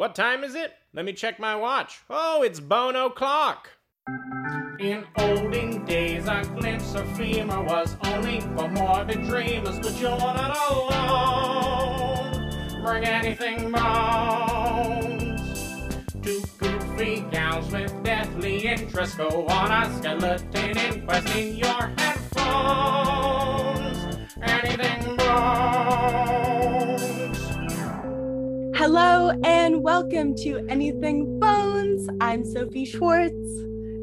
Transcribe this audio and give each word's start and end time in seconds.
What 0.00 0.14
time 0.14 0.44
is 0.44 0.54
it? 0.54 0.72
Let 0.94 1.04
me 1.04 1.12
check 1.12 1.38
my 1.38 1.54
watch. 1.54 2.00
Oh, 2.08 2.42
it's 2.42 2.58
bone 2.58 2.96
o'clock. 2.96 3.68
In 4.78 5.04
olden 5.18 5.84
days, 5.84 6.26
a 6.26 6.40
glimpse 6.56 6.94
of 6.94 7.06
femur 7.18 7.62
was 7.62 7.98
only 8.04 8.40
for 8.40 8.66
morbid 8.68 9.24
dreamers, 9.24 9.78
but 9.78 10.00
you're 10.00 10.16
not 10.16 10.56
alone. 10.72 12.82
Bring 12.82 13.04
anything 13.04 13.72
bones. 13.72 15.42
Two 16.22 16.42
goofy 16.56 17.20
gals 17.30 17.70
with 17.70 18.02
deathly 18.02 18.68
interest 18.68 19.18
go 19.18 19.46
on 19.48 19.70
a 19.70 19.98
skeleton 19.98 20.78
inquest 20.78 21.36
in 21.36 21.56
your 21.56 21.92
headphones. 21.98 24.16
Anything 24.40 25.18
bones. 25.18 26.89
Hello 28.80 29.38
and 29.44 29.82
welcome 29.82 30.34
to 30.36 30.66
Anything 30.70 31.38
Bones. 31.38 32.08
I'm 32.18 32.46
Sophie 32.46 32.86
Schwartz. 32.86 33.34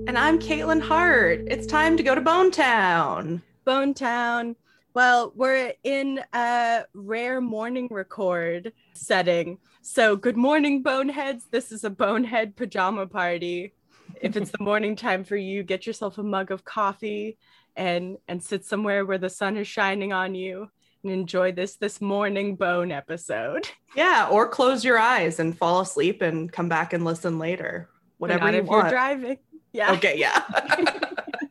And 0.05 0.15
I'm 0.15 0.37
Caitlin 0.37 0.81
Hart. 0.81 1.41
It's 1.47 1.65
time 1.65 1.97
to 1.97 2.03
go 2.03 2.13
to 2.13 2.21
Bone 2.21 2.51
Town. 2.51 3.41
Bone 3.65 3.95
Town. 3.95 4.55
Well, 4.93 5.33
we're 5.35 5.73
in 5.83 6.21
a 6.31 6.83
rare 6.93 7.41
morning 7.41 7.87
record 7.89 8.71
setting. 8.93 9.57
So, 9.81 10.15
good 10.15 10.37
morning, 10.37 10.83
boneheads. 10.83 11.47
This 11.49 11.71
is 11.71 11.83
a 11.83 11.89
bonehead 11.89 12.55
pajama 12.55 13.07
party. 13.07 13.73
If 14.21 14.37
it's 14.37 14.51
the 14.51 14.63
morning 14.63 14.95
time 14.95 15.23
for 15.23 15.37
you, 15.37 15.63
get 15.63 15.87
yourself 15.87 16.19
a 16.19 16.23
mug 16.23 16.51
of 16.51 16.65
coffee 16.65 17.39
and 17.75 18.17
and 18.27 18.43
sit 18.43 18.63
somewhere 18.63 19.07
where 19.07 19.17
the 19.17 19.29
sun 19.31 19.57
is 19.57 19.67
shining 19.67 20.13
on 20.13 20.35
you 20.35 20.69
enjoy 21.09 21.51
this 21.51 21.75
this 21.75 22.01
morning 22.01 22.55
bone 22.55 22.91
episode. 22.91 23.69
Yeah, 23.95 24.27
or 24.29 24.47
close 24.47 24.85
your 24.85 24.99
eyes 24.99 25.39
and 25.39 25.57
fall 25.57 25.79
asleep 25.79 26.21
and 26.21 26.51
come 26.51 26.69
back 26.69 26.93
and 26.93 27.03
listen 27.03 27.39
later. 27.39 27.89
Whatever 28.19 28.51
you 28.51 28.59
if 28.59 28.65
want. 28.65 28.83
you're 28.83 28.91
driving. 28.91 29.37
Yeah. 29.71 29.93
Okay, 29.93 30.19
yeah. 30.19 30.43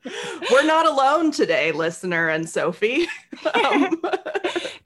We're 0.52 0.64
not 0.64 0.86
alone 0.86 1.32
today, 1.32 1.72
listener 1.72 2.28
and 2.28 2.48
Sophie. 2.48 3.06
Um, 3.52 4.00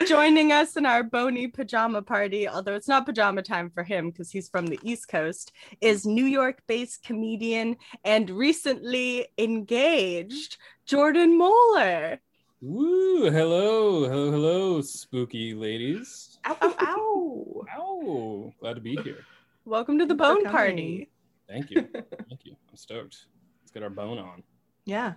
joining 0.06 0.52
us 0.52 0.76
in 0.76 0.86
our 0.86 1.02
bony 1.02 1.48
pajama 1.48 2.02
party, 2.02 2.48
although 2.48 2.74
it's 2.74 2.88
not 2.88 3.06
pajama 3.06 3.42
time 3.42 3.70
for 3.70 3.82
him 3.82 4.10
because 4.10 4.30
he's 4.30 4.48
from 4.48 4.66
the 4.66 4.78
East 4.82 5.08
Coast, 5.08 5.52
is 5.80 6.06
New 6.06 6.24
York 6.24 6.62
based 6.66 7.02
comedian 7.02 7.76
and 8.04 8.30
recently 8.30 9.28
engaged 9.38 10.56
Jordan 10.86 11.36
Moeller. 11.36 12.20
Woo! 12.62 13.30
Hello, 13.30 14.02
hello, 14.04 14.30
hello, 14.30 14.80
spooky 14.82 15.54
ladies. 15.54 16.38
ow, 16.44 16.56
ow, 16.60 16.74
ow. 16.78 17.66
Ow! 17.74 18.54
Glad 18.60 18.74
to 18.74 18.82
be 18.82 18.96
here. 18.96 19.24
Welcome 19.64 19.98
to 19.98 20.04
the 20.04 20.14
Thanks 20.14 20.42
bone 20.42 20.52
party. 20.52 21.08
Thank 21.48 21.70
you. 21.70 21.88
Thank 22.28 22.44
you. 22.44 22.54
I'm 22.68 22.76
stoked. 22.76 23.24
Let's 23.62 23.70
get 23.72 23.82
our 23.82 23.88
bone 23.88 24.18
on. 24.18 24.42
Yeah. 24.84 25.14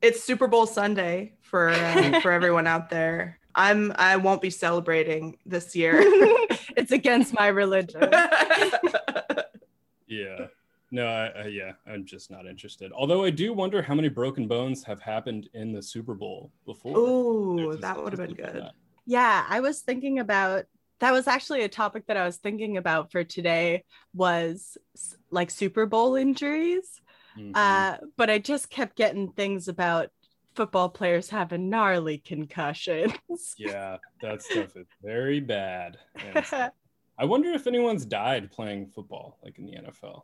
It's 0.00 0.22
Super 0.22 0.46
Bowl 0.46 0.64
Sunday 0.64 1.32
for 1.40 1.70
uh, 1.70 2.20
for 2.22 2.30
everyone 2.30 2.68
out 2.68 2.88
there. 2.88 3.40
I'm 3.56 3.92
I 3.96 4.16
won't 4.16 4.40
be 4.40 4.50
celebrating 4.50 5.38
this 5.44 5.74
year. 5.74 5.94
it's 6.76 6.92
against 6.92 7.34
my 7.34 7.48
religion. 7.48 8.08
Yeah. 10.08 10.46
No, 10.96 11.06
I, 11.08 11.26
I, 11.26 11.46
yeah, 11.48 11.72
I'm 11.86 12.06
just 12.06 12.30
not 12.30 12.46
interested. 12.46 12.90
Although 12.90 13.22
I 13.22 13.28
do 13.28 13.52
wonder 13.52 13.82
how 13.82 13.94
many 13.94 14.08
broken 14.08 14.48
bones 14.48 14.82
have 14.84 14.98
happened 14.98 15.46
in 15.52 15.70
the 15.70 15.82
Super 15.82 16.14
Bowl 16.14 16.50
before. 16.64 16.92
A 17.72 17.76
that 17.76 18.02
would 18.02 18.14
have 18.14 18.26
been 18.26 18.34
good. 18.34 18.70
Yeah, 19.04 19.44
I 19.46 19.60
was 19.60 19.82
thinking 19.82 20.20
about 20.20 20.64
that 21.00 21.12
was 21.12 21.26
actually 21.26 21.64
a 21.64 21.68
topic 21.68 22.06
that 22.06 22.16
I 22.16 22.24
was 22.24 22.38
thinking 22.38 22.78
about 22.78 23.12
for 23.12 23.24
today 23.24 23.84
was 24.14 24.78
like 25.30 25.50
Super 25.50 25.84
Bowl 25.84 26.16
injuries. 26.16 27.02
Mhm. 27.36 27.52
Uh, 27.54 27.98
but 28.16 28.30
I 28.30 28.38
just 28.38 28.70
kept 28.70 28.96
getting 28.96 29.32
things 29.32 29.68
about 29.68 30.08
football 30.54 30.88
players 30.88 31.28
having 31.28 31.68
gnarly 31.68 32.16
concussions. 32.16 33.12
yeah, 33.58 33.98
that 34.22 34.42
stuff 34.42 34.74
is 34.76 34.86
very 35.02 35.40
bad. 35.40 35.98
I 37.18 37.24
wonder 37.26 37.50
if 37.50 37.66
anyone's 37.66 38.06
died 38.06 38.50
playing 38.50 38.86
football, 38.86 39.36
like 39.44 39.58
in 39.58 39.66
the 39.66 39.72
NFL. 39.72 40.22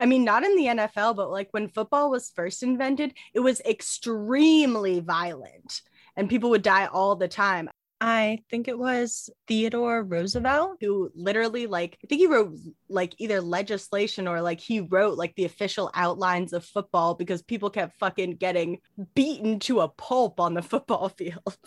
I 0.00 0.06
mean, 0.06 0.24
not 0.24 0.44
in 0.44 0.56
the 0.56 0.66
NFL, 0.66 1.14
but 1.14 1.30
like 1.30 1.48
when 1.50 1.68
football 1.68 2.10
was 2.10 2.32
first 2.34 2.62
invented, 2.62 3.12
it 3.34 3.40
was 3.40 3.60
extremely 3.60 5.00
violent 5.00 5.82
and 6.16 6.28
people 6.28 6.50
would 6.50 6.62
die 6.62 6.86
all 6.86 7.16
the 7.16 7.28
time. 7.28 7.68
I 8.02 8.38
think 8.48 8.66
it 8.66 8.78
was 8.78 9.28
Theodore 9.46 10.02
Roosevelt 10.02 10.78
who 10.80 11.10
literally, 11.14 11.66
like, 11.66 11.98
I 12.02 12.06
think 12.06 12.20
he 12.20 12.26
wrote 12.26 12.56
like 12.88 13.14
either 13.18 13.42
legislation 13.42 14.26
or 14.26 14.40
like 14.40 14.58
he 14.58 14.80
wrote 14.80 15.18
like 15.18 15.34
the 15.34 15.44
official 15.44 15.90
outlines 15.94 16.54
of 16.54 16.64
football 16.64 17.14
because 17.14 17.42
people 17.42 17.68
kept 17.68 17.98
fucking 17.98 18.36
getting 18.36 18.78
beaten 19.14 19.58
to 19.60 19.80
a 19.80 19.88
pulp 19.88 20.40
on 20.40 20.54
the 20.54 20.62
football 20.62 21.08
field. 21.18 21.58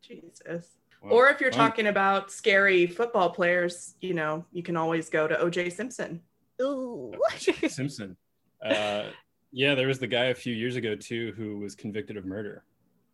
Jesus. 0.00 0.68
Well, 1.02 1.14
Or 1.14 1.28
if 1.30 1.40
you're 1.40 1.50
fine. 1.50 1.58
talking 1.70 1.86
about 1.88 2.30
scary 2.30 2.86
football 2.86 3.30
players, 3.30 3.96
you 4.00 4.14
know, 4.14 4.44
you 4.52 4.62
can 4.62 4.76
always 4.76 5.10
go 5.10 5.26
to 5.26 5.34
OJ 5.34 5.72
Simpson. 5.72 6.20
Ooh. 6.60 7.12
Simpson. 7.68 8.16
Uh, 8.64 9.04
yeah, 9.52 9.74
there 9.74 9.88
was 9.88 9.98
the 9.98 10.06
guy 10.06 10.26
a 10.26 10.34
few 10.34 10.54
years 10.54 10.76
ago 10.76 10.94
too 10.94 11.32
who 11.36 11.58
was 11.58 11.74
convicted 11.74 12.16
of 12.16 12.24
murder. 12.24 12.64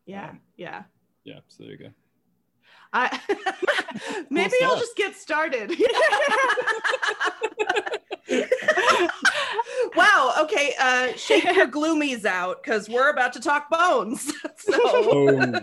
Yeah, 0.06 0.34
yeah. 0.56 0.84
Yeah, 1.24 1.40
so 1.48 1.64
there 1.64 1.72
you 1.72 1.78
go. 1.78 1.90
I 2.92 3.20
maybe 4.30 4.54
I'll 4.62 4.78
just 4.78 4.96
get 4.96 5.14
started. 5.14 5.70
wow. 9.94 10.34
Okay. 10.40 10.74
Uh, 10.80 11.12
shake 11.16 11.44
your 11.44 11.66
gloomies 11.66 12.24
out 12.24 12.62
because 12.62 12.88
we're 12.88 13.10
about 13.10 13.34
to 13.34 13.40
talk 13.40 13.68
bones. 13.68 14.32
so 14.56 14.80
Oh, 14.82 15.60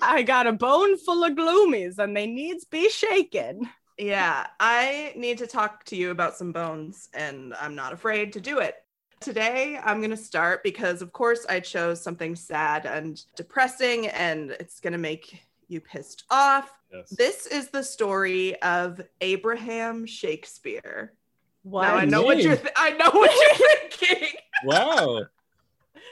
I 0.00 0.22
got 0.22 0.46
a 0.46 0.52
bone 0.52 0.98
full 0.98 1.22
of 1.22 1.32
gloomies 1.32 1.98
and 1.98 2.16
they 2.16 2.26
needs 2.26 2.64
be 2.64 2.88
shaken. 2.90 3.68
Yeah, 3.98 4.46
I 4.60 5.12
need 5.16 5.38
to 5.38 5.46
talk 5.46 5.84
to 5.86 5.96
you 5.96 6.10
about 6.10 6.36
some 6.36 6.52
bones, 6.52 7.08
and 7.14 7.54
I'm 7.60 7.74
not 7.74 7.92
afraid 7.92 8.32
to 8.34 8.40
do 8.40 8.58
it. 8.58 8.76
Today, 9.20 9.78
I'm 9.82 9.98
going 10.00 10.10
to 10.10 10.16
start 10.16 10.62
because, 10.62 11.00
of 11.00 11.12
course, 11.12 11.46
I 11.48 11.60
chose 11.60 12.00
something 12.00 12.36
sad 12.36 12.84
and 12.86 13.22
depressing, 13.36 14.08
and 14.08 14.50
it's 14.52 14.80
going 14.80 14.92
to 14.92 14.98
make 14.98 15.40
you 15.68 15.80
pissed 15.80 16.24
off. 16.30 16.70
yes. 16.92 17.08
This 17.10 17.46
is 17.46 17.68
the 17.68 17.82
story 17.82 18.60
of 18.62 19.00
Abraham 19.20 20.04
Shakespeare. 20.06 21.14
Wow. 21.62 21.82
Now 21.82 21.96
I 21.96 22.04
know 22.04 22.22
what 22.22 22.42
you're. 22.42 22.56
Th- 22.56 22.74
I 22.76 22.90
know 22.90 23.10
what 23.10 23.30
you're 23.32 23.90
thinking. 23.90 24.28
Wow. 24.64 25.22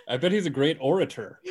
I 0.09 0.17
bet 0.17 0.33
he's 0.33 0.47
a 0.47 0.51
great 0.51 0.79
orator. 0.81 1.39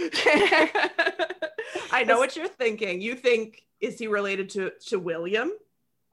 I 1.91 2.03
know 2.05 2.17
what 2.17 2.35
you're 2.35 2.47
thinking. 2.47 3.01
You 3.01 3.15
think 3.15 3.63
is 3.79 3.99
he 3.99 4.07
related 4.07 4.49
to 4.51 4.71
to 4.87 4.97
William, 4.99 5.51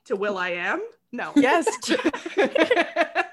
to 0.09 0.17
Will 0.17 0.37
I 0.37 0.51
Am? 0.51 0.83
No. 1.13 1.33
Yes. 1.37 1.67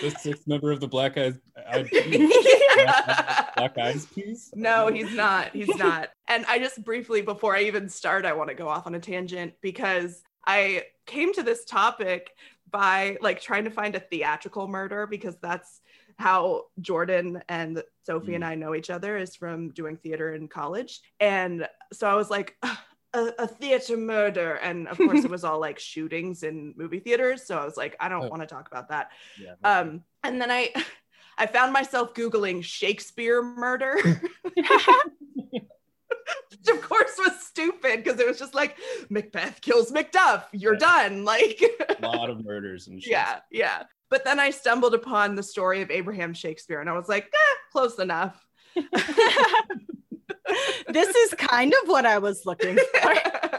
The 0.00 0.10
sixth 0.10 0.46
member 0.46 0.72
of 0.72 0.80
the 0.80 0.88
Black 0.88 1.16
Eyes. 1.16 1.38
Eyed 1.68 1.88
Peas. 1.88 2.32
Black 3.56 3.78
Eyes 3.78 4.06
Peas? 4.06 4.50
No, 4.54 4.88
he's 4.88 5.12
not. 5.14 5.50
He's 5.52 5.74
not. 5.76 6.10
And 6.28 6.44
I 6.46 6.58
just 6.58 6.84
briefly, 6.84 7.22
before 7.22 7.56
I 7.56 7.62
even 7.62 7.88
start, 7.88 8.24
I 8.24 8.32
want 8.32 8.48
to 8.48 8.54
go 8.54 8.68
off 8.68 8.86
on 8.86 8.94
a 8.94 9.00
tangent 9.00 9.54
because 9.62 10.22
I 10.46 10.84
came 11.06 11.32
to 11.34 11.42
this 11.42 11.64
topic 11.64 12.30
by 12.70 13.16
like 13.20 13.40
trying 13.40 13.64
to 13.64 13.70
find 13.70 13.94
a 13.94 14.00
theatrical 14.00 14.68
murder 14.68 15.06
because 15.06 15.36
that's 15.40 15.80
how 16.18 16.64
Jordan 16.80 17.42
and 17.48 17.82
Sophie 18.04 18.34
and 18.34 18.44
mm. 18.44 18.48
I 18.48 18.54
know 18.54 18.74
each 18.74 18.90
other 18.90 19.16
is 19.16 19.34
from 19.34 19.70
doing 19.70 19.96
theater 19.96 20.34
in 20.34 20.48
college. 20.48 21.00
And 21.20 21.68
so 21.92 22.08
I 22.08 22.14
was 22.14 22.30
like, 22.30 22.56
a, 23.16 23.44
a 23.44 23.48
theater 23.48 23.96
murder. 23.96 24.54
And 24.54 24.86
of 24.88 24.96
course, 24.98 25.24
it 25.24 25.30
was 25.30 25.44
all 25.44 25.60
like 25.60 25.78
shootings 25.78 26.42
in 26.42 26.74
movie 26.76 27.00
theaters. 27.00 27.46
So 27.46 27.58
I 27.58 27.64
was 27.64 27.76
like, 27.76 27.96
I 27.98 28.08
don't 28.08 28.24
Oh. 28.24 28.28
want 28.28 28.42
to 28.42 28.46
talk 28.46 28.68
about 28.68 28.88
that. 28.90 29.10
Yeah. 29.40 29.54
Um, 29.64 30.02
and 30.22 30.40
then 30.40 30.50
I, 30.50 30.72
I 31.38 31.46
found 31.46 31.72
myself 31.72 32.14
googling 32.14 32.62
Shakespeare 32.64 33.42
murder, 33.42 33.96
which 34.54 34.70
of 36.70 36.80
course 36.82 37.12
was 37.18 37.40
stupid 37.44 38.02
because 38.02 38.18
it 38.20 38.26
was 38.26 38.38
just 38.38 38.54
like 38.54 38.76
Macbeth 39.10 39.60
kills 39.60 39.92
Macduff, 39.92 40.44
you're 40.52 40.74
Yeah. 40.74 40.78
done. 41.08 41.24
Like, 41.34 41.60
a 42.02 42.06
lot 42.06 42.30
of 42.30 42.44
murders 42.44 42.88
and 42.88 43.02
shit. 43.02 43.12
yeah, 43.12 43.40
yeah. 43.50 43.82
But 44.08 44.24
then 44.24 44.38
I 44.40 44.50
stumbled 44.50 44.94
upon 44.94 45.34
the 45.34 45.42
story 45.42 45.82
of 45.82 45.90
Abraham 45.90 46.32
Shakespeare, 46.32 46.80
and 46.80 46.88
I 46.88 46.92
was 46.92 47.08
like, 47.08 47.24
eh, 47.24 47.54
close 47.72 47.98
enough. 47.98 48.46
This 50.88 51.14
is 51.14 51.34
kind 51.34 51.72
of 51.82 51.88
what 51.88 52.06
I 52.06 52.18
was 52.18 52.44
looking 52.46 52.76
for. 53.02 53.12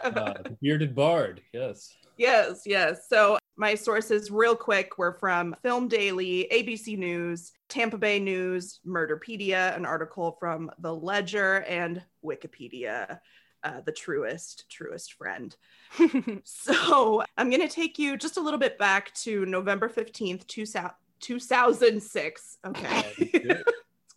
Uh, 0.04 0.34
bearded 0.62 0.96
bard. 0.96 1.42
Yes. 1.54 1.96
Yes, 2.18 2.62
yes. 2.66 3.08
So 3.10 3.38
my 3.58 3.76
sources, 3.76 4.32
real 4.32 4.56
quick, 4.56 4.98
were 4.98 5.18
from 5.20 5.56
Film 5.62 5.88
Daily, 5.88 6.48
ABC 6.52 6.98
News, 6.98 7.52
Tampa 7.70 7.98
Bay 7.98 8.20
News, 8.20 8.80
Murderpedia, 8.88 9.76
an 9.76 9.86
article 9.86 10.38
from 10.40 10.72
The 10.80 10.94
Ledger, 10.94 11.64
and 11.68 12.02
Wikipedia. 12.24 13.20
uh, 13.64 13.82
the 13.86 13.92
truest, 13.92 14.66
truest 14.70 15.14
friend. 15.14 15.56
So 16.44 17.24
I'm 17.38 17.50
going 17.50 17.62
to 17.68 17.74
take 17.74 17.98
you 18.00 18.18
just 18.18 18.38
a 18.38 18.42
little 18.42 18.60
bit 18.60 18.78
back 18.78 19.14
to 19.26 19.46
November 19.46 19.90
15th, 19.90 20.46
2000, 20.48 20.92
2006. 21.20 22.58
Okay. 22.66 23.62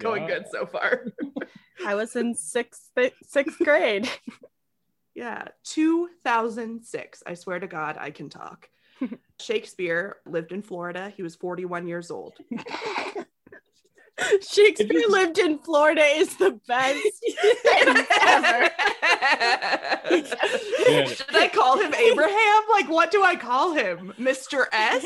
It's 0.01 0.05
going 0.05 0.23
Yeah. 0.23 0.29
good 0.39 0.47
so 0.51 0.67
far. 0.67 1.07
I 1.87 1.95
was 1.95 2.17
in 2.17 2.35
sixth 2.35 2.91
sixth 3.23 3.59
grade. 3.59 4.09
Yeah, 5.13 5.49
2006. 5.65 7.23
I 7.27 7.35
swear 7.35 7.59
to 7.59 7.67
God, 7.67 7.97
I 7.99 8.11
can 8.13 8.31
talk. 8.31 8.71
Shakespeare 9.41 10.17
lived 10.25 10.53
in 10.53 10.63
Florida. 10.63 11.13
He 11.15 11.23
was 11.25 11.35
41 11.35 11.89
years 11.89 12.13
old. 12.13 12.35
Shakespeare 14.41 15.03
lived 15.09 15.39
in 15.39 15.59
Florida 15.59 16.03
is 16.03 16.37
the 16.37 16.59
best 16.67 17.03
sentence 17.65 18.09
ever. 18.23 18.71
Should 21.07 21.37
I 21.37 21.51
call 21.53 21.79
him 21.81 21.93
Abraham? 21.93 22.63
Like, 22.71 22.89
what 22.89 23.11
do 23.11 23.23
I 23.25 23.35
call 23.37 23.73
him? 23.75 24.15
Mr. 24.19 24.67
S? 24.73 25.05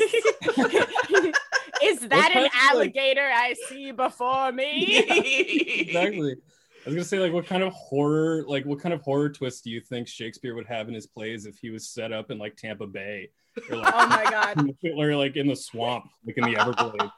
Is 1.83 1.99
that 2.01 2.13
an 2.13 2.33
kind 2.33 2.45
of, 2.47 2.51
like- 2.53 2.71
alligator 2.71 3.29
I 3.33 3.53
see 3.69 3.91
before 3.91 4.51
me? 4.51 4.97
exactly. 5.79 6.31
I 6.33 6.89
was 6.89 6.93
gonna 6.95 7.03
say, 7.05 7.17
like, 7.19 7.33
what 7.33 7.47
kind 7.47 7.63
of 7.63 7.73
horror, 7.73 8.43
like, 8.47 8.63
what 8.65 8.79
kind 8.79 8.93
of 8.93 9.01
horror 9.01 9.29
twist 9.29 9.63
do 9.63 9.71
you 9.71 9.81
think 9.81 10.07
Shakespeare 10.07 10.53
would 10.53 10.67
have 10.67 10.87
in 10.87 10.93
his 10.93 11.07
plays 11.07 11.47
if 11.47 11.57
he 11.57 11.71
was 11.71 11.89
set 11.89 12.11
up 12.13 12.29
in 12.29 12.37
like 12.37 12.55
Tampa 12.57 12.85
Bay, 12.85 13.29
or 13.71 13.77
like, 13.77 13.91
Oh 13.95 14.07
my 14.07 14.23
god. 14.29 14.69
or 14.97 15.15
like 15.15 15.35
in 15.35 15.47
the 15.47 15.55
swamp, 15.55 16.05
like 16.27 16.37
in 16.37 16.43
the 16.43 16.59
Everglades? 16.59 17.11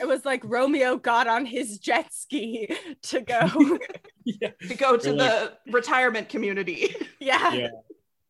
It 0.00 0.08
was 0.08 0.24
like 0.24 0.40
Romeo 0.44 0.96
got 0.96 1.28
on 1.28 1.46
his 1.46 1.78
jet 1.78 2.12
ski 2.12 2.74
to 3.02 3.20
go. 3.20 3.78
yeah, 4.24 4.48
to 4.66 4.74
go 4.74 4.96
to 4.96 5.10
Or 5.10 5.12
like- 5.12 5.30
the 5.66 5.72
retirement 5.72 6.28
community. 6.28 6.96
yeah. 7.20 7.52
yeah. 7.54 7.68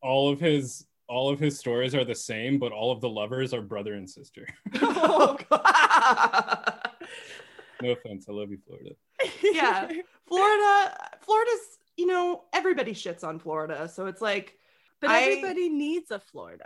All 0.03 0.31
of 0.31 0.41
his, 0.41 0.85
all 1.13 1.29
of 1.31 1.39
his 1.39 1.59
stories 1.59 1.95
are 1.95 2.05
the 2.05 2.15
same, 2.15 2.59
but 2.59 2.73
all 2.73 2.91
of 2.91 3.01
the 3.01 3.09
lovers 3.09 3.53
are 3.53 3.61
brother 3.61 3.95
and 3.95 4.09
sister. 4.09 4.47
oh, 4.81 5.37
God. 5.51 6.79
No 7.83 7.91
offense, 7.91 8.27
I 8.29 8.33
love 8.33 8.51
you, 8.51 8.59
Florida. 8.67 8.91
Yeah. 9.43 9.89
Florida, 10.27 10.97
Florida's, 11.21 11.79
you 11.97 12.07
know, 12.07 12.45
everybody 12.55 12.93
shits 12.95 13.23
on 13.23 13.39
Florida. 13.39 13.89
So 13.89 14.07
it's 14.07 14.23
like 14.23 14.57
But 15.01 15.11
I- 15.11 15.23
everybody 15.23 15.69
needs 15.69 16.11
a 16.11 16.19
Florida. 16.19 16.65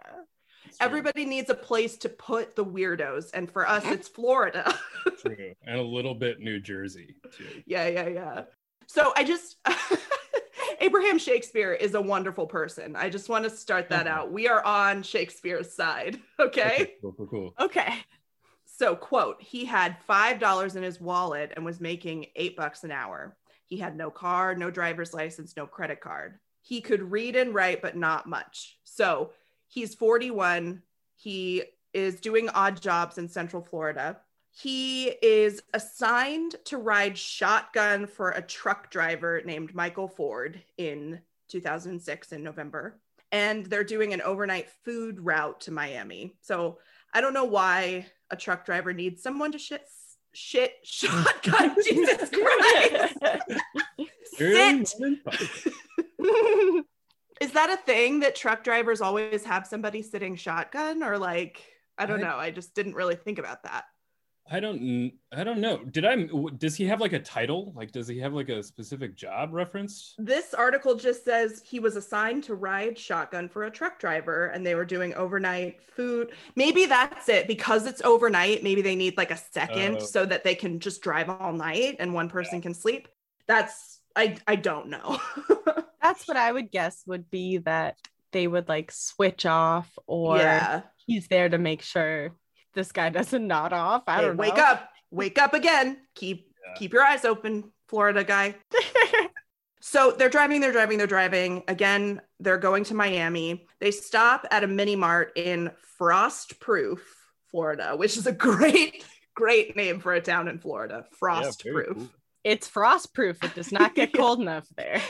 Everybody 0.81 1.25
needs 1.25 1.49
a 1.49 1.55
place 1.55 1.97
to 1.99 2.09
put 2.09 2.57
the 2.57 2.65
weirdos. 2.65 3.31
And 3.35 3.51
for 3.51 3.69
us, 3.69 3.85
it's 3.87 4.09
Florida. 4.09 4.77
true, 5.23 5.55
and 5.65 5.79
a 5.79 5.83
little 5.83 6.15
bit 6.15 6.41
New 6.41 6.59
Jersey 6.61 7.15
too. 7.37 7.63
yeah, 7.67 7.87
yeah, 7.89 8.09
yeah. 8.09 8.43
So 8.89 9.13
I 9.17 9.23
just, 9.25 9.57
Abraham 10.87 11.19
Shakespeare 11.19 11.73
is 11.73 11.95
a 11.95 12.01
wonderful 12.01 12.47
person. 12.47 12.95
I 12.95 13.11
just 13.11 13.29
want 13.29 13.43
to 13.43 13.51
start 13.51 13.89
that 13.89 14.07
Mhm. 14.07 14.11
out. 14.11 14.31
We 14.33 14.47
are 14.47 14.65
on 14.65 15.03
Shakespeare's 15.03 15.73
side. 15.75 16.21
Okay. 16.39 16.95
cool, 17.01 17.13
cool, 17.15 17.27
cool. 17.27 17.55
Okay. 17.59 17.93
So, 18.67 18.95
quote, 18.95 19.43
he 19.43 19.65
had 19.65 19.97
$5 20.09 20.77
in 20.77 20.85
his 20.85 21.01
wallet 21.01 21.53
and 21.57 21.65
was 21.65 21.81
making 21.81 22.27
eight 22.37 22.57
bucks 22.57 22.85
an 22.85 22.93
hour. 22.93 23.37
He 23.65 23.79
had 23.79 23.97
no 23.97 24.11
car, 24.13 24.55
no 24.55 24.71
driver's 24.71 25.13
license, 25.13 25.57
no 25.57 25.67
credit 25.67 26.01
card. 26.01 26.39
He 26.63 26.81
could 26.81 27.11
read 27.11 27.35
and 27.35 27.53
write, 27.53 27.83
but 27.83 27.97
not 27.97 28.29
much. 28.29 28.79
So, 28.85 29.33
he's 29.67 29.95
41. 29.97 30.83
He 31.17 31.65
is 31.93 32.21
doing 32.21 32.49
odd 32.51 32.81
jobs 32.81 33.19
in 33.19 33.29
Central 33.29 33.63
Florida. 33.63 34.21
He 34.59 35.09
is 35.09 35.61
assigned 35.75 36.57
to 36.65 36.79
ride 36.79 37.19
shotgun 37.19 38.07
for 38.07 38.31
a 38.31 38.41
truck 38.41 38.91
driver 38.91 39.43
named 39.45 39.75
Michael 39.75 40.09
Ford 40.09 40.63
in 40.79 41.21
2006 41.49 42.33
in 42.33 42.43
November. 42.43 42.99
And 43.31 43.67
they're 43.67 43.85
doing 43.85 44.15
an 44.15 44.23
overnight 44.23 44.71
food 44.83 45.21
route 45.21 45.61
to 45.63 45.73
Miami. 45.73 46.37
So, 46.41 46.79
I 47.13 47.21
don't 47.21 47.35
know 47.35 47.45
why 47.45 48.07
a 48.31 48.37
truck 48.37 48.65
driver 48.65 48.95
needs 48.95 49.23
someone 49.23 49.53
to 49.53 49.59
shit 49.59 49.83
shit 50.33 50.73
shotgun. 50.85 51.77
Jesus 51.85 52.31
Christ. 52.33 53.15
Sit. 54.37 54.89
Is 57.43 57.53
that 57.53 57.71
a 57.71 57.77
thing 57.85 58.21
that 58.21 58.35
truck 58.37 58.65
drivers 58.65 59.03
always 59.03 59.45
have 59.45 59.67
somebody 59.67 60.01
sitting 60.01 60.35
shotgun 60.37 61.03
or 61.03 61.19
like 61.19 61.63
I 61.99 62.07
don't 62.07 62.25
I- 62.25 62.29
know. 62.29 62.37
I 62.37 62.51
just 62.51 62.75
didn't 62.75 62.95
really 62.95 63.17
think 63.17 63.39
about 63.39 63.65
that. 63.65 63.85
I 64.51 64.61
don't. 64.61 65.13
I 65.33 65.43
don't 65.43 65.61
know. 65.61 65.79
Did 65.79 66.05
I 66.05 66.29
Does 66.57 66.77
he 66.77 66.85
have 66.87 67.01
like 67.01 67.13
a 67.13 67.19
title? 67.19 67.73
Like, 67.75 67.91
does 67.91 68.07
he 68.07 68.19
have 68.21 68.33
like 68.33 68.49
a 68.49 68.63
specific 68.63 69.17
job 69.17 69.53
referenced? 69.53 70.15
This 70.19 70.55
article 70.55 70.95
just 70.95 71.25
says 71.25 71.63
he 71.65 71.81
was 71.81 71.97
assigned 71.97 72.45
to 72.45 72.55
ride 72.55 72.97
shotgun 72.97 73.49
for 73.49 73.65
a 73.65 73.71
truck 73.71 73.99
driver 73.99 74.47
and 74.49 74.65
they 74.65 74.77
were 74.77 74.85
doing 74.85 75.15
overnight 75.15 75.83
food. 75.83 76.31
Maybe 76.55 76.87
that's 76.87 77.29
it 77.29 77.49
because 77.49 77.87
it's 77.87 78.03
overnight. 78.03 78.63
Maybe 78.63 78.83
they 78.83 78.95
need 78.95 79.17
like 79.17 79.33
a 79.33 79.37
second 79.37 79.97
Oh. 79.97 80.05
so 80.05 80.25
that 80.27 80.45
they 80.45 80.55
can 80.55 80.79
just 80.79 81.03
drive 81.03 81.29
all 81.29 81.53
night 81.53 81.97
and 81.99 82.15
one 82.15 82.29
person 82.29 82.61
can 82.61 82.75
sleep. 82.75 83.09
That's 83.49 84.01
I 84.15 84.37
I 84.47 84.57
don't 84.57 84.89
know. 84.89 85.21
That's 86.03 86.29
what 86.29 86.37
I 86.37 86.53
would 86.53 86.71
guess 86.71 87.03
would 87.07 87.31
be 87.31 87.59
that 87.59 87.97
they 88.31 88.47
would 88.47 88.69
like 88.69 88.93
switch 88.93 89.45
off 89.45 89.89
or 90.07 90.37
yeah. 90.39 90.83
he's 91.05 91.27
there 91.27 91.49
to 91.49 91.59
make 91.59 91.83
sure 91.83 92.33
this 92.77 92.93
guy 92.93 93.09
doesn't 93.09 93.45
nod 93.45 93.73
off. 93.73 94.05
I 94.07 94.17
Hey, 94.17 94.23
don't 94.23 94.37
know. 94.37 94.41
wake 94.43 94.59
up. 94.59 94.91
Wake 95.11 95.39
up 95.39 95.53
again. 95.55 95.97
Keep 96.15 96.53
Yeah. 96.65 96.75
keep 96.77 96.93
your 96.93 97.03
eyes 97.03 97.25
open, 97.25 97.73
Florida 97.89 98.23
guy. 98.23 98.55
So 99.81 100.11
they're 100.11 100.29
driving, 100.31 100.61
they're 100.61 100.73
driving, 100.73 100.99
they're 100.99 101.07
driving. 101.07 101.63
Again, 101.69 102.21
they're 102.41 102.59
going 102.59 102.83
to 102.85 102.95
Miami. 102.95 103.69
They 103.79 103.93
stop 103.93 104.45
at 104.51 104.65
a 104.65 104.67
mini 104.67 104.97
mart 104.97 105.31
in 105.37 105.71
Frostproof, 106.01 106.99
Florida, 107.53 107.95
which 107.95 108.17
is 108.17 108.27
a 108.27 108.33
great, 108.49 109.05
great 109.37 109.77
name 109.77 110.01
for 110.01 110.13
a 110.15 110.21
town 110.21 110.49
in 110.49 110.59
Florida. 110.59 111.05
Frost 111.17 111.63
very 111.63 111.85
Proof. 111.85 111.97
cool. 111.99 112.09
It's 112.43 112.67
frost 112.67 113.15
proof. 113.15 113.43
It 113.45 113.55
does 113.55 113.71
not 113.71 113.95
get 113.95 114.13
cold 114.17 114.41
enough 114.41 114.67
there. 114.77 115.01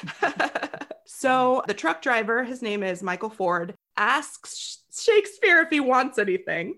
so 1.06 1.62
the 1.66 1.74
truck 1.74 2.02
driver, 2.02 2.44
his 2.44 2.60
name 2.60 2.82
is 2.82 3.02
Michael 3.02 3.30
Ford, 3.30 3.74
asks 3.96 4.82
Shakespeare 4.94 5.60
if 5.60 5.70
he 5.70 5.80
wants 5.80 6.18
anything. 6.18 6.74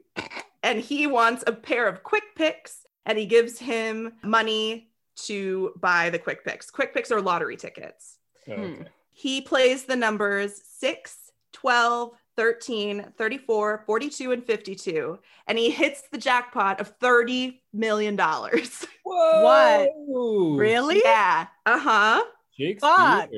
And 0.63 0.81
he 0.81 1.07
wants 1.07 1.45
a 1.47 1.53
pair 1.53 1.87
of 1.87 2.03
quick 2.03 2.35
picks 2.35 2.85
and 3.07 3.17
he 3.19 3.27
gives 3.27 3.59
him 3.59 4.13
money 4.23 4.91
to 5.27 5.73
buy 5.81 6.11
the 6.11 6.19
quick 6.19 6.45
picks. 6.45 6.71
Quick 6.71 6.93
picks 6.95 7.11
are 7.11 7.21
lottery 7.21 7.57
tickets. 7.57 8.19
Oh, 8.49 8.55
Hmm. 8.55 8.63
okay. 8.63 8.85
He 9.13 9.41
plays 9.41 9.85
the 9.85 9.97
numbers 9.97 10.61
6, 10.79 11.33
12, 11.53 12.13
13, 12.37 13.13
34, 13.17 13.83
42, 13.85 14.31
and 14.33 14.45
52. 14.45 15.19
And 15.49 15.59
he 15.59 15.71
hits 15.71 16.03
the 16.13 16.19
jackpot 16.19 16.81
of 16.81 16.97
$30 17.01 17.61
million. 17.73 18.17
What? 19.05 19.89
Whoa! 19.97 20.57
Really? 20.57 21.01
yeah. 21.03 21.47
Uh 21.65 21.79
huh. 21.79 22.23
Shakespeare. 22.57 22.91
Fuck. 22.91 23.31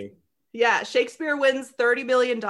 Yeah, 0.53 0.83
Shakespeare 0.83 1.37
wins 1.37 1.73
$30 1.79 2.05
million 2.05 2.41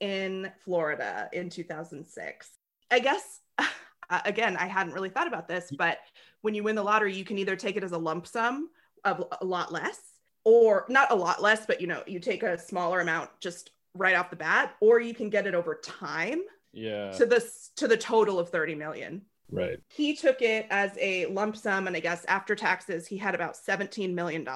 in 0.00 0.50
Florida 0.64 1.28
in 1.32 1.48
2006. 1.48 2.48
I 2.90 2.98
guess, 2.98 3.40
uh, 4.10 4.20
again, 4.24 4.56
I 4.56 4.66
hadn't 4.66 4.92
really 4.94 5.08
thought 5.10 5.26
about 5.26 5.48
this, 5.48 5.70
but 5.76 5.98
when 6.42 6.54
you 6.54 6.62
win 6.62 6.76
the 6.76 6.82
lottery, 6.82 7.14
you 7.14 7.24
can 7.24 7.38
either 7.38 7.56
take 7.56 7.76
it 7.76 7.84
as 7.84 7.92
a 7.92 7.98
lump 7.98 8.26
sum 8.26 8.70
of 9.04 9.24
a 9.40 9.44
lot 9.44 9.72
less, 9.72 10.00
or 10.44 10.84
not 10.88 11.10
a 11.10 11.14
lot 11.14 11.42
less, 11.42 11.66
but 11.66 11.80
you 11.80 11.86
know, 11.86 12.02
you 12.06 12.20
take 12.20 12.42
a 12.42 12.58
smaller 12.58 13.00
amount 13.00 13.30
just 13.40 13.70
right 13.94 14.14
off 14.14 14.30
the 14.30 14.36
bat, 14.36 14.76
or 14.80 15.00
you 15.00 15.14
can 15.14 15.30
get 15.30 15.46
it 15.46 15.54
over 15.54 15.80
time 15.82 16.42
Yeah. 16.72 17.10
to 17.12 17.26
this 17.26 17.70
to 17.76 17.88
the 17.88 17.96
total 17.96 18.38
of 18.38 18.50
30 18.50 18.74
million. 18.74 19.22
right. 19.50 19.78
He 19.88 20.14
took 20.16 20.42
it 20.42 20.66
as 20.70 20.90
a 21.00 21.26
lump 21.26 21.56
sum, 21.56 21.86
and 21.86 21.96
I 21.96 22.00
guess 22.00 22.24
after 22.26 22.54
taxes, 22.56 23.06
he 23.06 23.16
had 23.16 23.34
about 23.34 23.54
$17 23.54 24.12
million, 24.12 24.46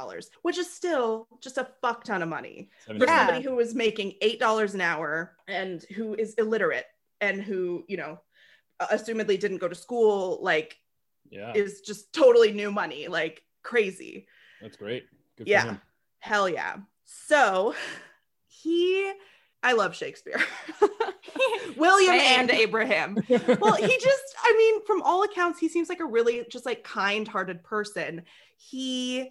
which 0.42 0.59
is 0.59 0.71
still 0.71 1.26
just 1.40 1.59
a 1.59 1.69
fuck 1.80 2.02
ton 2.04 2.23
of 2.23 2.28
money 2.28 2.71
for 2.87 3.07
somebody 3.07 3.40
who 3.42 3.54
was 3.54 3.75
making 3.75 4.14
eight 4.21 4.38
dollars 4.40 4.75
an 4.75 4.80
hour 4.80 5.37
and 5.49 5.85
who 5.95 6.14
is 6.14 6.35
illiterate 6.35 6.87
and 7.21 7.40
who 7.42 7.85
you 7.88 7.97
know 7.97 8.19
assumedly 8.87 9.38
didn't 9.38 9.58
go 9.58 9.68
to 9.68 9.75
school 9.75 10.38
like 10.42 10.76
Yeah. 11.30 11.52
is 11.54 11.80
just 11.80 12.12
totally 12.12 12.52
new 12.52 12.70
money 12.72 13.08
like 13.08 13.42
crazy 13.62 14.26
That's 14.60 14.76
great. 14.76 15.04
Good 15.37 15.44
for 15.46 15.50
yeah 15.50 15.64
him. 15.64 15.80
hell 16.20 16.49
yeah 16.49 16.76
so 17.04 17.75
he 18.46 19.12
i 19.62 19.72
love 19.72 19.94
shakespeare 19.94 20.40
william 21.76 22.18
Same. 22.18 22.40
and 22.40 22.50
abraham 22.50 23.16
well 23.60 23.75
he 23.75 23.99
just 23.99 24.34
i 24.42 24.54
mean 24.56 24.84
from 24.87 25.02
all 25.02 25.22
accounts 25.22 25.58
he 25.58 25.68
seems 25.68 25.88
like 25.88 26.00
a 26.00 26.04
really 26.04 26.44
just 26.50 26.66
like 26.66 26.82
kind-hearted 26.84 27.62
person 27.62 28.22
he 28.56 29.30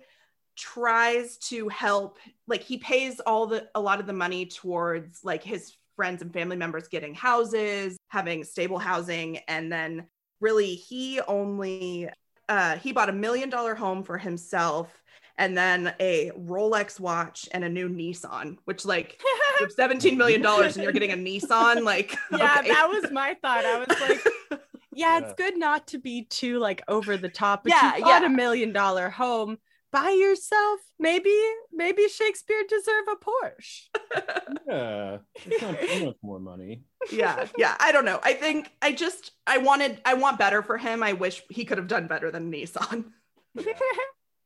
tries 0.55 1.37
to 1.37 1.69
help 1.69 2.17
like 2.47 2.61
he 2.61 2.77
pays 2.77 3.19
all 3.21 3.47
the 3.47 3.67
a 3.75 3.79
lot 3.79 3.99
of 3.99 4.07
the 4.07 4.13
money 4.13 4.45
towards 4.45 5.23
like 5.23 5.43
his 5.43 5.75
friends 5.95 6.21
and 6.21 6.33
family 6.33 6.55
members 6.57 6.87
getting 6.87 7.13
houses 7.13 7.97
having 8.09 8.43
stable 8.43 8.79
housing 8.79 9.37
and 9.47 9.71
then 9.71 10.05
really 10.41 10.75
he 10.75 11.21
only 11.21 12.09
uh 12.47 12.77
he 12.77 12.91
bought 12.91 13.09
a 13.09 13.13
million 13.13 13.49
dollar 13.49 13.75
home 13.75 14.03
for 14.03 14.17
himself 14.17 15.01
and 15.37 15.57
then 15.57 15.93
a 16.01 16.31
Rolex 16.37 16.99
watch 16.99 17.47
and 17.53 17.63
a 17.63 17.69
new 17.69 17.87
Nissan, 17.87 18.57
which 18.65 18.83
like 18.85 19.21
17 19.69 20.17
million 20.17 20.41
dollars 20.41 20.75
and 20.75 20.83
you're 20.83 20.91
getting 20.91 21.11
a 21.11 21.15
Nissan. 21.15 21.83
Like, 21.85 22.17
yeah, 22.31 22.57
okay. 22.59 22.67
that 22.67 22.89
was 22.89 23.09
my 23.09 23.35
thought. 23.41 23.63
I 23.65 23.79
was 23.79 23.99
like, 24.01 24.21
yeah, 24.51 24.57
Yeah. 25.19 25.19
it's 25.19 25.33
good 25.33 25.57
not 25.57 25.87
to 25.87 25.97
be 25.97 26.23
too 26.25 26.59
like 26.59 26.81
over 26.89 27.15
the 27.15 27.29
top. 27.29 27.63
But 27.63 27.71
Yeah, 27.71 27.95
you 27.95 28.03
bought 28.03 28.21
yeah. 28.21 28.27
a 28.27 28.29
million 28.29 28.73
dollar 28.73 29.09
home 29.09 29.57
by 29.91 30.09
yourself. 30.09 30.79
Maybe, 30.99 31.35
maybe 31.71 32.07
Shakespeare 32.07 32.63
deserve 32.67 33.05
a 33.11 33.15
Porsche. 33.15 33.83
Yeah, 34.67 35.17
it's 35.35 35.61
not 35.61 35.79
too 35.81 36.05
much 36.07 36.15
more 36.21 36.39
money. 36.39 36.83
yeah, 37.11 37.47
yeah. 37.57 37.75
I 37.79 37.91
don't 37.91 38.05
know. 38.05 38.19
I 38.21 38.33
think 38.33 38.71
I 38.81 38.91
just 38.91 39.31
I 39.47 39.57
wanted 39.57 39.99
I 40.05 40.13
want 40.13 40.37
better 40.37 40.61
for 40.61 40.77
him. 40.77 41.01
I 41.01 41.13
wish 41.13 41.41
he 41.49 41.65
could 41.65 41.77
have 41.79 41.87
done 41.87 42.07
better 42.07 42.29
than 42.29 42.51
Nissan. 42.51 43.05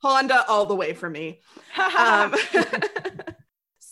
Honda 0.02 0.46
all 0.48 0.66
the 0.66 0.76
way 0.76 0.94
for 0.94 1.10
me. 1.10 1.42
Um, 1.98 2.36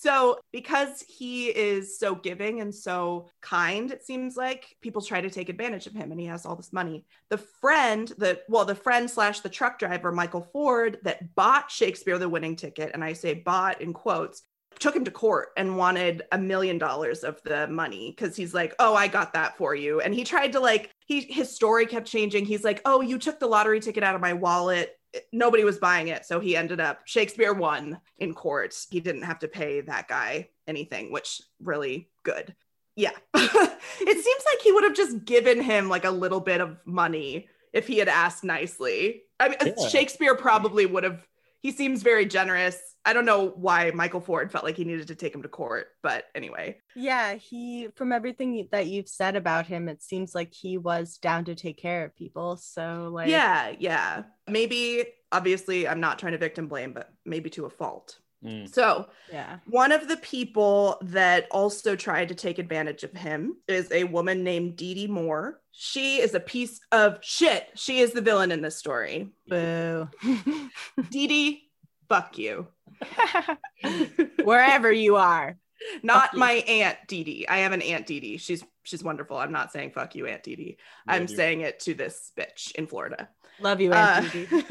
so, 0.02 0.40
because 0.52 1.04
he 1.08 1.50
is 1.50 2.00
so 2.00 2.16
giving 2.16 2.60
and 2.60 2.74
so 2.74 3.30
kind, 3.40 3.92
it 3.92 4.04
seems 4.04 4.36
like 4.36 4.76
people 4.82 5.00
try 5.00 5.22
to 5.22 5.30
take 5.30 5.48
advantage 5.48 5.86
of 5.86 5.94
him 5.94 6.10
and 6.12 6.20
he 6.20 6.26
has 6.26 6.44
all 6.44 6.56
this 6.56 6.74
money. 6.74 7.06
The 7.30 7.38
friend, 7.38 8.12
the 8.18 8.42
well, 8.50 8.66
the 8.66 8.74
friend 8.74 9.08
slash 9.08 9.42
the 9.42 9.50
truck 9.50 9.78
driver, 9.78 10.12
Michael 10.12 10.50
Ford, 10.52 10.98
that 11.04 11.36
bought 11.36 11.70
Shakespeare 11.70 12.18
the 12.18 12.28
winning 12.28 12.56
ticket, 12.56 12.90
and 12.96 13.04
I 13.04 13.14
say 13.14 13.36
bought 13.36 13.80
in 13.80 13.94
quotes, 13.94 14.42
took 14.80 14.96
him 14.96 15.06
to 15.06 15.12
court 15.12 15.50
and 15.56 15.78
wanted 15.78 16.24
a 16.32 16.38
million 16.40 16.80
dollars 16.80 17.24
of 17.24 17.40
the 17.44 17.68
money 17.68 18.12
because 18.18 18.36
he's 18.36 18.56
like, 18.56 18.74
oh, 18.80 18.96
I 18.96 19.08
got 19.08 19.34
that 19.34 19.56
for 19.56 19.76
you. 19.76 20.02
And 20.02 20.16
he 20.16 20.24
tried 20.24 20.54
to 20.54 20.60
like, 20.60 20.90
he 21.06 21.22
his 21.22 21.54
story 21.54 21.86
kept 21.86 22.08
changing. 22.08 22.46
He's 22.46 22.64
like, 22.64 22.82
oh, 22.86 23.02
you 23.02 23.20
took 23.20 23.40
the 23.40 23.46
lottery 23.46 23.80
ticket 23.82 24.04
out 24.04 24.16
of 24.16 24.22
my 24.22 24.34
wallet 24.34 24.98
nobody 25.32 25.64
was 25.64 25.78
buying 25.78 26.08
it 26.08 26.26
so 26.26 26.40
he 26.40 26.56
ended 26.56 26.80
up 26.80 27.02
shakespeare 27.06 27.54
won 27.54 28.00
in 28.18 28.34
court. 28.34 28.76
He 28.90 29.00
didn't 29.00 29.24
have 29.24 29.40
to 29.40 29.48
pay 29.48 29.82
that 29.82 30.08
guy 30.08 30.50
anything 30.68 31.12
which 31.12 31.42
really 31.62 32.10
good. 32.24 32.56
Yeah. 32.96 33.12
It 34.04 34.24
seems 34.24 34.44
like 34.54 34.62
he 34.64 34.72
would 34.72 34.84
have 34.84 34.96
just 34.96 35.26
given 35.26 35.60
him 35.62 35.90
like 35.90 36.06
a 36.06 36.12
little 36.12 36.40
bit 36.40 36.62
of 36.62 36.78
money 36.86 37.48
if 37.74 37.88
he 37.88 37.98
had 37.98 38.08
asked 38.08 38.44
nicely. 38.44 39.24
I 39.40 39.50
mean 39.50 39.58
Yeah. 39.78 39.88
shakespeare 39.90 40.36
probably 40.36 40.86
would 40.86 41.04
have 41.04 41.26
he 41.62 41.72
seems 41.72 42.04
very 42.04 42.26
generous. 42.26 42.80
I 43.04 43.14
don't 43.14 43.26
know 43.26 43.48
why 43.48 43.92
michael 43.96 44.22
ford 44.22 44.52
felt 44.52 44.64
like 44.64 44.78
he 44.78 44.84
needed 44.84 45.08
to 45.08 45.16
take 45.16 45.34
him 45.34 45.42
to 45.42 45.50
court 45.50 45.88
but 46.04 46.26
anyway. 46.36 46.78
Yeah, 46.96 47.34
he 47.36 47.88
from 47.96 48.12
everything 48.12 48.68
that 48.72 48.88
you've 48.88 49.10
said 49.10 49.36
about 49.36 49.66
him, 49.66 49.90
it 49.90 50.04
seems 50.04 50.36
like 50.36 50.54
he 50.54 50.78
was 50.78 51.18
down 51.18 51.46
to 51.46 51.56
take 51.56 51.78
care 51.78 52.06
of 52.06 52.16
people. 52.16 52.58
So 52.58 53.10
like, 53.12 53.30
yeah 53.30 53.74
yeah. 53.80 54.24
Maybe 54.48 55.06
obviously 55.32 55.88
i'm 55.88 56.00
not 56.00 56.20
trying 56.20 56.34
to 56.34 56.38
victim 56.38 56.68
blame 56.68 56.94
but 56.94 57.14
maybe 57.26 57.50
to 57.50 57.66
a 57.66 57.70
fault 57.70 58.20
Mm. 58.44 58.74
so 58.74 59.08
yeah. 59.32 59.58
One 59.68 59.92
of 59.92 60.08
the 60.08 60.18
people 60.18 60.98
that 61.04 61.48
also 61.52 61.96
tried 61.96 62.30
to 62.30 62.36
take 62.36 62.58
advantage 62.58 63.04
of 63.04 63.12
him 63.14 63.58
is 63.68 63.92
a 63.92 64.04
woman 64.06 64.44
named 64.44 64.78
Dee 64.78 64.96
Dee 64.96 65.08
Moore. 65.08 65.62
She 65.72 66.18
is 66.20 66.34
a 66.34 66.40
piece 66.40 66.80
of 66.92 67.20
shit. 67.22 67.70
She 67.76 68.00
is 68.00 68.14
the 68.14 68.22
villain 68.22 68.52
in 68.52 68.62
this 68.62 68.78
story. 68.78 69.30
Boo. 69.48 70.10
Dee 71.12 71.28
Dee, 71.28 71.70
fuck 72.10 72.38
you. 72.38 72.68
Wherever 74.44 74.92
you 74.92 75.16
are. 75.18 75.58
Not 76.04 76.26
Fuck 76.26 76.34
you. 76.34 76.40
my 76.40 76.52
aunt 76.52 76.98
Dee 77.08 77.24
Dee. 77.24 77.48
I 77.48 77.60
have 77.60 77.72
an 77.72 77.82
aunt 77.82 78.06
Dee 78.06 78.20
Dee. 78.20 78.38
She's 78.38 78.64
she's 78.84 79.04
wonderful. 79.04 79.38
I'm 79.38 79.52
not 79.52 79.72
saying 79.72 79.92
fuck 79.92 80.16
you, 80.16 80.28
Aunt 80.28 80.44
Dee 80.44 80.56
Dee. 80.56 80.78
I'm 81.08 81.24
Love 81.24 81.32
saying 81.32 81.62
it 81.62 81.80
to 81.82 81.94
this 81.94 82.32
bitch 82.38 82.72
in 82.76 82.88
Florida. 82.88 83.30
Love 83.62 83.82
you, 83.82 83.92
Uh, 83.92 83.96
Aunt 83.96 84.32
Dee 84.32 84.46
Dee. 84.46 84.64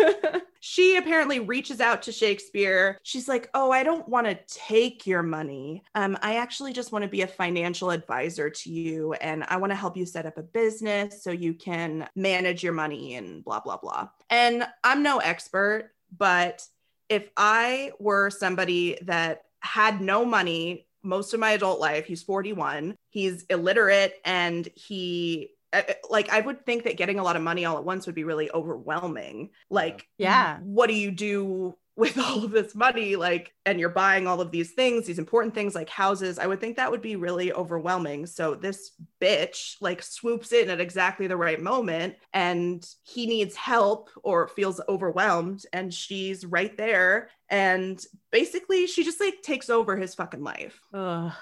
she 0.60 0.96
apparently 0.96 1.40
reaches 1.40 1.80
out 1.80 2.02
to 2.02 2.12
Shakespeare. 2.12 2.98
She's 3.02 3.28
like, 3.28 3.48
"Oh, 3.54 3.70
I 3.70 3.82
don't 3.82 4.08
want 4.08 4.26
to 4.26 4.38
take 4.46 5.06
your 5.06 5.22
money. 5.22 5.82
Um, 5.94 6.18
I 6.22 6.36
actually 6.36 6.72
just 6.72 6.92
want 6.92 7.02
to 7.04 7.08
be 7.08 7.22
a 7.22 7.26
financial 7.26 7.90
advisor 7.90 8.50
to 8.50 8.70
you, 8.70 9.12
and 9.14 9.44
I 9.48 9.56
want 9.56 9.70
to 9.70 9.76
help 9.76 9.96
you 9.96 10.06
set 10.06 10.26
up 10.26 10.38
a 10.38 10.42
business 10.42 11.22
so 11.22 11.30
you 11.30 11.54
can 11.54 12.08
manage 12.16 12.62
your 12.62 12.72
money 12.72 13.14
and 13.14 13.44
blah 13.44 13.60
blah 13.60 13.76
blah." 13.78 14.08
And 14.28 14.66
I'm 14.84 15.02
no 15.02 15.18
expert, 15.18 15.92
but 16.16 16.62
if 17.08 17.28
I 17.36 17.92
were 17.98 18.30
somebody 18.30 18.98
that 19.02 19.42
had 19.60 20.00
no 20.00 20.24
money 20.24 20.86
most 21.02 21.32
of 21.32 21.40
my 21.40 21.52
adult 21.52 21.80
life, 21.80 22.04
he's 22.06 22.22
41, 22.22 22.94
he's 23.08 23.44
illiterate, 23.44 24.14
and 24.24 24.68
he 24.74 25.50
uh, 25.50 25.56
Uh, 25.72 25.82
uh, 25.88 25.92
like 26.08 26.28
I 26.30 26.40
would 26.40 26.64
think 26.66 26.84
that 26.84 26.96
getting 26.96 27.18
a 27.18 27.22
lot 27.22 27.36
of 27.36 27.42
money 27.42 27.64
all 27.64 27.78
at 27.78 27.84
once 27.84 28.06
would 28.06 28.14
be 28.14 28.24
really 28.24 28.50
overwhelming. 28.52 29.50
Like, 29.70 30.06
Yeah. 30.18 30.58
what 30.62 30.88
do 30.88 30.94
you 30.94 31.10
do 31.10 31.76
with 31.96 32.18
all 32.18 32.44
of 32.44 32.50
this 32.50 32.74
money? 32.74 33.14
Like, 33.14 33.52
and 33.66 33.78
you're 33.78 33.88
buying 33.90 34.26
all 34.26 34.40
of 34.40 34.50
these 34.50 34.72
things, 34.72 35.06
these 35.06 35.18
important 35.20 35.54
things 35.54 35.74
like 35.76 35.88
houses. 35.88 36.38
I 36.40 36.46
would 36.48 36.58
think 36.60 36.76
that 36.76 36.90
would 36.90 37.02
be 37.02 37.14
really 37.16 37.52
overwhelming. 37.52 38.26
So 38.26 38.54
this 38.56 38.92
bitch 39.20 39.76
like 39.80 40.02
swoops 40.02 40.52
in 40.52 40.70
at 40.70 40.80
exactly 40.80 41.26
the 41.28 41.36
right 41.36 41.60
moment, 41.60 42.16
and 42.32 42.84
he 43.04 43.26
needs 43.26 43.54
help 43.54 44.10
or 44.24 44.48
feels 44.48 44.80
overwhelmed, 44.88 45.62
and 45.72 45.92
she's 45.94 46.44
right 46.44 46.76
there. 46.76 47.30
And 47.48 48.02
basically, 48.32 48.86
she 48.88 49.04
just 49.04 49.20
like 49.20 49.42
takes 49.42 49.70
over 49.70 49.96
his 49.96 50.14
fucking 50.16 50.42
life. 50.42 50.80
Ugh, 50.94 51.32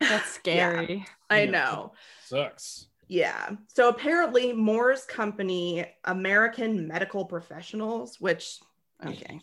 that's 0.00 0.30
scary. 0.32 1.04
I 1.28 1.42
Yeah. 1.42 1.50
know. 1.50 1.92
Sucks. 2.24 2.86
Yeah. 3.14 3.50
So 3.68 3.88
apparently, 3.88 4.52
Moore's 4.52 5.04
company, 5.04 5.86
American 6.04 6.88
Medical 6.88 7.24
Professionals, 7.24 8.20
which, 8.20 8.58
okay. 9.06 9.40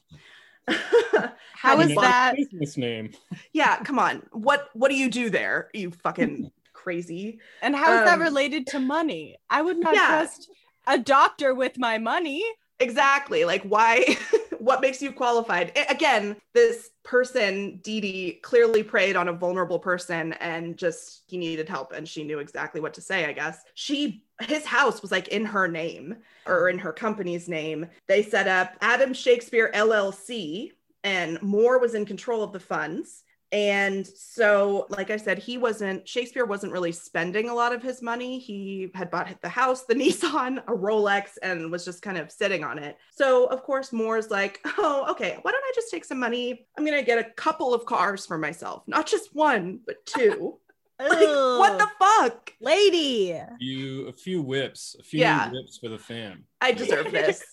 How 0.68 1.32
Had 1.78 1.80
is 1.80 1.88
to- 1.90 1.96
Nice 1.96 2.04
that? 2.04 2.36
Business 2.36 2.78
name. 2.78 3.12
Yeah, 3.54 3.78
come 3.84 3.98
on. 3.98 4.24
What 4.34 4.70
What 4.74 4.90
do 4.90 4.96
you 4.96 5.10
do 5.10 5.30
there? 5.30 5.70
You 5.74 5.92
fucking 5.92 6.52
crazy. 6.74 7.40
And 7.62 7.76
how 7.76 7.94
is 7.94 8.06
that 8.06 8.16
Um, 8.16 8.22
related 8.22 8.68
to 8.68 8.80
money? 8.80 9.38
I 9.50 9.62
would 9.62 9.78
not 9.78 9.96
Yeah. 9.96 10.08
trust 10.08 10.50
a 10.88 10.98
doctor 10.98 11.54
with 11.56 11.78
my 11.78 11.98
money. 11.98 12.44
Exactly. 12.80 13.46
Like, 13.46 13.64
why? 13.64 14.18
what 14.62 14.80
makes 14.80 15.02
you 15.02 15.12
qualified? 15.12 15.72
Again, 15.90 16.36
this 16.54 16.92
person, 17.04 17.80
Dee 17.82 18.00
Dee, 18.00 18.40
clearly 18.44 18.84
preyed 18.84 19.16
on 19.16 19.28
a 19.28 19.34
vulnerable 19.34 19.80
person 19.80 20.34
and 20.34 20.78
just 20.78 21.24
he 21.28 21.38
needed 21.38 21.68
help 21.68 21.94
and 21.94 22.08
she 22.08 22.24
knew 22.24 22.38
exactly 22.38 22.80
what 22.80 22.94
to 22.94 23.02
say, 23.02 23.26
I 23.26 23.32
guess. 23.32 23.64
She, 23.74 24.24
his 24.40 24.64
house 24.64 25.02
was 25.02 25.12
like 25.12 25.30
in 25.30 25.46
her 25.46 25.68
name 25.68 26.18
or 26.46 26.70
in 26.70 26.78
her 26.78 26.94
company's 26.94 27.50
name. 27.50 27.88
They 28.08 28.22
set 28.22 28.48
up 28.48 28.76
Adam 28.82 29.16
Shakespeare 29.16 29.72
LLC 29.74 30.74
and 31.04 31.42
Moore 31.42 31.80
was 31.80 31.96
in 31.96 32.06
control 32.06 32.44
of 32.44 32.54
the 32.54 32.60
funds. 32.60 33.24
And 33.54 34.08
so, 34.08 34.86
like 34.90 35.10
I 35.12 35.18
said, 35.18 35.38
he 35.38 35.58
wasn't, 35.58 36.08
Shakespeare 36.08 36.46
wasn't 36.46 36.72
really 36.72 36.94
spending 36.94 37.50
a 37.50 37.54
lot 37.54 37.74
of 37.74 37.84
his 37.84 38.02
money. 38.02 38.40
He 38.40 38.90
had 38.96 39.12
bought 39.12 39.30
the 39.42 39.50
house, 39.50 39.84
the 39.84 39.94
Nissan, 40.02 40.60
a 40.60 40.72
Rolex, 40.72 41.32
and 41.44 41.70
was 41.70 41.84
just 41.84 42.02
kind 42.02 42.18
of 42.18 42.32
sitting 42.32 42.64
on 42.64 42.80
it. 42.80 42.98
So, 43.12 43.46
of 43.48 43.64
course, 43.64 43.92
Moore's 43.92 44.30
like, 44.30 44.62
oh, 44.78 45.06
okay, 45.10 45.38
why 45.42 45.52
don't 45.52 45.64
I 45.64 45.72
just 45.76 45.92
take 45.92 46.06
some 46.06 46.20
money? 46.20 46.66
I'm 46.78 46.86
going 46.86 46.98
to 46.98 47.06
get 47.06 47.20
a 47.20 47.30
couple 47.32 47.74
of 47.74 47.86
cars 47.86 48.26
for 48.26 48.38
myself, 48.38 48.84
not 48.88 49.06
just 49.06 49.36
one, 49.36 49.82
but 49.86 49.98
two. 50.06 50.58
like, 51.00 51.10
what 51.28 51.78
the 51.78 51.90
fuck? 52.00 52.54
lady? 52.62 53.38
You 53.60 54.08
a 54.08 54.14
few 54.14 54.42
whips, 54.42 54.96
a 55.00 55.04
few 55.04 55.20
Yeah. 55.22 55.52
whips 55.52 55.78
for 55.78 55.90
the 55.90 55.98
fam. 55.98 56.46
I 56.62 56.72
deserve 56.72 57.12
this. 57.12 57.44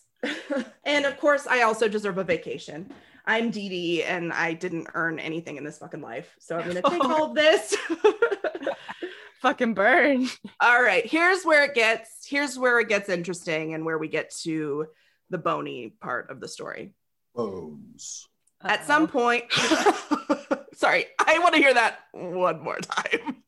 and 0.85 1.07
of 1.07 1.19
course, 1.19 1.47
I 1.49 1.63
also 1.63 1.89
deserve 1.89 2.19
a 2.19 2.25
vacation. 2.25 2.93
I'm 3.29 3.51
Dee 3.51 3.69
Dee, 3.69 4.03
and 4.05 4.33
I 4.33 4.55
didn't 4.55 4.89
earn 4.95 5.19
anything 5.19 5.59
in 5.59 5.65
this 5.65 5.77
fucking 5.77 6.01
life. 6.01 6.35
So 6.41 6.57
I'm 6.57 6.63
going 6.65 6.83
to 6.83 6.91
take 6.91 7.05
all 7.05 7.25
of 7.29 7.35
this. 7.35 7.77
Fucking 9.43 9.75
burn. 9.75 10.27
all 10.61 10.83
right, 10.83 11.05
here's 11.07 11.45
where 11.45 11.63
it 11.65 11.75
gets 11.75 12.27
here's 12.27 12.59
where 12.59 12.81
it 12.81 12.89
gets 12.89 13.09
interesting 13.09 13.75
and 13.75 13.85
where 13.85 13.99
we 13.99 14.09
get 14.09 14.35
to 14.43 14.87
the 15.31 15.39
bony 15.39 15.95
part 16.01 16.31
of 16.31 16.41
the 16.41 16.49
story. 16.49 16.91
Bones. 17.37 18.27
At 18.63 18.85
some 18.85 19.07
point, 19.07 19.45
sorry, 20.75 21.05
I 21.25 21.39
want 21.39 21.55
to 21.55 21.61
hear 21.61 21.75
that 21.75 22.01
one 22.13 22.61
more 22.61 22.79
time. 22.79 23.45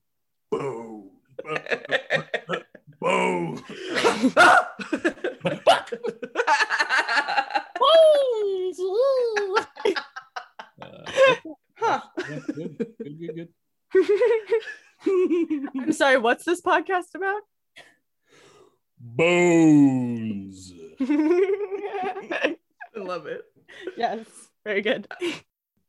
Bones. 0.52 1.10
Bones. 3.00 3.62
Bones. 7.80 8.78
Uh, 10.82 11.34
Huh. 11.76 12.00
yeah, 12.28 12.38
good, 12.54 12.76
good, 12.78 13.18
good, 13.18 13.48
good. 13.94 14.06
I'm 15.78 15.92
sorry, 15.92 16.18
what's 16.18 16.44
this 16.44 16.60
podcast 16.60 17.14
about? 17.14 17.40
Bones. 19.00 20.74
I 21.00 22.56
love 22.96 23.26
it. 23.26 23.44
yes, 23.96 24.26
very 24.62 24.82
good. 24.82 25.08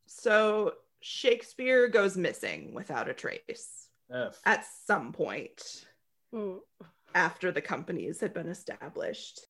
So 0.06 0.74
Shakespeare 1.02 1.90
goes 1.90 2.16
missing 2.16 2.74
without 2.74 3.10
a 3.10 3.14
trace 3.14 3.90
F. 4.10 4.40
at 4.46 4.66
some 4.86 5.12
point 5.12 5.86
after 7.14 7.52
the 7.52 7.62
companies 7.62 8.22
had 8.22 8.34
been 8.34 8.48
established. 8.48 9.42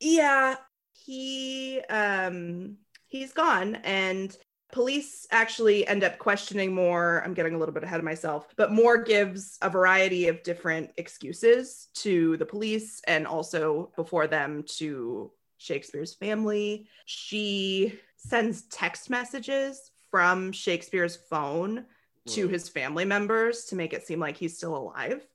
Yeah, 0.00 0.56
he 0.92 1.80
um 1.88 2.76
he's 3.06 3.32
gone 3.32 3.76
and 3.76 4.36
Police 4.72 5.26
actually 5.30 5.86
end 5.86 6.02
up 6.02 6.18
questioning 6.18 6.74
Moore. 6.74 7.22
I'm 7.22 7.34
getting 7.34 7.54
a 7.54 7.58
little 7.58 7.74
bit 7.74 7.84
ahead 7.84 7.98
of 7.98 8.04
myself, 8.04 8.48
but 8.56 8.72
Moore 8.72 9.02
gives 9.02 9.58
a 9.60 9.68
variety 9.68 10.28
of 10.28 10.42
different 10.42 10.90
excuses 10.96 11.88
to 11.96 12.38
the 12.38 12.46
police 12.46 13.02
and 13.06 13.26
also 13.26 13.92
before 13.96 14.26
them 14.26 14.64
to 14.78 15.30
Shakespeare's 15.58 16.14
family. 16.14 16.86
She 17.04 18.00
sends 18.16 18.62
text 18.62 19.10
messages 19.10 19.90
from 20.10 20.52
Shakespeare's 20.52 21.16
phone 21.16 21.84
to 22.28 22.48
his 22.48 22.68
family 22.68 23.04
members 23.04 23.66
to 23.66 23.76
make 23.76 23.92
it 23.92 24.06
seem 24.06 24.20
like 24.20 24.38
he's 24.38 24.56
still 24.56 24.74
alive. 24.76 25.26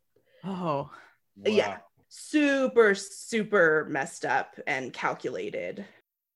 Oh, 0.43 0.89
Yeah. 1.45 1.77
Super, 2.09 2.95
super 2.95 3.85
messed 3.89 4.25
up 4.25 4.59
and 4.65 4.93
calculated. 4.93 5.85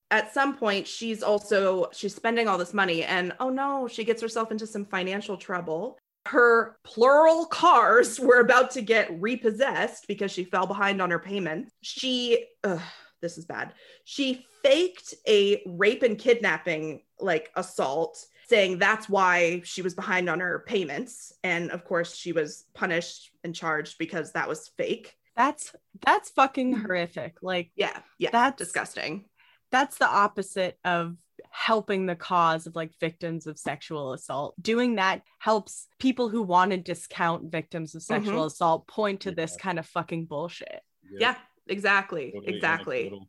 At 0.10 0.34
some 0.34 0.58
point, 0.58 0.88
she's 0.88 1.24
also 1.24 1.90
she's 1.94 2.13
spending 2.13 2.48
all 2.48 2.58
this 2.58 2.74
money, 2.74 3.04
and 3.04 3.32
oh 3.40 3.50
no, 3.50 3.88
she 3.88 4.04
gets 4.04 4.22
herself 4.22 4.51
into 4.51 4.68
some 4.68 4.86
financial 4.86 5.38
trouble. 5.38 5.98
Her 6.28 6.78
plural 6.84 7.46
cars 7.46 8.20
were 8.20 8.42
about 8.42 8.72
to 8.72 8.82
get 8.82 9.22
repossessed 9.22 10.08
because 10.08 10.32
she 10.32 10.44
fell 10.44 10.68
behind 10.68 11.01
on 11.01 11.12
her 11.12 11.20
payments. 11.20 11.72
She, 11.82 12.46
ugh, 12.63 12.82
this 13.22 13.38
is 13.38 13.46
bad. 13.46 13.74
She 14.04 14.46
faked 14.63 15.13
a 15.28 15.63
rape 15.66 16.04
and 16.04 16.18
kidnapping 16.18 17.04
like 17.20 17.50
assault, 17.56 18.24
saying 18.48 18.80
that's 18.80 19.08
why 19.08 19.62
she 19.63 19.82
was 19.82 19.94
behind 19.94 20.30
on 20.30 20.42
her 20.42 20.63
payments. 20.68 21.34
And 21.44 21.72
of 21.72 21.86
course, 21.86 22.16
she 22.16 22.34
was 22.34 22.66
punished 22.74 23.32
and 23.44 23.56
charged 23.56 23.98
because 23.98 24.34
that 24.34 24.50
was 24.50 24.72
fake. 24.78 25.16
That's 25.35 25.73
that's 26.05 26.29
fucking 26.31 26.73
mm-hmm. 26.73 26.85
horrific. 26.85 27.38
Like 27.41 27.71
Yeah, 27.75 27.97
yeah, 28.17 28.31
That's- 28.31 28.57
disgusting. 28.57 29.25
that's 29.71 29.97
the 29.97 30.07
opposite 30.07 30.77
of 30.83 31.15
helping 31.50 32.05
the 32.05 32.15
cause 32.15 32.67
of 32.67 32.75
like 32.75 32.91
victims 33.00 33.47
of 33.47 33.57
sexual 33.57 34.13
assault. 34.13 34.53
Doing 34.61 34.95
that 34.95 35.21
helps 35.39 35.88
people 36.00 36.29
who 36.29 36.41
want 36.41 36.71
to 36.71 36.77
discount 36.77 37.51
victims 37.51 37.95
of 37.95 38.01
mm-hmm. 38.01 38.13
sexual 38.13 38.45
assault 38.45 38.88
point 38.88 39.21
to 39.21 39.31
this 39.31 39.55
kind 39.57 39.79
of 39.79 39.85
fucking 39.85 40.25
bullshit. 40.25 40.81
Yeah, 41.11 41.35
exactly, 41.67 42.31
Totally 42.31 42.55
exactly. 42.55 43.00
anecdotal. 43.01 43.27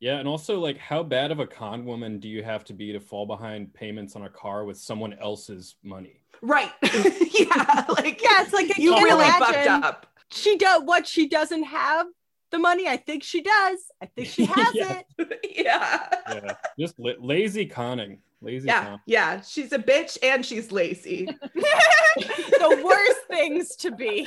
Yeah, 0.00 0.18
and 0.18 0.28
also 0.28 0.60
like 0.60 0.78
how 0.78 1.02
bad 1.02 1.32
of 1.32 1.40
a 1.40 1.46
con 1.46 1.84
woman 1.84 2.20
do 2.20 2.28
you 2.28 2.42
have 2.44 2.64
to 2.64 2.72
be 2.72 2.92
to 2.92 3.00
fall 3.00 3.26
behind 3.26 3.74
payments 3.74 4.14
on 4.14 4.22
a 4.22 4.28
car 4.28 4.64
with 4.64 4.78
someone 4.78 5.14
else's 5.14 5.74
money? 5.82 6.22
Right. 6.40 6.70
yeah, 6.82 7.84
like 7.88 8.22
Yeah, 8.22 8.42
it's 8.42 8.52
like 8.52 8.78
you 8.78 8.94
really 8.94 9.24
imagine 9.24 9.38
fucked 9.40 9.66
up. 9.66 10.06
She 10.30 10.56
does 10.58 10.82
what 10.84 11.06
she 11.06 11.28
doesn't 11.28 11.64
have 11.64 12.06
the 12.50 12.58
money. 12.58 12.86
I 12.88 12.96
think 12.96 13.22
she 13.22 13.42
does. 13.42 13.78
I 14.02 14.06
think 14.06 14.28
she 14.28 14.44
has 14.46 14.74
Yeah. 14.74 15.00
it. 15.18 15.40
yeah. 15.56 16.08
Yeah, 16.28 16.54
just 16.78 16.98
la- 16.98 17.12
lazy 17.20 17.66
conning, 17.66 18.18
lazy 18.40 18.66
Yeah, 18.68 18.84
con. 18.84 19.00
yeah. 19.06 19.40
She's 19.40 19.72
a 19.72 19.78
bitch 19.78 20.18
and 20.22 20.44
she's 20.44 20.70
lazy 20.72 21.26
the 21.54 22.82
worst 22.84 23.20
things 23.28 23.76
to 23.76 23.90
be. 23.90 24.26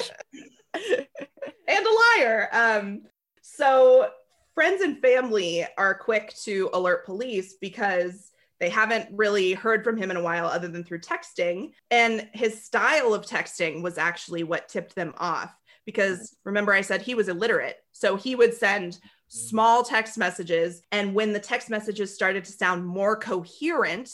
and 0.74 1.86
a 1.86 2.20
liar. 2.20 2.50
Um, 2.52 3.02
so 3.42 4.10
friends 4.54 4.82
and 4.82 5.00
family 5.02 5.66
are 5.78 5.94
quick 5.96 6.34
to 6.44 6.70
alert 6.74 7.06
police 7.06 7.56
because 7.60 8.32
they 8.60 8.70
haven't 8.70 9.08
really 9.12 9.54
heard 9.54 9.84
from 9.84 9.98
him 9.98 10.12
in 10.12 10.18
a 10.18 10.22
while 10.22 10.46
other 10.46 10.68
than 10.68 10.84
through 10.84 11.00
texting. 11.02 11.72
And 11.90 12.30
his 12.34 12.64
style 12.64 13.14
of 13.14 13.26
texting 13.26 13.82
was 13.82 13.98
actually 13.98 14.44
what 14.44 14.70
tipped 14.70 14.94
them 14.94 15.14
off. 15.18 15.52
Because 15.86 16.36
remember, 16.44 16.74
I 16.74 16.82
said 16.82 17.02
he 17.02 17.16
was 17.16 17.28
illiterate. 17.28 17.78
So 17.92 18.16
he 18.16 18.36
would 18.36 18.54
send 18.54 18.94
mm-hmm. 18.94 19.08
small 19.28 19.84
text 19.84 20.18
messages. 20.18 20.82
And 20.92 21.14
when 21.14 21.34
the 21.34 21.40
text 21.40 21.70
messages 21.70 22.14
started 22.14 22.46
to 22.46 22.52
sound 22.52 22.86
more 22.86 23.16
coherent 23.16 24.10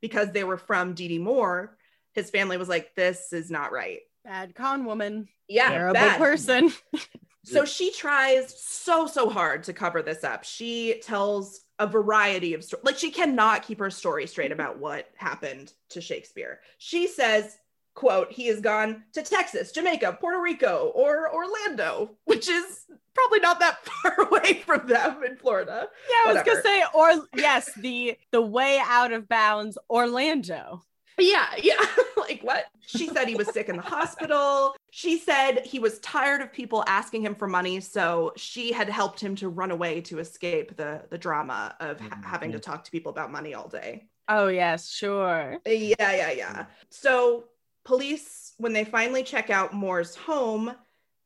because 0.00 0.32
they 0.32 0.44
were 0.44 0.58
from 0.58 0.94
Dee 0.94 1.08
Dee 1.08 1.18
Moore, 1.18 1.76
his 2.12 2.30
family 2.30 2.56
was 2.56 2.68
like, 2.68 2.94
this 2.94 3.32
is 3.32 3.50
not 3.50 3.72
right. 3.72 4.00
Bad 4.24 4.54
con 4.54 4.84
woman. 4.84 5.28
Yeah, 5.48 5.70
Terrible 5.70 5.94
bad. 5.94 6.18
person. 6.18 6.72
So 7.44 7.64
she 7.64 7.92
tries 7.92 8.58
so 8.58 9.06
so 9.06 9.28
hard 9.28 9.64
to 9.64 9.72
cover 9.72 10.02
this 10.02 10.24
up. 10.24 10.44
She 10.44 11.00
tells 11.02 11.60
a 11.78 11.86
variety 11.86 12.54
of 12.54 12.64
stories. 12.64 12.84
Like 12.84 12.98
she 12.98 13.10
cannot 13.10 13.62
keep 13.62 13.78
her 13.80 13.90
story 13.90 14.26
straight 14.26 14.50
mm-hmm. 14.50 14.60
about 14.60 14.78
what 14.78 15.10
happened 15.16 15.72
to 15.90 16.00
Shakespeare. 16.00 16.60
She 16.78 17.06
says, 17.06 17.56
"quote 17.94 18.32
He 18.32 18.46
has 18.46 18.60
gone 18.60 19.04
to 19.12 19.22
Texas, 19.22 19.72
Jamaica, 19.72 20.18
Puerto 20.20 20.40
Rico, 20.40 20.92
or 20.94 21.32
Orlando, 21.32 22.10
which 22.24 22.48
is 22.48 22.84
probably 23.14 23.40
not 23.40 23.60
that 23.60 23.84
far 23.84 24.26
away 24.26 24.62
from 24.66 24.86
them 24.86 25.22
in 25.24 25.36
Florida." 25.36 25.88
Yeah, 26.10 26.30
I 26.30 26.34
was 26.34 26.36
Whatever. 26.38 26.62
gonna 26.62 26.62
say, 26.62 26.84
or 26.94 27.28
yes, 27.36 27.72
the 27.74 28.16
the 28.30 28.42
way 28.42 28.80
out 28.84 29.12
of 29.12 29.28
bounds, 29.28 29.78
Orlando. 29.88 30.84
Yeah, 31.18 31.46
yeah. 31.62 31.84
like 32.16 32.40
what? 32.42 32.64
She 32.80 33.08
said 33.08 33.28
he 33.28 33.34
was 33.34 33.48
sick 33.52 33.68
in 33.68 33.76
the 33.76 33.82
hospital. 33.82 34.74
She 34.90 35.18
said 35.18 35.64
he 35.64 35.78
was 35.78 35.98
tired 36.00 36.40
of 36.40 36.52
people 36.52 36.84
asking 36.86 37.22
him 37.22 37.34
for 37.34 37.46
money, 37.46 37.80
so 37.80 38.32
she 38.36 38.72
had 38.72 38.88
helped 38.88 39.20
him 39.20 39.36
to 39.36 39.48
run 39.48 39.70
away 39.70 40.00
to 40.02 40.18
escape 40.18 40.76
the 40.76 41.02
the 41.10 41.18
drama 41.18 41.76
of 41.80 42.00
ha- 42.00 42.08
mm-hmm. 42.08 42.22
having 42.22 42.52
to 42.52 42.58
talk 42.58 42.84
to 42.84 42.90
people 42.90 43.10
about 43.10 43.30
money 43.30 43.54
all 43.54 43.68
day. 43.68 44.08
Oh 44.28 44.48
yes, 44.48 44.90
sure. 44.90 45.58
Yeah, 45.66 45.94
yeah, 45.98 46.30
yeah. 46.32 46.66
So 46.90 47.44
police, 47.84 48.52
when 48.58 48.72
they 48.72 48.84
finally 48.84 49.22
check 49.22 49.50
out 49.50 49.72
Moore's 49.74 50.14
home, 50.14 50.74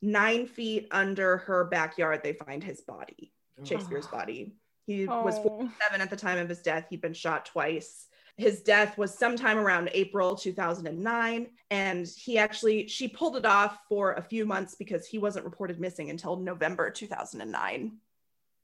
nine 0.02 0.46
feet 0.46 0.88
under 0.90 1.38
her 1.38 1.64
backyard, 1.64 2.20
they 2.22 2.32
find 2.32 2.62
his 2.62 2.80
body, 2.80 3.32
oh. 3.60 3.64
Shakespeare's 3.64 4.06
body. 4.06 4.54
He 4.86 5.06
was 5.06 5.38
Oh. 5.38 5.70
seven 5.82 6.00
at 6.00 6.08
the 6.10 6.16
time 6.16 6.38
of 6.38 6.48
his 6.48 6.62
death. 6.62 6.86
He'd 6.88 7.02
been 7.02 7.12
shot 7.12 7.44
twice. 7.46 8.06
His 8.38 8.62
death 8.62 8.96
was 8.96 9.12
sometime 9.12 9.58
around 9.58 9.90
April 9.92 10.36
2009. 10.36 11.48
And 11.70 12.06
he 12.06 12.38
actually, 12.38 12.86
she 12.86 13.08
pulled 13.08 13.36
it 13.36 13.44
off 13.44 13.80
for 13.88 14.12
a 14.12 14.22
few 14.22 14.46
months 14.46 14.76
because 14.76 15.06
he 15.06 15.18
wasn't 15.18 15.44
reported 15.44 15.78
missing 15.80 16.08
until 16.08 16.36
November 16.36 16.88
2009. 16.90 17.98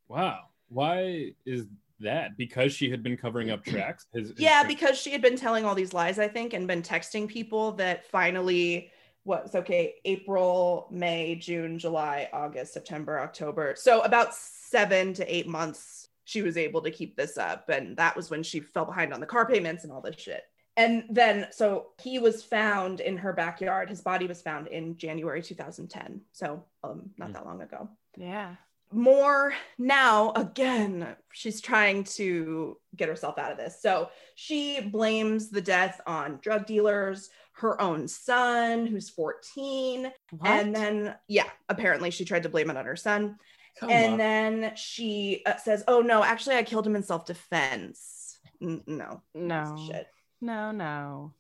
Wow, 0.08 0.44
why 0.68 1.32
is 1.44 1.66
that? 2.00 2.36
Because 2.36 2.72
she 2.72 2.90
had 2.90 3.02
been 3.02 3.16
covering 3.16 3.50
up 3.50 3.64
tracks. 3.66 4.06
His, 4.12 4.30
his 4.30 4.40
Yeah, 4.40 4.60
tra- 4.60 4.68
because 4.68 4.98
she 4.98 5.10
had 5.10 5.22
been 5.22 5.36
telling 5.36 5.64
all 5.64 5.74
these 5.74 5.92
lies, 5.92 6.18
I 6.18 6.28
think, 6.28 6.52
and 6.52 6.66
been 6.66 6.82
texting 6.82 7.28
people 7.28 7.72
that 7.72 8.06
finally 8.06 8.90
was 9.24 9.54
okay 9.54 9.94
April, 10.04 10.86
May, 10.90 11.34
June, 11.34 11.78
July, 11.78 12.28
August, 12.32 12.74
September, 12.74 13.18
October. 13.20 13.74
So 13.76 14.02
about 14.02 14.34
seven 14.34 15.14
to 15.14 15.34
eight 15.34 15.48
months, 15.48 16.08
she 16.24 16.42
was 16.42 16.56
able 16.56 16.82
to 16.82 16.90
keep 16.90 17.16
this 17.16 17.38
up. 17.38 17.68
And 17.68 17.96
that 17.96 18.16
was 18.16 18.30
when 18.30 18.42
she 18.42 18.60
fell 18.60 18.84
behind 18.84 19.14
on 19.14 19.20
the 19.20 19.26
car 19.26 19.46
payments 19.46 19.84
and 19.84 19.92
all 19.92 20.00
this 20.02 20.16
shit. 20.18 20.42
And 20.76 21.04
then, 21.08 21.46
so 21.52 21.92
he 22.02 22.18
was 22.18 22.42
found 22.42 23.00
in 23.00 23.16
her 23.16 23.32
backyard. 23.32 23.88
His 23.88 24.00
body 24.00 24.26
was 24.26 24.42
found 24.42 24.66
in 24.66 24.96
January 24.96 25.40
2010. 25.40 26.20
So 26.32 26.64
um, 26.82 27.10
not 27.16 27.32
that 27.32 27.46
long 27.46 27.62
ago 27.62 27.88
Yeah. 28.16 28.56
More 28.92 29.54
now 29.78 30.32
again 30.36 31.16
she's 31.32 31.60
trying 31.60 32.04
to 32.04 32.76
get 32.96 33.08
herself 33.08 33.38
out 33.38 33.50
of 33.50 33.58
this. 33.58 33.80
So 33.82 34.10
she 34.34 34.80
blames 34.80 35.50
the 35.50 35.60
death 35.60 36.00
on 36.06 36.38
drug 36.42 36.66
dealers 36.66 37.30
her 37.56 37.80
own 37.80 38.08
son 38.08 38.86
who's 38.86 39.08
14 39.10 40.10
What? 40.30 40.50
and 40.50 40.74
then 40.74 41.14
yeah 41.28 41.46
apparently 41.68 42.10
she 42.10 42.24
tried 42.24 42.42
to 42.44 42.48
blame 42.48 42.70
it 42.70 42.76
on 42.76 42.84
her 42.84 42.96
son. 42.96 43.36
Come 43.78 43.90
and 43.90 44.12
on. 44.12 44.18
then 44.18 44.72
she 44.76 45.42
uh, 45.46 45.56
says 45.56 45.82
oh 45.88 46.00
no 46.00 46.22
actually 46.22 46.56
i 46.56 46.62
killed 46.62 46.86
him 46.86 46.96
in 46.96 47.02
self-defense. 47.02 48.38
N- 48.62 48.82
no. 48.86 49.22
No, 49.34 49.76
shit. 49.88 50.06
No, 50.40 50.70
no. 50.70 51.32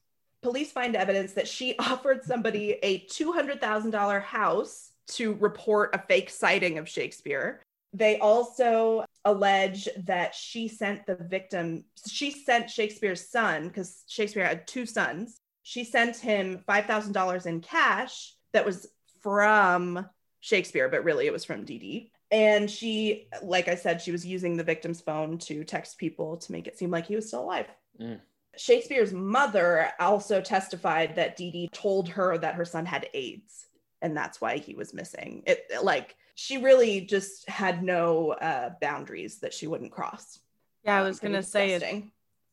police 0.42 0.72
find 0.72 0.96
evidence 0.96 1.32
that 1.34 1.46
she 1.48 1.76
offered 1.78 2.24
somebody 2.24 2.72
a 2.82 3.00
$200,000 3.06 4.22
house 4.22 4.90
to 5.08 5.34
report 5.34 5.94
a 5.94 5.98
fake 5.98 6.30
sighting 6.30 6.78
of 6.78 6.88
Shakespeare. 6.88 7.62
They 7.92 8.18
also 8.18 9.04
allege 9.24 9.88
that 10.04 10.34
she 10.34 10.68
sent 10.68 11.06
the 11.06 11.14
victim, 11.14 11.84
she 12.08 12.30
sent 12.32 12.68
Shakespeare's 12.68 13.28
son, 13.28 13.68
because 13.68 14.04
Shakespeare 14.08 14.44
had 14.44 14.66
two 14.66 14.84
sons, 14.84 15.38
she 15.62 15.84
sent 15.84 16.16
him 16.16 16.62
$5,000 16.68 17.46
in 17.46 17.60
cash 17.60 18.34
that 18.52 18.66
was 18.66 18.86
from 19.22 20.06
Shakespeare, 20.40 20.88
but 20.88 21.04
really 21.04 21.26
it 21.26 21.32
was 21.32 21.44
from 21.44 21.64
Dee 21.64 21.78
Dee. 21.78 22.12
And 22.30 22.70
she, 22.70 23.28
like 23.42 23.68
I 23.68 23.76
said, 23.76 24.02
she 24.02 24.12
was 24.12 24.26
using 24.26 24.56
the 24.56 24.64
victim's 24.64 25.00
phone 25.00 25.38
to 25.38 25.64
text 25.64 25.98
people 25.98 26.36
to 26.38 26.52
make 26.52 26.66
it 26.66 26.76
seem 26.78 26.90
like 26.90 27.06
he 27.06 27.16
was 27.16 27.28
still 27.28 27.44
alive. 27.44 27.66
Mm. 28.00 28.20
Shakespeare's 28.56 29.12
mother 29.12 29.90
also 29.98 30.40
testified 30.40 31.16
that 31.16 31.36
Dee 31.36 31.50
Dee 31.50 31.68
told 31.72 32.08
her 32.10 32.36
that 32.38 32.56
her 32.56 32.64
son 32.64 32.86
had 32.86 33.08
AIDS 33.14 33.66
and 34.04 34.16
that's 34.16 34.40
why 34.40 34.58
he 34.58 34.74
was 34.74 34.92
missing. 34.94 35.42
It 35.46 35.64
like 35.82 36.14
she 36.36 36.58
really 36.58 37.00
just 37.00 37.48
had 37.48 37.82
no 37.82 38.32
uh, 38.32 38.70
boundaries 38.80 39.38
that 39.40 39.54
she 39.54 39.66
wouldn't 39.66 39.92
cross. 39.92 40.40
Yeah, 40.84 40.96
I 40.96 41.00
Um, 41.00 41.06
was 41.06 41.18
pretty 41.20 41.32
gonna 41.34 41.42
say 41.42 41.72
it. 41.72 42.04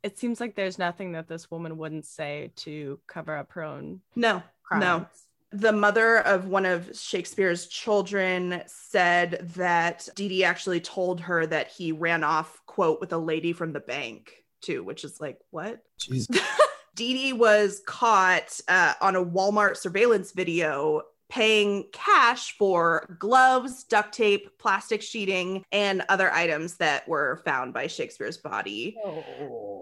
It 0.04 0.18
seems 0.18 0.40
like 0.40 0.56
there's 0.56 0.80
nothing 0.80 1.12
that 1.12 1.28
this 1.28 1.52
woman 1.52 1.78
wouldn't 1.78 2.06
say 2.06 2.52
to 2.58 3.00
cover 3.06 3.36
up 3.36 3.52
her 3.52 3.64
own 3.64 4.02
No, 4.16 4.42
crimes. 4.64 4.82
no. 4.82 5.06
The 5.54 5.74
mother 5.74 6.20
of 6.20 6.48
one 6.48 6.66
of 6.66 6.96
Shakespeare's 6.98 7.68
children 7.68 8.64
said 8.68 9.32
that 9.56 10.08
Dee 10.16 10.30
Dee 10.30 10.44
actually 10.46 10.80
told 10.80 11.20
her 11.22 11.46
that 11.46 11.68
he 11.68 11.92
ran 11.92 12.24
off, 12.24 12.62
quote, 12.66 13.02
with 13.02 13.12
a 13.14 13.18
lady 13.18 13.52
from 13.54 13.74
the 13.74 13.82
bank. 13.82 14.34
too, 14.62 14.84
which 14.84 15.04
is 15.04 15.20
like, 15.20 15.40
what? 15.50 15.82
Jeez. 16.00 16.28
Dee 16.96 17.14
Dee 17.14 17.34
was 17.34 17.82
caught 17.88 18.60
uh, 18.68 18.94
on 19.02 19.16
a 19.16 19.26
Walmart 19.26 19.76
surveillance 19.78 20.32
video 20.34 21.02
paying 21.32 21.86
cash 21.94 22.58
for 22.58 23.16
gloves, 23.18 23.86
duct 23.86 24.14
tape, 24.14 24.58
plastic 24.58 25.02
sheeting, 25.02 25.64
and 25.72 26.04
other 26.10 26.30
items 26.34 26.76
that 26.76 27.08
were 27.08 27.42
found 27.46 27.74
by 27.74 27.88
Shakespeare's 27.88 28.38
body. 28.38 28.98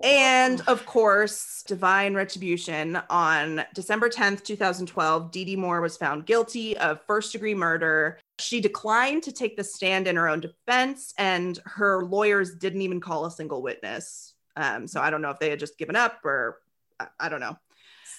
And 0.03 0.61
of 0.67 0.85
course, 0.85 1.63
divine 1.65 2.13
retribution. 2.13 3.01
On 3.09 3.65
December 3.73 4.09
10th, 4.09 4.43
2012, 4.43 5.31
Dee 5.31 5.43
Dee 5.43 5.55
Moore 5.55 5.81
was 5.81 5.97
found 5.97 6.27
guilty 6.27 6.77
of 6.77 7.01
first 7.07 7.31
degree 7.31 7.55
murder. 7.55 8.19
She 8.37 8.61
declined 8.61 9.23
to 9.23 9.31
take 9.31 9.57
the 9.57 9.63
stand 9.63 10.07
in 10.07 10.17
her 10.17 10.29
own 10.29 10.41
defense, 10.41 11.15
and 11.17 11.59
her 11.65 12.05
lawyers 12.05 12.55
didn't 12.55 12.83
even 12.83 13.01
call 13.01 13.25
a 13.25 13.31
single 13.31 13.63
witness. 13.63 14.35
Um, 14.55 14.87
so 14.87 15.01
I 15.01 15.09
don't 15.09 15.23
know 15.23 15.31
if 15.31 15.39
they 15.39 15.49
had 15.49 15.59
just 15.59 15.79
given 15.79 15.95
up 15.95 16.23
or 16.23 16.59
I, 16.99 17.07
I 17.19 17.29
don't 17.29 17.39
know. 17.39 17.57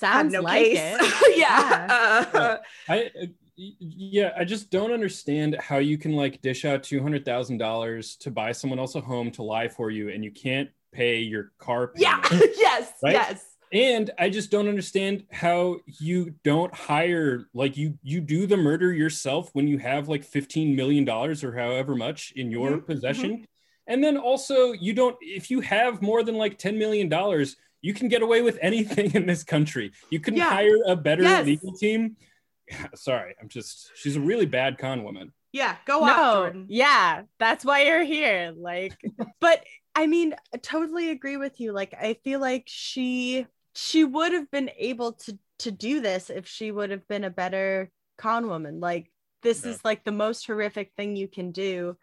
Sounds 0.01 0.33
Had 0.35 0.43
no 0.43 0.47
like 0.49 0.65
case. 0.65 0.97
it. 1.01 1.37
yeah. 1.39 2.27
Uh, 2.35 2.57
I 2.89 3.11
yeah, 3.57 4.33
I 4.39 4.45
just 4.45 4.71
don't 4.71 4.91
understand 4.93 5.57
how 5.61 5.79
you 5.79 5.99
can 5.99 6.13
like 6.13 6.41
dish 6.41 6.65
out 6.65 6.83
two 6.83 7.03
hundred 7.03 7.25
thousand 7.27 7.59
dollars 7.59 8.17
to 8.17 8.31
buy 8.31 8.53
someone 8.53 8.79
else 8.79 8.95
a 8.95 9.01
home 9.03 9.31
to 9.33 9.43
lie 9.43 9.69
for 9.69 9.91
you, 9.91 10.09
and 10.09 10.25
you 10.25 10.31
can't 10.31 10.71
pay 10.93 11.19
your 11.21 11.53
car 11.59 11.93
yeah. 11.97 12.21
yes. 12.33 12.93
Right? 13.03 13.13
Yes. 13.13 13.45
and 13.73 14.11
I 14.19 14.31
just 14.31 14.51
don't 14.51 14.67
understand 14.67 15.25
how 15.31 15.77
you 16.01 16.35
don't 16.43 16.75
hire 16.75 17.49
like 17.55 17.77
you 17.77 17.99
you 18.03 18.21
do 18.23 18.47
the 18.47 18.57
murder 18.57 18.93
yourself 18.93 19.51
when 19.53 19.69
you 19.69 19.79
have 19.79 20.09
like 20.09 20.25
fifteen 20.25 20.75
million 20.75 21.05
dollars 21.05 21.45
or 21.45 21.53
however 21.57 21.95
much 21.95 22.33
in 22.37 22.51
your 22.51 22.79
Mhm, 22.79 22.87
possession, 22.87 23.47
and 23.87 24.03
then 24.03 24.17
also 24.17 24.73
you 24.73 24.95
don't 24.95 25.17
if 25.21 25.51
you 25.51 25.61
have 25.61 26.01
more 26.01 26.23
than 26.23 26.37
like 26.37 26.57
ten 26.57 26.79
million 26.79 27.09
dollars. 27.11 27.57
You 27.83 27.95
can 27.95 28.09
get 28.09 28.23
away 28.23 28.43
with 28.43 28.59
anything 28.61 29.11
in 29.14 29.27
this 29.27 29.43
country. 29.45 29.93
You 30.11 30.21
can 30.21 30.37
Yeah. 30.37 30.51
hire 30.51 30.79
a 30.87 30.97
better 30.97 31.23
Yes. 31.23 31.47
legal 31.47 31.73
team. 31.73 32.16
Sorry, 32.95 33.35
I'm 33.40 33.49
just 33.49 33.90
she's 33.97 34.16
a 34.16 34.21
really 34.21 34.47
bad 34.47 34.79
con 34.79 35.03
woman. 35.05 35.33
Yeah. 35.53 35.77
Go 35.87 36.05
off, 36.05 36.16
no, 36.16 36.33
Jordan. 36.45 36.66
yeah, 36.69 37.23
that's 37.38 37.64
why 37.64 37.83
you're 37.85 38.05
here. 38.05 38.53
Like, 38.57 38.97
but 39.40 39.64
I 39.95 40.07
mean, 40.07 40.35
I 40.55 40.59
totally 40.59 41.11
agree 41.11 41.37
with 41.37 41.59
you. 41.61 41.73
Like, 41.73 41.95
I 41.95 42.14
feel 42.25 42.40
like 42.40 42.64
she 42.66 43.47
she 43.75 44.05
would 44.05 44.33
have 44.33 44.51
been 44.51 44.71
able 44.79 45.12
to 45.14 45.38
to 45.61 45.71
do 45.71 46.01
this 46.01 46.31
if 46.31 46.47
she 46.47 46.71
would 46.71 46.90
have 46.90 47.07
been 47.09 47.25
a 47.25 47.31
better 47.31 47.90
con 48.16 48.47
woman. 48.47 48.81
Like, 48.81 49.11
this 49.43 49.64
Yeah. 49.64 49.73
is 49.73 49.85
like 49.85 50.05
the 50.05 50.12
most 50.12 50.47
horrific 50.47 50.93
thing 50.97 51.16
you 51.16 51.27
can 51.29 51.51
do, 51.51 51.97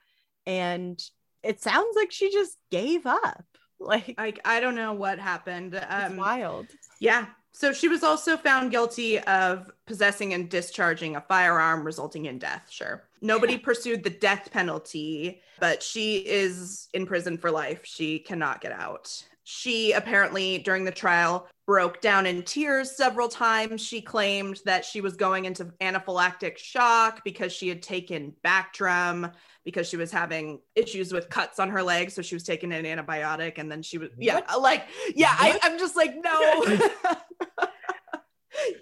and 0.45 1.01
it 1.43 1.61
sounds 1.61 1.95
like 1.95 2.11
she 2.11 2.31
just 2.31 2.57
gave 2.71 3.05
up. 3.05 3.45
Like, 3.79 4.15
I, 4.17 4.33
I 4.43 4.59
don't 4.59 4.75
know 4.75 4.93
what 4.93 5.19
happened. 5.19 5.79
Um, 5.89 6.17
wild. 6.17 6.67
Yeah. 6.99 7.27
So 7.51 7.73
she 7.73 7.87
was 7.87 8.03
also 8.03 8.37
found 8.37 8.69
guilty 8.69 9.19
of 9.19 9.71
possessing 9.87 10.33
and 10.33 10.47
discharging 10.47 11.15
a 11.15 11.21
firearm, 11.21 11.83
resulting 11.83 12.25
in 12.25 12.37
death. 12.37 12.67
Sure. 12.69 13.03
Nobody 13.21 13.57
pursued 13.57 14.03
the 14.03 14.11
death 14.11 14.49
penalty, 14.51 15.41
but 15.59 15.81
she 15.81 16.17
is 16.17 16.87
in 16.93 17.07
prison 17.07 17.37
for 17.37 17.49
life. 17.49 17.81
She 17.83 18.19
cannot 18.19 18.61
get 18.61 18.73
out. 18.73 19.23
She 19.43 19.93
apparently, 19.93 20.57
during 20.59 20.83
the 20.83 20.91
trial, 20.91 21.47
broke 21.65 22.01
down 22.01 22.25
in 22.25 22.43
tears 22.43 22.95
several 22.95 23.27
times. 23.27 23.81
She 23.81 24.01
claimed 24.01 24.59
that 24.65 24.85
she 24.85 25.01
was 25.01 25.15
going 25.15 25.45
into 25.45 25.65
anaphylactic 25.81 26.57
shock 26.57 27.23
because 27.23 27.53
she 27.53 27.69
had 27.69 27.81
taken 27.81 28.35
Bactrim 28.43 29.33
because 29.67 29.85
she 29.85 29.97
was 29.97 30.13
having 30.13 30.61
issues 30.75 31.11
with 31.11 31.29
cuts 31.29 31.59
on 31.59 31.69
her 31.69 31.83
legs. 31.83 32.13
So 32.13 32.21
she 32.21 32.35
was 32.35 32.43
taking 32.43 32.71
an 32.71 32.85
antibiotic 32.85 33.57
and 33.57 33.69
then 33.69 33.83
she 33.83 33.97
was, 33.97 34.11
yeah, 34.17 34.39
like, 34.57 34.87
yeah, 35.13 35.35
I, 35.37 35.59
I'm 35.61 35.77
just 35.77 35.97
like, 35.97 36.15
no. 36.15 36.31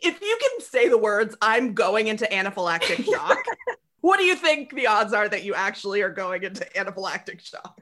if 0.03 0.21
you 0.21 0.37
can 0.39 0.61
say 0.61 0.87
the 0.87 0.99
words, 0.99 1.35
I'm 1.41 1.73
going 1.73 2.05
into 2.05 2.25
anaphylactic 2.25 3.03
shock, 3.03 3.43
what 4.01 4.19
do 4.19 4.25
you 4.25 4.35
think 4.35 4.75
the 4.75 4.85
odds 4.85 5.11
are 5.11 5.27
that 5.27 5.43
you 5.43 5.55
actually 5.55 6.03
are 6.03 6.11
going 6.11 6.43
into 6.43 6.63
anaphylactic 6.75 7.41
shock? 7.41 7.81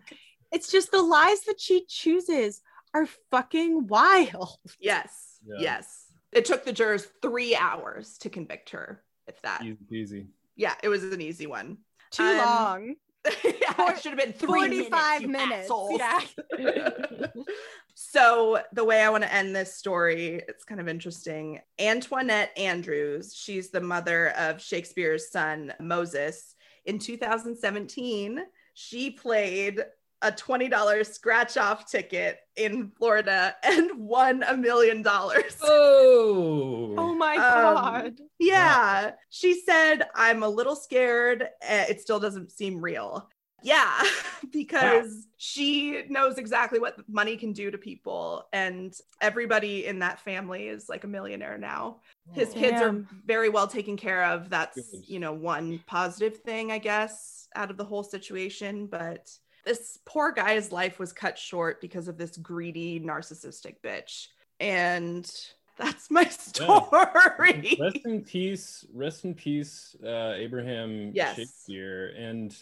It's 0.54 0.72
just 0.72 0.92
the 0.92 1.02
lies 1.02 1.42
that 1.42 1.60
she 1.60 1.86
chooses 1.86 2.62
are 2.94 3.10
fucking 3.32 3.88
wild. 3.88 4.60
Yes. 4.80 5.40
Yeah. 5.46 5.58
Yes. 5.60 6.06
It 6.32 6.46
took 6.46 6.64
the 6.64 6.72
jurors 6.72 7.06
three 7.22 7.54
hours 7.54 8.18
to 8.20 8.30
convict 8.30 8.70
her, 8.70 9.04
if 9.28 9.42
that. 9.42 9.62
Easy 9.62 9.78
peasy. 9.92 10.28
Yeah, 10.56 10.76
it 10.82 10.88
was 10.88 11.04
an 11.04 11.20
easy 11.20 11.48
one. 11.48 11.80
Too 12.14 12.24
Um, 12.24 12.38
long. 12.38 12.96
yeah, 13.44 13.92
it 13.92 14.02
should 14.02 14.12
have 14.12 14.20
been 14.20 14.34
three 14.34 14.62
45 14.90 15.22
minutes. 15.28 15.70
minutes. 15.70 16.30
Yeah. 16.58 17.28
so 17.96 18.60
the 18.74 18.84
way 18.84 19.02
I 19.02 19.10
want 19.10 19.24
to 19.24 19.34
end 19.34 19.56
this 19.56 19.76
story, 19.76 20.42
it's 20.48 20.66
kind 20.66 20.82
of 20.82 20.88
interesting. 20.88 21.60
Antoinette 21.80 22.52
Andrews, 22.58 23.34
she's 23.36 23.70
the 23.70 23.82
mother 23.82 24.30
of 24.38 24.62
Shakespeare's 24.62 25.32
son 25.32 25.74
Moses. 25.80 26.56
In 26.86 27.00
2017, 27.00 28.40
she 28.74 29.12
played 29.12 29.84
a 30.24 30.32
$20 30.32 31.06
scratch 31.06 31.58
off 31.58 31.90
ticket 31.90 32.38
in 32.56 32.92
Florida 32.98 33.56
and 33.64 33.92
won 33.98 34.44
a 34.44 34.56
million 34.58 35.02
dollars. 35.02 35.58
Oh. 35.62 36.96
oh 36.98 37.14
my 37.14 37.36
Um, 37.36 37.42
god. 37.76 38.20
Yeah. 38.40 39.12
She 39.30 39.60
said, 39.62 40.04
I'm 40.16 40.44
a 40.44 40.50
little 40.50 40.76
scared. 40.76 41.48
eh, 41.62 41.86
It 41.90 42.02
still 42.02 42.20
doesn't 42.20 42.52
seem 42.52 42.82
real. 42.82 43.30
Yeah, 43.66 44.04
because 44.52 45.26
she 45.38 46.04
knows 46.10 46.38
exactly 46.38 46.80
what 46.80 46.98
money 47.08 47.38
can 47.38 47.54
do 47.54 47.72
to 47.72 47.78
people. 47.78 48.46
And 48.52 48.94
everybody 49.22 49.86
in 49.86 50.00
that 50.00 50.20
family 50.20 50.68
is 50.68 50.90
like 50.90 51.06
a 51.06 51.08
millionaire 51.08 51.58
now. 51.58 52.02
His 52.34 52.52
kids 52.52 52.82
are 52.82 53.06
very 53.26 53.48
well 53.48 53.68
taken 53.68 53.96
care 53.96 54.26
of. 54.26 54.50
That's, 54.50 54.80
you 55.08 55.20
know, 55.22 55.32
one 55.32 55.82
positive 55.88 56.40
thing, 56.40 56.74
I 56.74 56.78
guess, 56.78 57.48
out 57.56 57.72
of 57.72 57.78
the 57.78 57.86
whole 57.86 58.04
situation. 58.04 58.86
But 58.88 59.30
this 59.66 60.00
poor 60.06 60.32
guy's 60.32 60.72
life 60.72 61.00
was 61.00 61.14
cut 61.14 61.38
short 61.38 61.82
because 61.82 62.08
of 62.08 62.18
this 62.18 62.38
greedy, 62.38 63.00
narcissistic 63.00 63.76
bitch. 63.84 64.28
And 64.60 65.30
that's 65.78 66.12
my 66.12 66.26
story. 66.30 67.78
Rest 67.80 68.00
in 68.06 68.22
peace. 68.22 68.86
Rest 68.94 69.26
in 69.26 69.34
peace, 69.34 69.96
uh, 70.04 70.34
Abraham 70.36 71.12
Yes. 71.14 71.36
Shakespeare. 71.36 72.14
And 72.18 72.56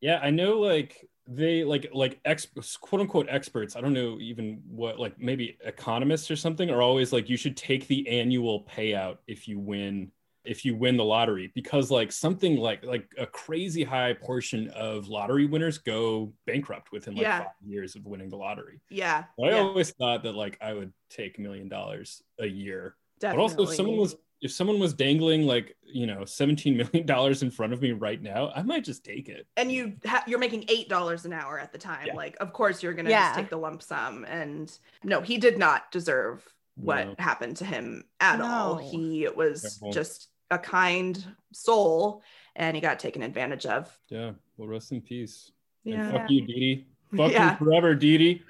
yeah, 0.00 0.20
I 0.22 0.30
know 0.30 0.60
like 0.60 1.08
they 1.28 1.64
like 1.64 1.88
like 1.92 2.20
ex 2.24 2.46
quote 2.80 3.00
unquote 3.00 3.26
experts. 3.28 3.76
I 3.76 3.80
don't 3.80 3.92
know 3.92 4.18
even 4.20 4.62
what 4.68 4.98
like 4.98 5.18
maybe 5.18 5.58
economists 5.64 6.30
or 6.30 6.36
something 6.36 6.70
are 6.70 6.82
always 6.82 7.12
like 7.12 7.28
you 7.28 7.36
should 7.36 7.56
take 7.56 7.86
the 7.88 8.08
annual 8.08 8.64
payout 8.64 9.18
if 9.26 9.48
you 9.48 9.58
win 9.58 10.12
if 10.46 10.64
you 10.64 10.76
win 10.76 10.96
the 10.96 11.04
lottery 11.04 11.50
because 11.54 11.90
like 11.90 12.12
something 12.12 12.56
like 12.56 12.84
like 12.84 13.08
a 13.18 13.26
crazy 13.26 13.84
high 13.84 14.12
portion 14.14 14.68
of 14.70 15.08
lottery 15.08 15.46
winners 15.46 15.78
go 15.78 16.32
bankrupt 16.46 16.92
within 16.92 17.14
like 17.14 17.22
Yeah. 17.22 17.38
five 17.40 17.48
years 17.66 17.96
of 17.96 18.04
winning 18.06 18.28
the 18.28 18.36
lottery. 18.36 18.80
yeah. 18.90 19.24
I 19.42 19.48
yeah, 19.48 19.58
always 19.58 19.90
thought 19.90 20.22
that 20.24 20.34
like 20.34 20.58
I 20.60 20.72
would 20.72 20.92
take 21.10 21.38
a 21.38 21.40
million 21.40 21.68
dollars 21.68 22.22
a 22.38 22.46
year 22.46 22.96
definitely. 23.20 23.36
but 23.56 23.60
also, 23.60 23.70
if 23.70 23.76
someone 23.76 23.96
was 23.96 24.16
if 24.42 24.52
someone 24.52 24.78
was 24.78 24.92
dangling 24.92 25.42
like 25.46 25.74
you 25.82 26.06
know 26.06 26.24
seventeen 26.26 26.76
million 26.76 27.06
dollars 27.06 27.42
in 27.42 27.50
front 27.50 27.72
of 27.72 27.80
me 27.80 27.92
right 27.92 28.20
now, 28.22 28.52
I 28.54 28.62
might 28.62 28.84
just 28.84 29.02
take 29.04 29.28
it. 29.30 29.46
and 29.56 29.72
you 29.72 29.94
ha- 30.04 30.24
you're 30.26 30.38
making 30.38 30.64
eight 30.68 30.88
dollars 30.88 31.24
an 31.24 31.32
hour 31.32 31.58
at 31.58 31.72
the 31.72 31.78
time, 31.78 32.06
Yeah. 32.08 32.14
like 32.14 32.36
of 32.40 32.52
course 32.52 32.82
you're 32.82 32.92
gonna 32.92 33.10
Yeah. 33.10 33.28
just 33.28 33.38
take 33.38 33.48
the 33.50 33.56
lump 33.56 33.82
sum. 33.82 34.24
And 34.28 34.70
no, 35.02 35.20
he 35.22 35.38
did 35.38 35.58
not 35.58 35.90
deserve 35.90 36.44
what 36.74 37.06
No. 37.06 37.14
happened 37.18 37.56
to 37.56 37.64
him 37.64 38.04
at 38.20 38.38
all. 38.42 38.74
No. 38.74 38.80
He 38.90 39.26
was 39.34 39.62
Terrible. 39.78 39.92
just 39.94 40.28
a 40.50 40.58
kind 40.58 41.22
soul, 41.52 42.22
and 42.54 42.76
he 42.76 42.80
got 42.80 42.98
taken 42.98 43.22
advantage 43.22 43.66
of. 43.66 43.96
Yeah. 44.08 44.32
Well, 44.56 44.68
rest 44.68 44.92
in 44.92 45.00
peace. 45.00 45.50
Yeah. 45.84 46.08
And 46.08 46.12
fuck 46.12 46.30
you, 46.30 46.46
Dee 46.46 46.54
Dee. 46.60 46.86
Fuck 47.16 47.32
Yeah. 47.32 47.52
you 47.52 47.56
forever, 47.66 47.94
Dee 47.94 48.18
Dee. 48.18 48.42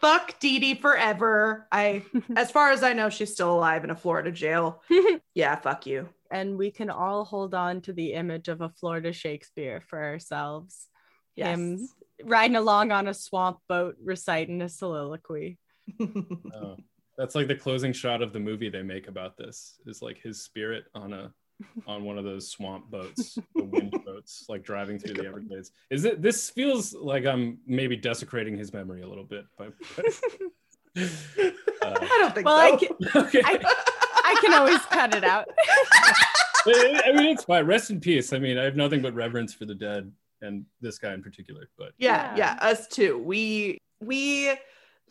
Fuck 0.00 0.38
Dee 0.40 0.58
Dee 0.58 0.74
forever. 0.74 1.66
I, 1.70 2.02
as 2.36 2.50
far 2.50 2.70
as 2.70 2.82
I 2.82 2.92
know, 2.92 3.08
she's 3.08 3.32
still 3.32 3.54
alive 3.54 3.84
in 3.84 3.90
a 3.90 3.96
Florida 3.96 4.30
jail. 4.32 4.82
yeah, 5.34 5.56
fuck 5.56 5.86
you. 5.86 6.08
and 6.30 6.56
we 6.56 6.70
can 6.70 6.88
all 6.90 7.24
hold 7.24 7.54
on 7.54 7.80
to 7.82 7.92
the 7.92 8.14
image 8.14 8.48
of 8.48 8.60
a 8.62 8.68
Florida 8.70 9.12
Shakespeare 9.12 9.82
for 9.86 10.02
ourselves. 10.02 10.88
Yes. 11.36 11.48
Him 11.54 11.88
riding 12.24 12.56
along 12.56 12.90
on 12.92 13.06
a 13.08 13.14
swamp 13.14 13.58
boat 13.68 13.96
reciting 14.02 14.60
a 14.62 14.68
soliloquy. 14.68 15.58
Oh, 16.00 16.76
that's 17.18 17.34
like 17.34 17.48
the 17.48 17.54
closing 17.54 17.92
shot 17.92 18.22
of 18.22 18.32
the 18.32 18.40
movie 18.40 18.70
they 18.70 18.82
make 18.82 19.06
about 19.08 19.36
this 19.36 19.78
is 19.86 20.00
like 20.02 20.18
his 20.22 20.42
spirit 20.42 20.84
on 20.94 21.12
a 21.12 21.32
on 21.86 22.04
one 22.04 22.18
of 22.18 22.24
those 22.24 22.50
swamp 22.50 22.90
boats, 22.90 23.38
the 23.54 23.64
wind 23.64 23.94
boats, 24.04 24.46
like 24.48 24.62
driving 24.62 24.98
through 24.98 25.14
the 25.14 25.26
Everglades. 25.26 25.72
Is 25.90 26.04
it? 26.04 26.22
This 26.22 26.50
feels 26.50 26.94
like 26.94 27.26
I'm 27.26 27.58
maybe 27.66 27.96
desecrating 27.96 28.56
his 28.56 28.72
memory 28.72 29.02
a 29.02 29.08
little 29.08 29.24
bit, 29.24 29.44
but. 29.56 29.72
uh, 30.96 31.04
I 31.82 32.18
don't 32.20 32.34
think 32.34 32.46
Well, 32.46 32.58
so. 32.58 32.74
I 32.74 32.76
can, 32.76 32.96
okay. 33.26 33.42
I, 33.44 33.74
I 34.24 34.38
can 34.40 34.54
always 34.54 34.80
cut 34.86 35.14
it 35.14 35.24
out. 35.24 35.48
I 36.66 37.12
mean, 37.12 37.30
it's 37.30 37.44
fine. 37.44 37.66
Rest 37.66 37.90
in 37.90 38.00
peace. 38.00 38.32
I 38.32 38.38
mean, 38.38 38.58
I 38.58 38.64
have 38.64 38.76
nothing 38.76 39.02
but 39.02 39.14
reverence 39.14 39.52
for 39.52 39.64
the 39.64 39.74
dead 39.74 40.12
and 40.42 40.64
this 40.80 40.98
guy 40.98 41.12
in 41.14 41.22
particular. 41.22 41.68
But 41.78 41.92
yeah, 41.98 42.36
Yeah. 42.36 42.56
yeah, 42.60 42.68
us 42.68 42.86
too. 42.88 43.18
We 43.18 43.78
we 44.00 44.52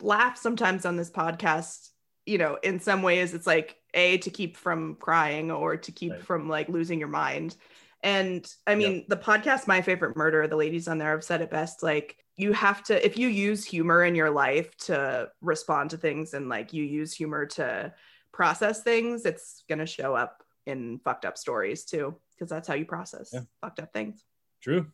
laugh 0.00 0.38
sometimes 0.38 0.86
on 0.86 0.96
this 0.96 1.10
podcast. 1.10 1.90
You 2.26 2.38
know, 2.38 2.56
in 2.62 2.78
some 2.80 3.02
ways, 3.02 3.34
it's 3.34 3.46
like 3.46 3.76
a 3.94 4.18
to 4.18 4.30
keep 4.30 4.56
from 4.56 4.96
crying 4.96 5.50
or 5.50 5.76
to 5.76 5.92
keep 5.92 6.12
Right. 6.12 6.22
from 6.22 6.48
like 6.48 6.68
losing 6.68 6.98
your 6.98 7.08
mind. 7.08 7.56
And 8.04 8.48
I 8.66 8.74
mean, 8.74 9.04
the 9.08 9.16
podcast, 9.16 9.68
My 9.68 9.80
Favorite 9.82 10.16
Murder, 10.16 10.46
the 10.48 10.56
ladies 10.56 10.88
on 10.88 10.98
there 10.98 11.12
have 11.12 11.22
said 11.24 11.40
it 11.40 11.50
best. 11.50 11.82
Like, 11.82 12.16
you 12.36 12.52
have 12.52 12.82
to, 12.84 13.04
if 13.06 13.16
you 13.16 13.28
use 13.28 13.64
humor 13.64 14.02
in 14.04 14.14
your 14.16 14.30
life 14.30 14.74
to 14.78 15.30
respond 15.40 15.90
to 15.90 15.96
things 15.96 16.34
and 16.34 16.48
like 16.48 16.72
you 16.72 16.82
use 16.82 17.12
humor 17.14 17.46
to 17.46 17.92
process 18.32 18.82
things, 18.82 19.24
it's 19.24 19.62
going 19.68 19.78
to 19.78 19.86
show 19.86 20.14
up 20.16 20.42
in 20.66 20.98
fucked 21.04 21.24
up 21.24 21.36
stories 21.38 21.84
too, 21.84 22.16
because 22.34 22.48
that's 22.48 22.66
how 22.66 22.74
you 22.74 22.86
process 22.86 23.30
Yeah. 23.32 23.40
fucked 23.60 23.78
up 23.80 23.92
things. 23.92 24.24
True. 24.62 24.86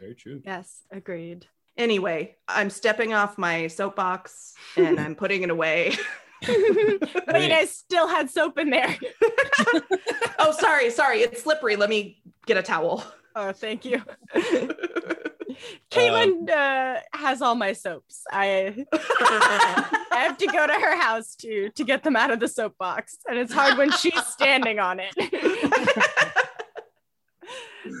Very 0.00 0.14
true. 0.14 0.42
Yes, 0.44 0.82
agreed. 0.90 1.46
Anyway, 1.76 2.36
I'm 2.48 2.70
stepping 2.70 3.12
off 3.14 3.38
my 3.38 3.66
soapbox 3.68 4.54
and 4.76 4.98
I'm 4.98 5.14
putting 5.14 5.42
it 5.42 5.50
away. 5.50 5.94
Wait, 6.48 7.52
I 7.52 7.64
still 7.66 8.06
had 8.08 8.30
soap 8.30 8.58
in 8.58 8.70
there. 8.70 8.96
oh, 10.38 10.52
sorry, 10.52 10.90
sorry. 10.90 11.20
It's 11.20 11.42
slippery. 11.42 11.76
Let 11.76 11.90
me 11.90 12.22
get 12.46 12.56
a 12.56 12.62
towel. 12.62 13.04
Oh, 13.34 13.52
thank 13.52 13.84
you. 13.84 14.02
Caitlin 15.90 16.48
uh, 16.48 17.00
has 17.12 17.42
all 17.42 17.56
my 17.56 17.72
soaps. 17.72 18.22
I 18.30 18.86
I 18.92 20.18
have 20.18 20.38
to 20.38 20.46
go 20.46 20.66
to 20.66 20.72
her 20.72 20.96
house 21.00 21.34
to 21.36 21.70
to 21.70 21.84
get 21.84 22.04
them 22.04 22.14
out 22.14 22.30
of 22.30 22.38
the 22.38 22.46
soap 22.46 22.78
box, 22.78 23.18
and 23.28 23.38
it's 23.38 23.52
hard 23.52 23.76
when 23.76 23.90
she's 23.92 24.24
standing 24.26 24.78
on 24.78 25.00
it. 25.00 25.14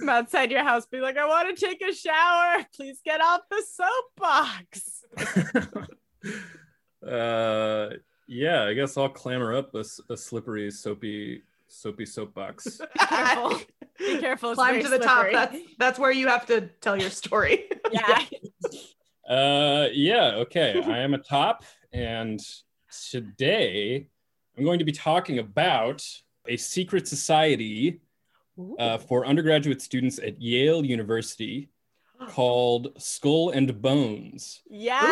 I'm 0.02 0.08
outside 0.08 0.50
your 0.50 0.62
house, 0.62 0.86
be 0.86 1.00
like, 1.00 1.16
I 1.16 1.26
want 1.26 1.56
to 1.56 1.66
take 1.66 1.82
a 1.82 1.92
shower. 1.94 2.64
Please 2.74 3.00
get 3.04 3.20
off 3.20 3.40
the 3.50 3.62
soap 3.66 4.06
box. 4.16 5.04
uh, 7.06 7.88
yeah, 8.28 8.64
I 8.64 8.74
guess 8.74 8.96
I'll 8.96 9.08
clamor 9.08 9.56
up 9.56 9.74
a 9.74 9.84
slippery, 10.16 10.70
soapy, 10.70 11.42
soapy 11.68 12.06
soapbox. 12.06 12.78
Be 12.94 12.98
Careful. 13.06 13.60
Be 13.98 14.18
careful. 14.18 14.54
Climb 14.54 14.76
to 14.82 14.88
the 14.88 14.98
slippery. 15.02 15.32
top. 15.32 15.50
That's 15.50 15.58
that's 15.78 15.98
where 15.98 16.12
you 16.12 16.28
have 16.28 16.46
to 16.46 16.68
tell 16.80 16.96
your 16.96 17.10
story. 17.10 17.64
yeah. 17.90 18.22
Uh, 19.28 19.88
yeah, 19.92 20.36
okay. 20.36 20.80
I 20.86 21.00
am 21.00 21.12
a 21.12 21.18
top, 21.18 21.62
and 21.92 22.40
today 23.10 24.08
I'm 24.56 24.64
going 24.64 24.78
to 24.78 24.86
be 24.86 24.92
talking 24.92 25.38
about 25.38 26.02
a 26.46 26.56
secret 26.56 27.06
society 27.06 28.00
uh, 28.78 28.96
for 28.96 29.26
undergraduate 29.26 29.82
students 29.82 30.18
at 30.18 30.40
Yale 30.40 30.82
University 30.82 31.68
called 32.28 32.88
Skull 32.96 33.50
and 33.50 33.82
Bones. 33.82 34.62
Yeah. 34.70 35.02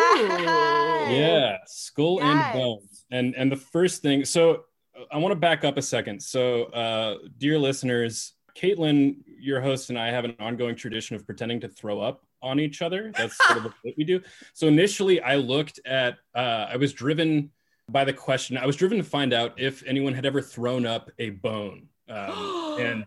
Yeah, 1.11 1.57
Skull 1.67 2.17
Yes. 2.19 2.25
and 2.25 2.53
Bones. 2.59 2.96
And 3.11 3.35
and 3.35 3.51
the 3.51 3.57
first 3.57 4.01
thing, 4.01 4.25
so 4.25 4.65
I 5.11 5.17
want 5.17 5.31
to 5.31 5.35
back 5.39 5.63
up 5.63 5.77
a 5.77 5.81
second. 5.81 6.21
So, 6.21 6.65
uh, 6.65 7.17
dear 7.37 7.57
listeners, 7.57 8.33
Caitlin, 8.55 9.17
your 9.39 9.61
host, 9.61 9.89
and 9.89 9.99
I 9.99 10.07
have 10.07 10.25
an 10.25 10.35
ongoing 10.39 10.75
tradition 10.75 11.15
of 11.15 11.25
pretending 11.25 11.59
to 11.61 11.69
throw 11.69 12.01
up 12.01 12.23
on 12.41 12.59
each 12.59 12.81
other. 12.81 13.11
That's 13.17 13.37
sort 13.45 13.57
of 13.57 13.65
what 13.65 13.93
we 13.97 14.03
do. 14.03 14.21
So 14.53 14.67
initially, 14.67 15.21
I 15.21 15.35
looked 15.35 15.79
at. 15.85 16.17
Uh, 16.35 16.67
I 16.69 16.77
was 16.77 16.93
driven 16.93 17.51
by 17.89 18.03
the 18.03 18.13
question. 18.13 18.57
I 18.57 18.65
was 18.65 18.75
driven 18.75 18.97
to 18.97 19.03
find 19.03 19.33
out 19.33 19.59
if 19.59 19.83
anyone 19.85 20.13
had 20.13 20.25
ever 20.25 20.41
thrown 20.41 20.85
up 20.85 21.09
a 21.19 21.31
bone. 21.31 21.87
Um, 22.09 22.77
and 22.79 23.05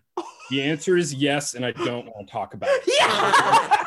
the 0.49 0.61
answer 0.61 0.97
is 0.97 1.13
yes, 1.13 1.53
and 1.53 1.65
I 1.65 1.71
don't 1.71 2.05
want 2.07 2.27
to 2.27 2.31
talk 2.31 2.53
about 2.53 2.69
it. 2.71 2.83
yeah. 2.99 3.80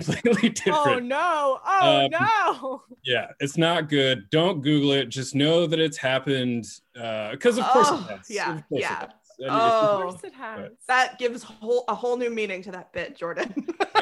Completely 0.04 0.48
different. 0.50 0.76
Oh 0.86 0.98
no. 0.98 1.60
Oh 1.66 2.04
Um, 2.04 2.10
no. 2.10 2.82
Yeah, 3.04 3.28
it's 3.40 3.56
not 3.56 3.88
good. 3.88 4.30
Don't 4.30 4.60
Google 4.62 4.92
it. 4.92 5.06
Just 5.08 5.34
know 5.34 5.66
that 5.66 5.80
it's 5.80 5.96
happened. 5.96 6.66
Because 6.94 7.58
of 7.58 7.64
course 7.66 7.88
Oh, 7.90 8.08
it 8.10 8.20
yeah, 8.28 8.56
Of 8.58 8.68
course 8.68 8.78
it 8.78 8.80
yeah. 8.82 8.98
has. 9.00 9.08
I 9.40 9.42
mean, 9.42 9.50
Oh. 9.50 9.96
Of 9.98 10.02
course 10.10 10.24
it 10.24 10.34
has. 10.34 10.70
that 10.88 11.18
gives 11.18 11.42
whole 11.42 11.84
a 11.88 11.94
whole 11.94 12.16
new 12.16 12.30
meaning 12.30 12.62
to 12.62 12.70
that 12.72 12.92
bit, 12.92 13.16
Jordan. 13.16 13.52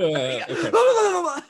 uh. 0.00 1.40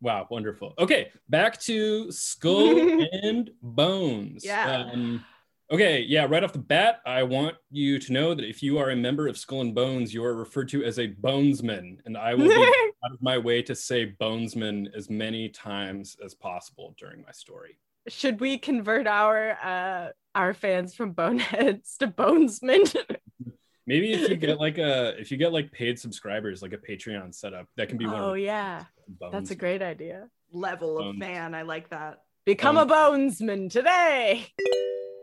Wow, 0.00 0.26
wonderful. 0.30 0.74
Okay, 0.78 1.10
back 1.30 1.58
to 1.62 2.12
Skull 2.12 2.78
and 3.22 3.50
Bones. 3.62 4.44
Yeah. 4.44 4.82
Um, 4.92 5.24
okay, 5.70 6.00
yeah, 6.02 6.26
right 6.28 6.44
off 6.44 6.52
the 6.52 6.58
bat, 6.58 7.00
I 7.06 7.22
want 7.22 7.56
you 7.70 7.98
to 7.98 8.12
know 8.12 8.34
that 8.34 8.44
if 8.44 8.62
you 8.62 8.78
are 8.78 8.90
a 8.90 8.96
member 8.96 9.26
of 9.28 9.36
Skull 9.38 9.60
and 9.60 9.74
Bones, 9.74 10.12
you 10.14 10.24
are 10.24 10.34
referred 10.34 10.68
to 10.70 10.84
as 10.84 10.98
a 10.98 11.08
bonesman, 11.08 11.98
and 12.04 12.16
I 12.16 12.34
will 12.34 12.48
be 12.48 12.54
out 13.04 13.12
of 13.12 13.22
my 13.22 13.38
way 13.38 13.62
to 13.62 13.74
say 13.74 14.14
bonesman 14.20 14.94
as 14.94 15.10
many 15.10 15.48
times 15.48 16.16
as 16.24 16.34
possible 16.34 16.94
during 16.98 17.22
my 17.22 17.32
story. 17.32 17.78
Should 18.08 18.40
we 18.40 18.58
convert 18.58 19.06
our 19.06 19.52
uh 19.62 20.08
our 20.34 20.52
fans 20.52 20.94
from 20.94 21.12
boneheads 21.12 21.96
to 21.98 22.06
bonesmen? 22.08 22.94
Maybe 23.86 24.12
if 24.12 24.28
you 24.28 24.36
get 24.36 24.58
like 24.66 24.78
a 24.78 25.18
if 25.18 25.30
you 25.30 25.36
get 25.38 25.52
like 25.52 25.72
paid 25.72 25.98
subscribers, 25.98 26.60
like 26.62 26.72
a 26.74 26.78
Patreon 26.78 27.34
setup, 27.34 27.66
that 27.76 27.88
can 27.88 27.96
be 27.98 28.06
one. 28.06 28.20
oh 28.20 28.34
of 28.34 28.38
yeah. 28.38 28.84
bones. 29.08 29.32
That's 29.32 29.50
a 29.52 29.54
great 29.56 29.80
idea. 29.82 30.28
Level 30.52 30.98
of 30.98 31.06
Um, 31.08 31.20
fan. 31.20 31.54
I 31.54 31.62
like 31.62 31.88
that. 31.90 32.20
Become 32.44 32.76
Um, 32.76 32.90
a 32.90 32.94
bonesman 32.94 33.70
today. 33.70 34.46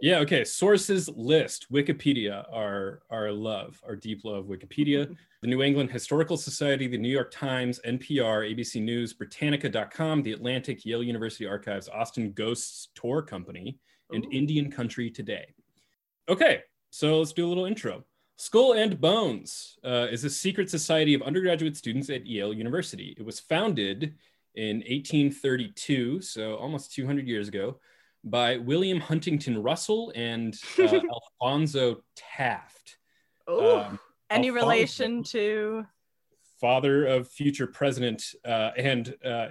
Yeah. 0.02 0.18
Okay. 0.20 0.44
Sources 0.44 1.10
list 1.10 1.72
Wikipedia, 1.72 2.44
our 2.52 3.04
our 3.12 3.32
love, 3.32 3.80
our 3.88 3.96
deep 3.96 4.26
love. 4.26 4.46
Wikipedia, 4.46 5.16
the 5.42 5.48
New 5.48 5.62
England 5.62 5.92
Historical 5.92 6.38
Society, 6.38 6.88
the 6.88 6.98
New 6.98 7.10
York 7.10 7.32
Times, 7.32 7.80
NPR, 7.86 8.52
ABC 8.52 8.82
News, 8.82 9.14
Britannica.com, 9.14 10.24
the 10.24 10.34
Atlantic, 10.34 10.86
Yale 10.86 11.04
University 11.04 11.46
Archives, 11.46 11.88
Austin 11.88 12.32
Ghosts 12.32 12.90
Tour 12.96 13.22
Company, 13.22 13.78
and 14.12 14.26
Ooh. 14.26 14.32
Indian 14.32 14.72
Country 14.72 15.12
Today. 15.12 15.54
Okay, 16.28 16.62
so 16.90 17.20
let's 17.20 17.34
do 17.34 17.46
a 17.46 17.50
little 17.50 17.66
intro. 17.66 18.04
Skull 18.38 18.74
and 18.74 19.00
Bones 19.00 19.78
uh, 19.86 20.08
is 20.10 20.24
a 20.24 20.30
secret 20.30 20.68
society 20.68 21.14
of 21.14 21.22
undergraduate 21.22 21.78
students 21.78 22.10
at 22.10 22.26
Yale 22.26 22.54
University. 22.54 23.14
It 23.16 23.24
was 23.24 23.40
founded 23.40 24.16
in 24.56 24.78
1832, 24.78 26.22
so 26.22 26.56
almost 26.56 26.92
200 26.94 27.28
years 27.28 27.48
ago, 27.48 27.80
by 28.24 28.58
William 28.58 29.00
Huntington 29.00 29.62
Russell 29.62 30.12
and 30.16 30.56
uh, 30.80 31.00
Alphonso 31.42 32.04
Taft, 32.16 32.98
Oh, 33.48 33.80
um, 33.80 34.00
Any 34.30 34.50
Alphonso. 34.50 34.66
relation 34.66 35.24
to 35.24 35.86
father 36.60 37.06
of 37.08 37.28
future 37.28 37.66
president 37.68 38.24
uh, 38.46 38.70
and 38.78 39.16
uh, 39.26 39.48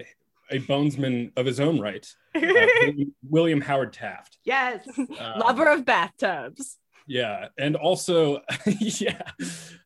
a 0.53 0.59
bonesman 0.61 1.33
of 1.37 1.47
his 1.47 1.59
own 1.61 1.81
right, 1.81 2.07
uh, 2.37 2.41
William- 2.43 3.15
William 3.29 3.61
Howard 3.61 3.93
Taft. 3.93 4.39
yes. 4.45 4.87
Um, 4.99 5.09
lover 5.41 5.69
of 5.71 5.85
bathtubs? 5.85 6.79
Yeah, 7.07 7.49
and 7.59 7.75
also, 7.75 8.41
yeah, 8.79 9.23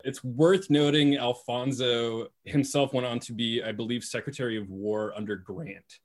it's 0.03 0.23
worth 0.23 0.69
noting 0.69 1.17
Alphonso 1.17 2.27
himself 2.43 2.93
went 2.93 3.07
on 3.07 3.19
to 3.21 3.33
be, 3.33 3.63
I 3.63 3.71
believe, 3.71 4.03
Secretary 4.03 4.57
of 4.57 4.69
War 4.69 5.11
under 5.15 5.35
Grant. 5.35 5.99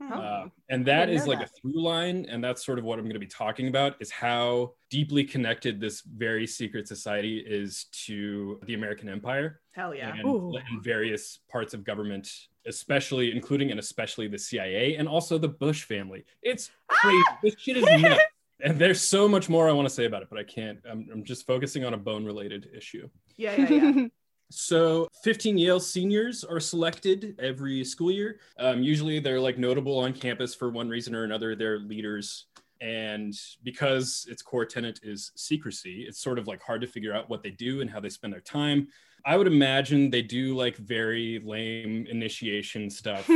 Oh. 0.00 0.06
Uh, 0.06 0.48
and 0.68 0.84
that 0.86 1.06
didn't 1.06 1.16
is 1.16 1.24
know 1.24 1.32
like 1.32 1.38
that. 1.40 1.48
a 1.48 1.60
through 1.60 1.82
line, 1.82 2.26
and 2.28 2.44
that's 2.44 2.64
sort 2.64 2.78
of 2.78 2.84
what 2.84 2.98
I'm 2.98 3.06
going 3.06 3.14
to 3.14 3.20
be 3.20 3.26
talking 3.26 3.68
about 3.68 3.96
is 4.00 4.10
how 4.10 4.74
deeply 4.90 5.24
connected 5.24 5.80
this 5.80 6.02
very 6.02 6.46
secret 6.46 6.86
society 6.86 7.38
is 7.38 7.86
to 8.04 8.60
the 8.66 8.74
American 8.74 9.08
Empire 9.08 9.60
Hell 9.72 9.94
yeah. 9.94 10.14
and, 10.14 10.54
and 10.54 10.82
various 10.82 11.40
parts 11.50 11.72
of 11.72 11.82
government, 11.84 12.30
especially 12.66 13.32
including 13.32 13.70
and 13.70 13.80
especially 13.80 14.28
the 14.28 14.38
CIA 14.38 14.96
and 14.96 15.08
also 15.08 15.38
the 15.38 15.48
Bush 15.48 15.84
family. 15.84 16.24
It's 16.42 16.70
crazy. 16.88 17.22
this 17.42 17.54
shit 17.58 17.78
is 17.78 17.84
nuts. 18.02 18.22
And 18.60 18.78
there's 18.78 19.02
so 19.02 19.28
much 19.28 19.50
more 19.50 19.68
I 19.68 19.72
want 19.72 19.86
to 19.86 19.94
say 19.94 20.06
about 20.06 20.22
it, 20.22 20.28
but 20.30 20.38
I 20.38 20.42
can't. 20.42 20.78
I'm, 20.90 21.06
I'm 21.12 21.24
just 21.24 21.46
focusing 21.46 21.84
on 21.84 21.92
a 21.92 21.98
bone 21.98 22.24
related 22.24 22.70
issue. 22.74 23.08
Yeah, 23.36 23.54
yeah, 23.54 23.68
yeah. 23.68 24.06
So, 24.50 25.08
15 25.24 25.58
Yale 25.58 25.80
seniors 25.80 26.44
are 26.44 26.60
selected 26.60 27.34
every 27.40 27.84
school 27.84 28.12
year. 28.12 28.38
Um, 28.58 28.82
usually, 28.82 29.18
they're 29.18 29.40
like 29.40 29.58
notable 29.58 29.98
on 29.98 30.12
campus 30.12 30.54
for 30.54 30.70
one 30.70 30.88
reason 30.88 31.14
or 31.14 31.24
another. 31.24 31.56
They're 31.56 31.78
leaders. 31.78 32.46
And 32.80 33.34
because 33.64 34.26
its 34.30 34.42
core 34.42 34.66
tenet 34.66 35.00
is 35.02 35.32
secrecy, 35.34 36.04
it's 36.06 36.20
sort 36.20 36.38
of 36.38 36.46
like 36.46 36.62
hard 36.62 36.80
to 36.82 36.86
figure 36.86 37.14
out 37.14 37.28
what 37.28 37.42
they 37.42 37.50
do 37.50 37.80
and 37.80 37.90
how 37.90 38.00
they 38.00 38.10
spend 38.10 38.32
their 38.32 38.40
time. 38.40 38.88
I 39.24 39.36
would 39.36 39.48
imagine 39.48 40.10
they 40.10 40.22
do 40.22 40.54
like 40.54 40.76
very 40.76 41.40
lame 41.44 42.06
initiation 42.08 42.88
stuff, 42.90 43.28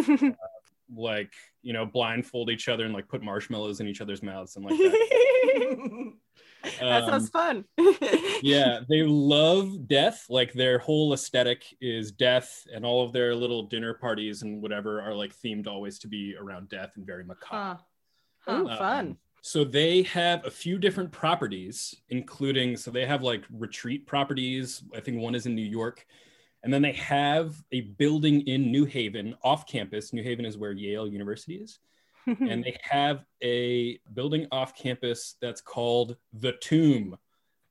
like, 0.95 1.33
you 1.63 1.73
know, 1.73 1.85
blindfold 1.85 2.51
each 2.51 2.69
other 2.69 2.85
and 2.85 2.95
like 2.95 3.09
put 3.09 3.23
marshmallows 3.23 3.81
in 3.81 3.89
each 3.89 4.01
other's 4.01 4.23
mouths 4.23 4.57
and 4.57 4.65
like 4.65 4.79
that. 6.63 6.79
that 6.81 7.03
Um, 7.05 7.09
sounds 7.11 7.29
fun. 7.31 7.65
yeah, 8.43 8.81
they 8.89 9.03
love 9.03 9.87
death. 9.87 10.27
Like 10.29 10.53
their 10.53 10.79
whole 10.79 11.13
aesthetic 11.13 11.65
is 11.81 12.13
death, 12.13 12.67
and 12.73 12.85
all 12.85 13.05
of 13.05 13.13
their 13.13 13.35
little 13.35 13.65
dinner 13.65 13.95
parties 13.95 14.43
and 14.43 14.63
whatever 14.63 15.01
are 15.01 15.15
like 15.15 15.35
themed 15.45 15.67
always 15.67 15.99
to 16.01 16.09
be 16.09 16.35
around 16.39 16.69
death 16.69 16.93
and 16.97 17.07
very 17.07 17.25
macabre. 17.25 17.81
Huh. 18.47 18.53
Ooh, 18.53 18.67
Huh. 18.69 18.77
fun. 18.79 19.17
So 19.43 19.65
they 19.65 20.03
have 20.03 20.45
a 20.45 20.51
few 20.51 20.79
different 20.79 21.11
properties, 21.13 21.95
including 22.11 22.77
so 22.77 22.91
they 22.91 23.07
have 23.07 23.23
like 23.23 23.45
retreat 23.51 24.07
properties. 24.07 24.83
I 24.95 25.01
think 25.01 25.19
one 25.19 25.35
is 25.35 25.47
in 25.47 25.55
New 25.55 25.63
York. 25.65 26.05
And 26.63 26.71
then 26.71 26.83
they 26.83 26.93
have 26.93 27.55
a 27.73 27.81
building 27.81 28.43
in 28.43 28.71
New 28.71 28.85
Haven 28.85 29.35
off 29.43 29.67
campus. 29.67 30.13
New 30.13 30.23
Haven 30.23 30.45
is 30.45 30.59
where 30.59 30.73
Yale 30.73 31.09
University 31.09 31.55
is. 31.55 31.79
And 32.27 32.65
they 32.65 32.77
have 32.83 33.25
a 33.43 33.99
building 34.13 34.47
off 34.53 34.75
campus 34.75 35.37
that's 35.41 35.61
called 35.61 36.17
the 36.33 36.53
Tomb. 36.61 37.17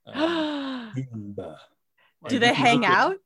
Um, 0.06 0.94
do 2.28 2.40
they 2.40 2.54
hang 2.54 2.86
out? 2.86 3.18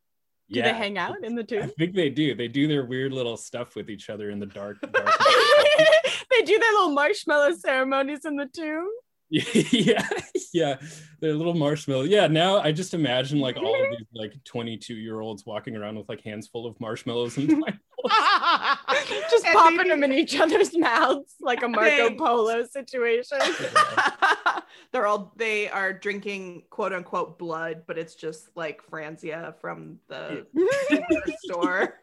Do 0.49 0.59
Yeah, 0.59 0.71
they 0.71 0.77
hang 0.77 0.97
out 0.97 1.23
in 1.23 1.35
the 1.35 1.43
tomb? 1.43 1.63
I 1.63 1.67
think 1.67 1.95
they 1.95 2.09
do. 2.09 2.35
They 2.35 2.47
do 2.47 2.67
their 2.67 2.85
weird 2.85 3.13
little 3.13 3.37
stuff 3.37 3.75
with 3.75 3.89
each 3.89 4.09
other 4.09 4.29
in 4.29 4.39
the 4.39 4.45
dark. 4.45 4.77
dark 4.91 4.91
they 6.29 6.41
do 6.41 6.59
their 6.59 6.71
little 6.71 6.91
marshmallow 6.91 7.53
ceremonies 7.55 8.25
in 8.25 8.35
the 8.35 8.47
tomb. 8.47 8.89
yeah, 9.29 10.07
yeah, 10.53 10.75
they're 11.19 11.33
little 11.33 11.55
marshmallow. 11.55 12.03
Yeah, 12.03 12.27
now 12.27 12.59
I 12.59 12.71
just 12.71 12.93
imagine 12.93 13.39
like 13.39 13.57
all 13.57 13.73
of 13.83 13.89
these 13.89 14.05
like 14.13 14.33
22 14.43 14.93
year 14.93 15.21
olds 15.21 15.43
walking 15.45 15.75
around 15.75 15.97
with 15.97 16.07
like 16.07 16.21
hands 16.21 16.47
full 16.47 16.67
of 16.67 16.79
marshmallows 16.79 17.37
and 17.37 17.63
Just 19.29 19.45
And 19.45 19.55
popping 19.55 19.77
maybe- 19.77 19.89
them 19.89 20.03
in 20.03 20.13
each 20.13 20.39
other's 20.39 20.75
mouths 20.77 21.35
like 21.41 21.63
a 21.63 21.67
Marco 21.67 22.09
They- 22.09 22.15
Polo 22.15 22.65
situation. 22.65 23.37
They're 24.91 25.07
all 25.07 25.33
they 25.35 25.69
are 25.69 25.91
drinking 25.93 26.63
quote 26.69 26.93
unquote 26.93 27.39
blood, 27.39 27.83
but 27.87 27.97
it's 27.97 28.15
just 28.15 28.49
like 28.55 28.81
Franzia 28.89 29.55
from 29.59 29.97
the 30.07 30.45
store. 31.43 31.99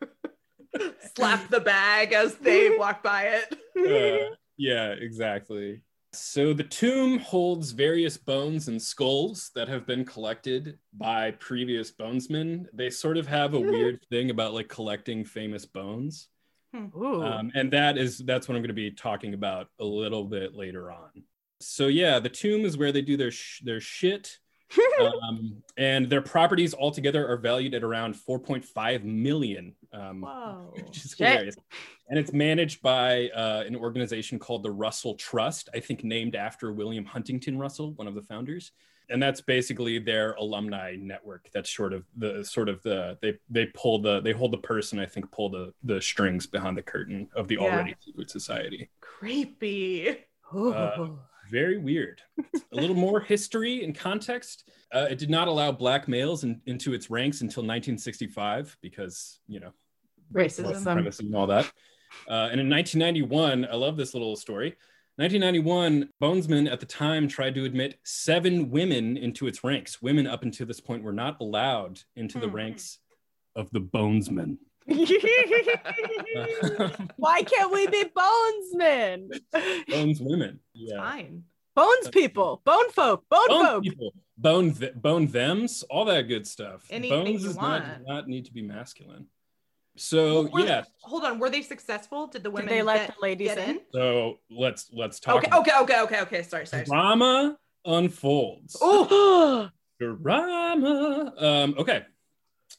Slap 1.14 1.48
the 1.50 1.60
bag 1.60 2.12
as 2.12 2.34
they 2.36 2.76
walk 2.76 3.02
by 3.02 3.40
it. 3.40 3.54
Uh, 3.76 4.34
yeah, 4.56 4.88
exactly. 4.90 5.82
So 6.12 6.53
the 6.53 6.64
tomb 6.64 7.20
holds 7.20 7.70
various 7.70 8.16
bones 8.16 8.66
and 8.66 8.83
skulls 8.83 9.51
that 9.55 9.68
have 9.68 9.87
been 9.87 10.05
collected 10.05 10.79
by 10.92 11.31
previous 11.33 11.92
bonesmen. 11.92 12.66
They 12.73 12.90
sort 12.90 13.16
of 13.16 13.29
have 13.29 13.55
a 13.55 13.61
weird 13.70 14.05
thing 14.11 14.31
about 14.31 14.53
like 14.53 14.68
collecting 14.68 15.25
famous 15.25 15.66
bones. 15.66 16.29
Um, 17.23 17.53
and 17.55 17.73
that 17.73 17.96
is 17.96 18.18
that's 18.18 18.49
what 18.49 18.57
I'm 18.57 18.62
going 18.62 18.68
to 18.68 18.75
be 18.75 18.90
talking 18.90 19.35
about 19.35 19.68
a 19.79 19.85
little 19.85 20.25
bit 20.25 20.55
later 20.55 20.90
on. 20.90 21.11
So 21.61 21.87
yeah, 21.87 22.18
the 22.18 22.29
tomb 22.29 22.64
is 22.64 22.77
where 22.77 22.90
they 22.92 23.03
do 23.03 23.16
their 23.16 23.31
sh- 23.31 23.61
their 23.64 23.81
shit, 23.81 24.38
um, 25.28 25.62
and 25.76 26.09
their 26.09 26.22
properties 26.22 26.74
altogether 26.74 27.26
are 27.28 27.37
valued 27.37 27.74
at 27.74 27.83
around 27.83 28.14
4.5 28.14 29.04
million, 29.04 29.74
um, 29.92 30.22
Whoa. 30.22 30.72
which 30.76 31.04
is 31.04 31.14
Shit. 31.16 31.56
And 32.09 32.18
it's 32.18 32.33
managed 32.33 32.83
by 32.83 33.28
uh, 33.30 33.64
an 33.66 33.76
organization 33.76 34.38
called 34.38 34.62
the 34.62 34.70
Russell 34.70 35.14
Trust, 35.14 35.68
I 35.74 35.80
think 35.80 36.02
named 36.04 36.35
after 36.35 36.72
William 36.72 37.04
Huntington 37.04 37.59
Russell, 37.59 37.92
one 37.94 38.06
of 38.09 38.14
the 38.14 38.22
founders. 38.22 38.72
And 39.09 39.20
that's 39.20 39.40
basically 39.40 39.98
their 39.98 40.35
alumni 40.35 40.94
network. 40.96 41.48
That's 41.52 41.74
sort 41.74 41.92
of 41.92 42.04
the 42.16 42.44
sort 42.44 42.68
of 42.68 42.80
the 42.85 43.18
they 43.20 43.35
they 43.48 43.66
pull 43.74 44.00
the 44.00 44.20
they 44.20 44.30
hold 44.30 44.52
the 44.52 44.59
purse 44.59 44.92
and 44.92 45.00
I 45.00 45.06
think 45.06 45.33
pull 45.33 45.50
the 45.50 45.72
the 45.83 46.00
strings 46.00 46.46
behind 46.46 46.76
the 46.78 46.83
curtain 46.83 47.28
of 47.35 47.48
the 47.48 47.56
Yeah. 47.56 47.62
already 47.62 47.96
secret 48.04 48.30
society. 48.30 48.88
Creepy. 49.00 50.16
uh, 50.54 51.09
Very 51.50 51.78
weird. 51.78 52.20
A 52.38 52.76
little 52.76 52.96
more 52.96 53.20
history 53.34 53.84
and 53.84 53.94
context. 53.94 54.70
Uh, 54.92 55.06
it 55.10 55.18
did 55.18 55.30
not 55.30 55.48
allow 55.48 55.72
black 55.72 56.08
males 56.08 56.44
in, 56.44 56.60
into 56.66 56.94
its 56.94 57.10
ranks 57.10 57.40
until 57.40 57.62
1965 57.62 58.76
because 58.82 59.40
you 59.48 59.60
know 59.60 59.72
Racism. 60.32 61.18
and 61.18 61.34
all 61.34 61.46
that. 61.48 61.66
Uh, 62.28 62.48
and 62.50 62.60
in 62.60 62.68
1991, 62.68 63.66
I 63.70 63.74
love 63.76 63.96
this 63.96 64.14
little 64.14 64.36
story. 64.36 64.76
1991, 65.16 66.08
Bonesman 66.22 66.70
at 66.70 66.80
the 66.80 66.86
time 66.86 67.28
tried 67.28 67.54
to 67.54 67.64
admit 67.64 67.98
seven 68.04 68.70
women 68.70 69.16
into 69.16 69.46
its 69.46 69.62
ranks. 69.62 70.00
Women 70.00 70.26
up 70.26 70.42
until 70.44 70.66
this 70.66 70.80
point 70.80 71.02
were 71.02 71.12
not 71.12 71.36
allowed 71.40 72.00
into 72.16 72.38
the 72.40 72.48
Hmm. 72.48 72.54
ranks 72.56 72.98
of 73.54 73.70
the 73.72 73.80
Bonesmen. 73.80 74.56
Why 77.16 77.42
can't 77.42 77.72
we 77.72 77.87
be 77.87 78.05
bonesmen? 78.16 79.29
Bones 79.88 80.20
women. 80.20 80.61
Yeah. 80.74 80.96
Fine. 80.98 81.44
Bones 81.76 82.09
people, 82.11 82.61
bone 82.64 82.90
folk, 82.90 83.24
bone, 83.31 83.46
Bone 83.48 83.64
folk. 83.64 83.83
people, 83.85 84.12
bone, 84.37 84.72
th- 84.74 84.94
bone 84.94 85.29
thems, 85.29 85.85
all 85.85 86.05
that 86.07 86.22
good 86.22 86.44
stuff. 86.46 86.85
Anything 86.90 87.24
Bones 87.24 87.42
you 87.42 87.48
does 87.48 87.57
not, 87.57 87.83
want. 87.83 88.07
not 88.09 88.29
need 88.29 88.44
to 88.46 88.53
be 88.53 88.61
masculine. 88.62 89.26
So 89.96 90.48
Were- 90.48 90.61
yeah, 90.61 90.83
Hold 91.03 91.24
on. 91.24 91.38
Were 91.38 91.48
they 91.48 91.62
successful? 91.62 92.26
Did 92.26 92.42
the 92.42 92.48
Did 92.50 92.55
women 92.55 92.68
they 92.70 92.83
let 92.83 93.07
get, 93.07 93.16
the 93.16 93.22
ladies 93.22 93.53
in? 93.53 93.59
in? 93.59 93.81
so 93.92 94.40
let's 94.50 94.90
let's 94.92 95.20
talk. 95.20 95.37
Okay, 95.44 95.57
okay, 95.57 95.72
okay, 95.83 96.00
okay, 96.03 96.20
okay. 96.22 96.42
Sorry, 96.42 96.66
sorry. 96.66 96.66
sorry. 96.66 96.85
Drama 96.87 97.57
unfolds. 97.85 98.76
Oh, 98.81 99.68
drama. 100.00 101.33
Um, 101.38 101.74
okay. 101.79 102.03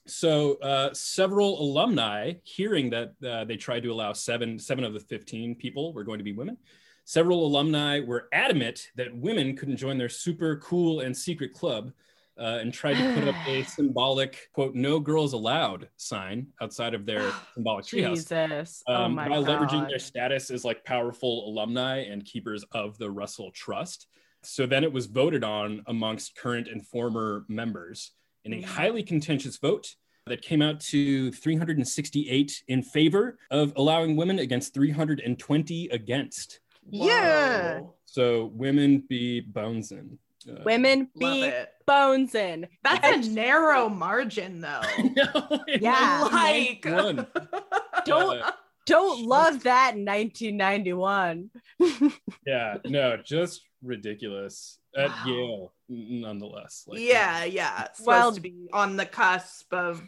So 0.08 0.56
uh, 0.56 0.94
several 0.94 1.62
alumni, 1.62 2.34
hearing 2.44 2.90
that 2.90 3.14
uh, 3.28 3.46
they 3.46 3.56
tried 3.56 3.84
to 3.84 3.92
allow 3.92 4.14
seven 4.14 4.58
seven 4.58 4.84
of 4.84 4.94
the 4.94 5.00
fifteen 5.00 5.56
people 5.56 5.94
were 5.94 6.04
going 6.04 6.18
to 6.18 6.24
be 6.24 6.34
women, 6.34 6.58
several 7.06 7.46
alumni 7.46 8.00
were 8.00 8.28
adamant 8.34 8.90
that 8.96 9.16
women 9.16 9.56
couldn't 9.56 9.78
join 9.78 9.98
their 9.98 10.10
super 10.10 10.58
cool 10.58 11.02
and 11.02 11.16
secret 11.16 11.54
club, 11.54 11.92
uh, 12.40 12.58
and 12.62 12.74
tried 12.74 12.96
to 12.96 13.14
put 13.14 13.28
up 13.28 13.36
a 13.48 13.64
symbolic 13.78 14.50
quote 14.54 14.74
"No 14.74 15.00
girls 15.00 15.34
allowed" 15.34 15.88
sign 15.98 16.48
outside 16.62 16.96
of 16.96 17.06
their 17.06 17.32
symbolic 17.54 17.86
treehouse 17.86 18.28
Jesus. 18.28 18.84
oh 18.88 19.04
um, 19.04 19.16
my 19.16 19.30
by 19.30 19.42
God. 19.42 19.48
leveraging 19.48 19.88
their 19.88 20.00
status 20.00 20.50
as 20.50 20.66
like 20.66 20.84
powerful 20.84 21.48
alumni 21.48 21.98
and 22.06 22.26
keepers 22.26 22.66
of 22.72 22.98
the 22.98 23.10
Russell 23.10 23.52
Trust. 23.52 24.08
So 24.44 24.66
then 24.66 24.84
it 24.84 24.92
was 24.92 25.06
voted 25.06 25.44
on 25.44 25.84
amongst 25.86 26.36
current 26.36 26.68
and 26.68 26.86
former 26.86 27.46
members 27.48 28.14
in 28.46 28.54
a 28.54 28.58
Mhm. 28.58 28.66
highly 28.66 29.04
contentious 29.04 29.58
vote 29.58 29.96
that 30.28 30.42
came 30.42 30.62
out 30.62 30.80
to 30.80 31.32
368 31.32 32.64
in 32.68 32.84
favor 32.84 33.38
of 33.50 33.74
allowing 33.76 34.16
women 34.16 34.40
against 34.40 34.74
320 34.74 35.88
against. 35.90 36.60
Yeah. 36.90 37.82
So 38.06 38.46
women 38.48 39.00
be 39.08 39.40
bonesin. 39.42 40.20
Uh, 40.50 40.62
Women 40.66 41.08
be 41.20 41.44
it. 41.44 41.70
bonesin. 41.86 42.68
That's 42.84 43.06
And- 43.08 43.26
a 43.26 43.30
narrow 43.30 43.90
margin, 43.90 44.60
though. 44.62 44.82
no, 45.16 45.64
Yeah. 45.68 46.24
was 46.24 46.32
like. 46.32 46.82
Don't- 48.06 48.40
Uh, 48.42 48.52
Don't 48.92 49.26
love 49.26 49.64
that 49.64 49.96
in 49.96 50.06
1991. 50.06 51.50
yeah, 52.46 52.78
no, 52.86 53.18
just 53.18 53.62
ridiculous 53.82 54.78
at 54.96 55.10
Wow. 55.10 55.24
Yale, 55.26 55.74
nonetheless. 55.90 56.84
Like, 56.88 57.00
yeah, 57.00 57.44
yeah. 57.46 57.86
Supposed 57.94 58.06
Well- 58.08 58.32
to 58.34 58.42
be 58.42 58.70
on 58.74 58.98
the 58.98 59.06
cusp 59.06 59.74
of 59.74 60.02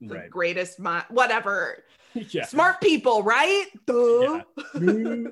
the 0.00 0.14
right. 0.14 0.30
greatest 0.30 0.78
mind, 0.80 1.04
whatever. 1.10 1.84
Yeah. 2.30 2.46
Smart 2.46 2.80
people, 2.80 3.22
right? 3.22 3.66
Duh. 3.84 4.40
Um, 4.74 5.30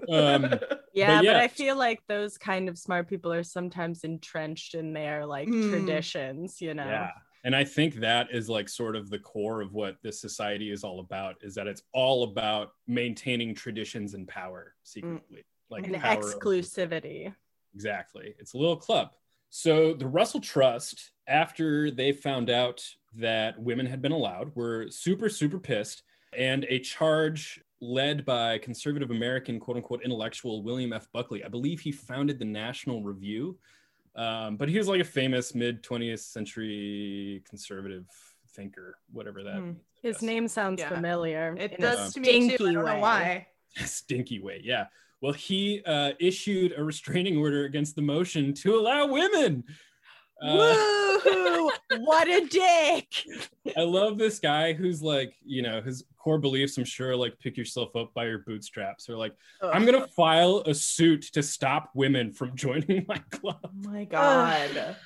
Yeah, 0.93 1.17
but, 1.17 1.25
yeah. 1.25 1.41
I 1.41 1.49
feel 1.49 1.77
like 1.79 2.01
those 2.09 2.37
kind 2.37 2.69
of 2.69 2.77
smart 2.79 3.09
people 3.09 3.33
are 3.33 3.43
sometimes 3.43 4.05
entrenched 4.05 4.75
in 4.75 4.93
their 4.93 5.25
like 5.25 5.49
Mm. 5.49 5.71
traditions, 5.71 6.61
you 6.61 6.75
know. 6.75 6.85
yeah. 6.85 7.11
And 7.45 7.55
I 7.55 7.63
think 7.65 7.97
that 7.97 8.29
is 8.33 8.49
like 8.49 8.69
sort 8.69 8.97
of 8.97 9.11
the 9.11 9.19
core 9.19 9.61
of 9.61 9.75
what 9.75 9.97
this 10.03 10.21
society 10.21 10.71
is 10.71 10.83
all 10.83 11.01
about 11.01 11.37
is 11.43 11.55
that 11.55 11.67
it's 11.67 11.83
all 11.93 12.25
about 12.25 12.71
maintaining 12.87 13.55
traditions 13.55 14.15
and 14.15 14.27
power 14.27 14.75
secretly. 14.83 15.41
Mm. 15.41 15.45
Like 15.71 15.87
And 15.87 15.97
power 15.97 16.19
over- 16.19 16.33
exclusivity. 16.33 17.35
Exactly. 17.75 18.35
It's 18.39 18.55
a 18.55 18.59
little 18.59 18.77
club. 18.77 19.11
So 19.51 19.93
the 19.95 20.07
Russell 20.07 20.41
Trust, 20.41 21.13
after 21.29 21.91
they 21.91 22.13
found 22.13 22.51
out 22.51 22.85
that 23.17 23.61
women 23.61 23.87
had 23.87 24.01
been 24.03 24.13
allowed, 24.13 24.55
were 24.57 24.89
super, 24.91 25.29
super 25.29 25.59
pissed. 25.59 26.03
And 26.37 26.65
a 26.69 26.79
charge 26.81 27.61
led 27.81 28.25
by 28.25 28.59
conservative 28.59 29.11
American, 29.11 29.61
quote 29.61 29.77
unquote, 29.77 30.03
intellectual 30.03 30.63
William 30.63 30.93
F. 30.93 31.07
Buckley. 31.13 31.45
I 31.45 31.49
believe 31.49 31.81
he 31.81 31.93
founded 31.93 32.39
the 32.39 32.45
National 32.45 33.03
Review, 33.03 33.59
um, 34.17 34.57
but 34.57 34.69
he 34.69 34.79
was 34.79 34.89
like 34.89 35.01
a 35.01 35.05
famous 35.05 35.55
mid 35.55 35.83
20th 35.83 36.21
century 36.21 37.43
conservative 37.49 38.05
thinker, 38.55 38.97
whatever 39.13 39.43
that 39.43 39.61
means, 39.61 39.79
His 40.03 40.23
name 40.23 40.47
sounds 40.49 40.81
Yeah. 40.81 40.89
familiar. 40.91 41.57
It 41.59 41.73
in 41.73 41.79
a 41.85 41.89
does 41.97 42.15
to 42.15 42.21
me 42.21 42.27
too. 42.27 42.33
I 42.33 42.39
stinky 42.57 42.65
don't 42.65 42.75
know 42.75 42.85
way. 42.85 43.01
why. 43.01 43.47
stinky 43.85 44.41
way. 44.41 44.61
Yeah. 44.63 44.87
Well, 45.21 45.33
he 45.33 45.83
uh, 45.87 46.13
issued 46.21 46.75
a 46.77 46.85
restraining 46.85 47.37
order 47.39 47.65
against 47.65 47.97
the 47.97 48.03
motion 48.03 48.53
to 48.55 48.77
allow 48.77 49.07
women. 49.07 49.65
Uh, 50.43 51.17
Woo! 51.25 51.71
what 52.01 52.29
a 52.29 52.47
dick! 52.47 53.09
I 53.77 53.83
love 53.83 54.19
this 54.19 54.39
guy 54.39 54.75
who's 54.75 55.03
like, 55.03 55.35
you 55.45 55.63
know, 55.63 55.81
his 55.81 56.05
core 56.25 56.39
beliefs, 56.39 56.79
I'm 56.79 56.85
sure, 56.87 57.15
like 57.15 57.39
pick 57.39 57.57
yourself 57.59 57.95
up 57.95 58.15
by 58.15 58.25
your 58.25 58.39
bootstraps 58.39 59.11
or 59.11 59.17
like, 59.17 59.35
I'm 59.63 59.85
going 59.85 60.01
to 60.01 60.09
file 60.09 60.63
a 60.65 60.75
suit 60.75 61.23
to 61.35 61.43
stop 61.43 61.91
women 61.95 62.33
from 62.33 62.57
joining 62.65 63.05
my 63.07 63.19
club. 63.31 63.59
Oh 63.63 63.71
my 63.91 64.05
god. 64.05 64.97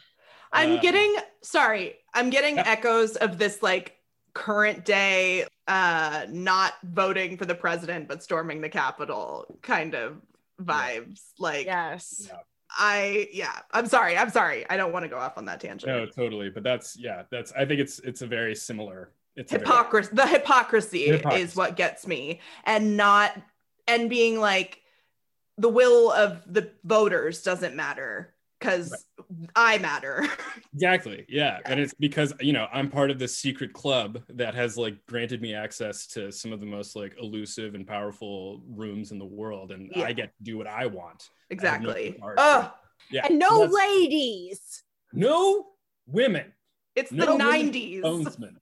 I'm 0.52 0.74
Uh, 0.76 0.80
getting 0.80 1.16
sorry. 1.42 1.96
I'm 2.14 2.30
getting 2.30 2.56
Yeah. 2.56 2.64
echoes 2.66 3.16
of 3.16 3.36
this 3.36 3.62
like 3.62 3.96
current 4.34 4.84
day 4.84 5.44
uh 5.66 6.24
not 6.30 6.74
voting 6.84 7.36
for 7.36 7.44
the 7.44 7.54
president 7.54 8.06
but 8.06 8.22
storming 8.22 8.60
the 8.60 8.68
capitol 8.68 9.58
kind 9.62 9.94
of 9.96 10.20
vibes. 10.62 11.20
Like 11.38 11.66
Yes. 11.66 12.28
Yeah. 12.30 12.36
I 12.70 13.28
yeah, 13.32 13.58
I'm 13.72 13.86
sorry. 13.86 14.16
I'm 14.16 14.30
sorry. 14.30 14.64
I 14.70 14.76
don't 14.76 14.92
want 14.92 15.02
to 15.04 15.08
go 15.08 15.18
off 15.18 15.36
on 15.36 15.46
that 15.46 15.60
tangent. 15.60 15.90
No, 15.92 16.06
totally. 16.06 16.50
But 16.50 16.62
that's, 16.62 16.96
yeah, 16.98 17.22
that's, 17.30 17.50
I 17.52 17.64
think 17.64 17.80
it's, 17.80 17.98
it's 18.00 18.20
a 18.22 18.26
very 18.26 18.54
similar 18.54 19.12
It's 19.38 19.52
hypocrisy 19.52 20.10
the 20.12 20.26
hypocrisy, 20.26 21.06
Hypocrisy. 21.06 21.42
is 21.42 21.56
what 21.56 21.76
gets 21.76 22.06
me 22.06 22.40
and 22.64 22.96
not 22.96 23.32
and 23.86 24.10
being 24.10 24.38
like 24.40 24.80
the 25.56 25.68
will 25.68 26.12
of 26.12 26.42
the 26.52 26.70
voters 26.84 27.42
doesn't 27.42 27.74
matter 27.74 28.34
because 28.58 29.04
i 29.56 29.78
matter 29.78 30.26
Exactly. 30.74 31.24
Yeah. 31.28 31.58
And 31.64 31.80
it's 31.80 31.94
because, 31.94 32.32
you 32.40 32.52
know, 32.52 32.66
I'm 32.72 32.88
part 32.90 33.10
of 33.10 33.18
this 33.18 33.36
secret 33.36 33.72
club 33.72 34.22
that 34.28 34.54
has 34.54 34.76
like 34.76 34.94
granted 35.06 35.40
me 35.42 35.54
access 35.54 36.06
to 36.08 36.30
some 36.30 36.52
of 36.52 36.60
the 36.60 36.66
most 36.66 36.94
like 36.94 37.14
elusive 37.20 37.74
and 37.74 37.84
powerful 37.86 38.62
rooms 38.68 39.10
in 39.10 39.18
the 39.18 39.24
world. 39.26 39.72
And 39.72 39.90
Yeah. 39.94 40.04
I 40.04 40.12
get 40.12 40.26
to 40.36 40.42
do 40.44 40.56
what 40.58 40.66
I 40.68 40.86
want. 40.86 41.30
exactly 41.50 42.12
part. 42.12 42.36
Ugh, 42.38 42.70
Yeah. 43.10 43.26
and 43.26 43.38
no 43.38 43.60
that's- 43.60 43.72
ladies. 43.72 44.84
no 45.12 45.66
women. 46.06 46.52
it's 46.94 47.10
No 47.10 47.26
the 47.26 47.32
women 47.44 47.72
90s 47.72 48.02
Bonesman. 48.02 48.56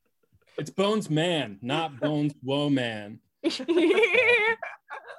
It's 0.58 0.70
Bones 0.70 1.10
Man, 1.10 1.58
not 1.62 2.00
Bones 2.00 2.34
Woe 2.42 2.70
Man. 2.70 3.20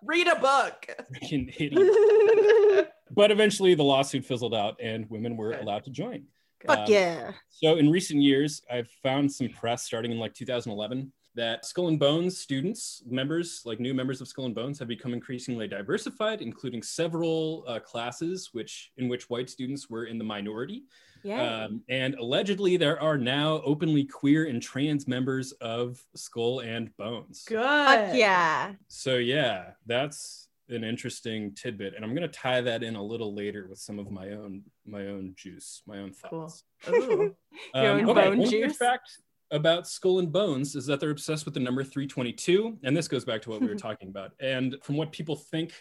read 0.04 0.28
a 0.28 0.36
book 0.36 0.88
Freaking 1.14 1.54
idiot. 1.58 2.92
But 3.12 3.32
eventually 3.32 3.74
the 3.74 3.84
lawsuit 3.84 4.26
fizzled 4.26 4.54
out 4.54 4.80
and 4.82 5.10
women 5.10 5.38
were 5.38 5.54
allowed 5.54 5.86
to 5.86 5.92
join. 5.92 6.26
Fuck 6.66 6.80
Um, 6.80 6.86
yeah. 6.88 7.32
So 7.50 7.78
in 7.78 7.90
recent 7.90 8.22
years, 8.22 8.62
I've 8.70 8.90
found 9.04 9.32
some 9.32 9.50
press 9.50 9.84
starting 9.84 10.12
in 10.12 10.20
like 10.20 10.34
2011 10.34 11.12
that 11.36 11.66
Skull 11.66 11.88
and 11.88 12.00
Bones 12.00 12.38
students, 12.40 13.04
members, 13.08 13.62
like 13.64 13.80
new 13.80 13.94
members 13.94 14.22
of 14.22 14.28
Skull 14.28 14.46
and 14.46 14.56
Bones, 14.56 14.80
have 14.80 14.88
become 14.88 15.14
increasingly 15.14 15.68
diversified, 15.68 16.42
including 16.42 16.82
several 16.82 17.64
uh, 17.68 17.80
classes 17.80 18.50
which 18.54 18.92
in 18.98 19.08
which 19.08 19.30
white 19.30 19.50
students 19.50 19.90
were 19.90 20.06
in 20.06 20.18
the 20.18 20.24
minority. 20.24 20.84
Yeah. 21.24 21.66
Um, 21.66 21.82
and 21.90 22.16
allegedly, 22.16 22.78
there 22.78 23.00
are 23.02 23.18
now 23.18 23.62
openly 23.66 24.06
queer 24.06 24.46
and 24.46 24.62
trans 24.62 25.08
members 25.08 25.52
of 25.54 26.04
Skull 26.16 26.60
and 26.62 26.96
Bones. 26.98 27.44
good 27.48 27.58
Fuck 27.64 28.16
yeah. 28.16 28.74
So 28.88 29.18
yeah, 29.18 29.72
that's 29.86 30.48
an 30.70 30.84
interesting 30.84 31.54
tidbit, 31.54 31.94
and 31.96 32.04
I'm 32.04 32.14
gonna 32.14 32.28
tie 32.28 32.60
that 32.62 32.84
in 32.84 32.96
a 32.96 33.04
little 33.04 33.34
later 33.34 33.68
with 33.70 33.80
some 33.80 34.00
of 34.00 34.12
my 34.12 34.32
own 34.32 34.64
my 34.86 35.08
own 35.08 35.34
juice, 35.38 35.82
my 35.88 36.00
own 36.00 36.14
Cool. 36.30 36.42
thoughts. 36.48 36.64
Ooh. 36.90 37.36
Your 37.76 37.86
own 37.86 38.00
Um, 38.02 38.10
okay, 38.10 38.30
bone 38.30 38.38
one 38.40 38.50
juice? 38.50 38.78
fact 38.78 39.10
about 39.52 39.88
Skull 39.88 40.20
and 40.20 40.30
Bones 40.30 40.76
is 40.76 40.86
that 40.88 41.00
they're 41.00 41.10
obsessed 41.12 41.46
with 41.46 41.54
the 41.54 41.60
number 41.62 41.82
322, 41.82 42.80
and 42.84 42.96
this 42.98 43.08
goes 43.08 43.24
back 43.24 43.42
to 43.44 43.50
what 43.50 43.62
we 43.62 43.68
were 43.68 43.76
talking 43.88 44.10
about. 44.10 44.34
And 44.42 44.76
from 44.84 44.98
what 44.98 45.14
people 45.14 45.38
think, 45.38 45.72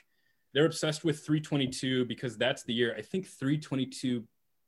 they're 0.54 0.66
obsessed 0.66 1.04
with 1.04 1.18
322 1.26 2.04
because 2.04 2.38
that's 2.38 2.62
the 2.62 2.72
year 2.72 2.94
I 2.96 3.02
think 3.02 3.26
322 3.26 4.22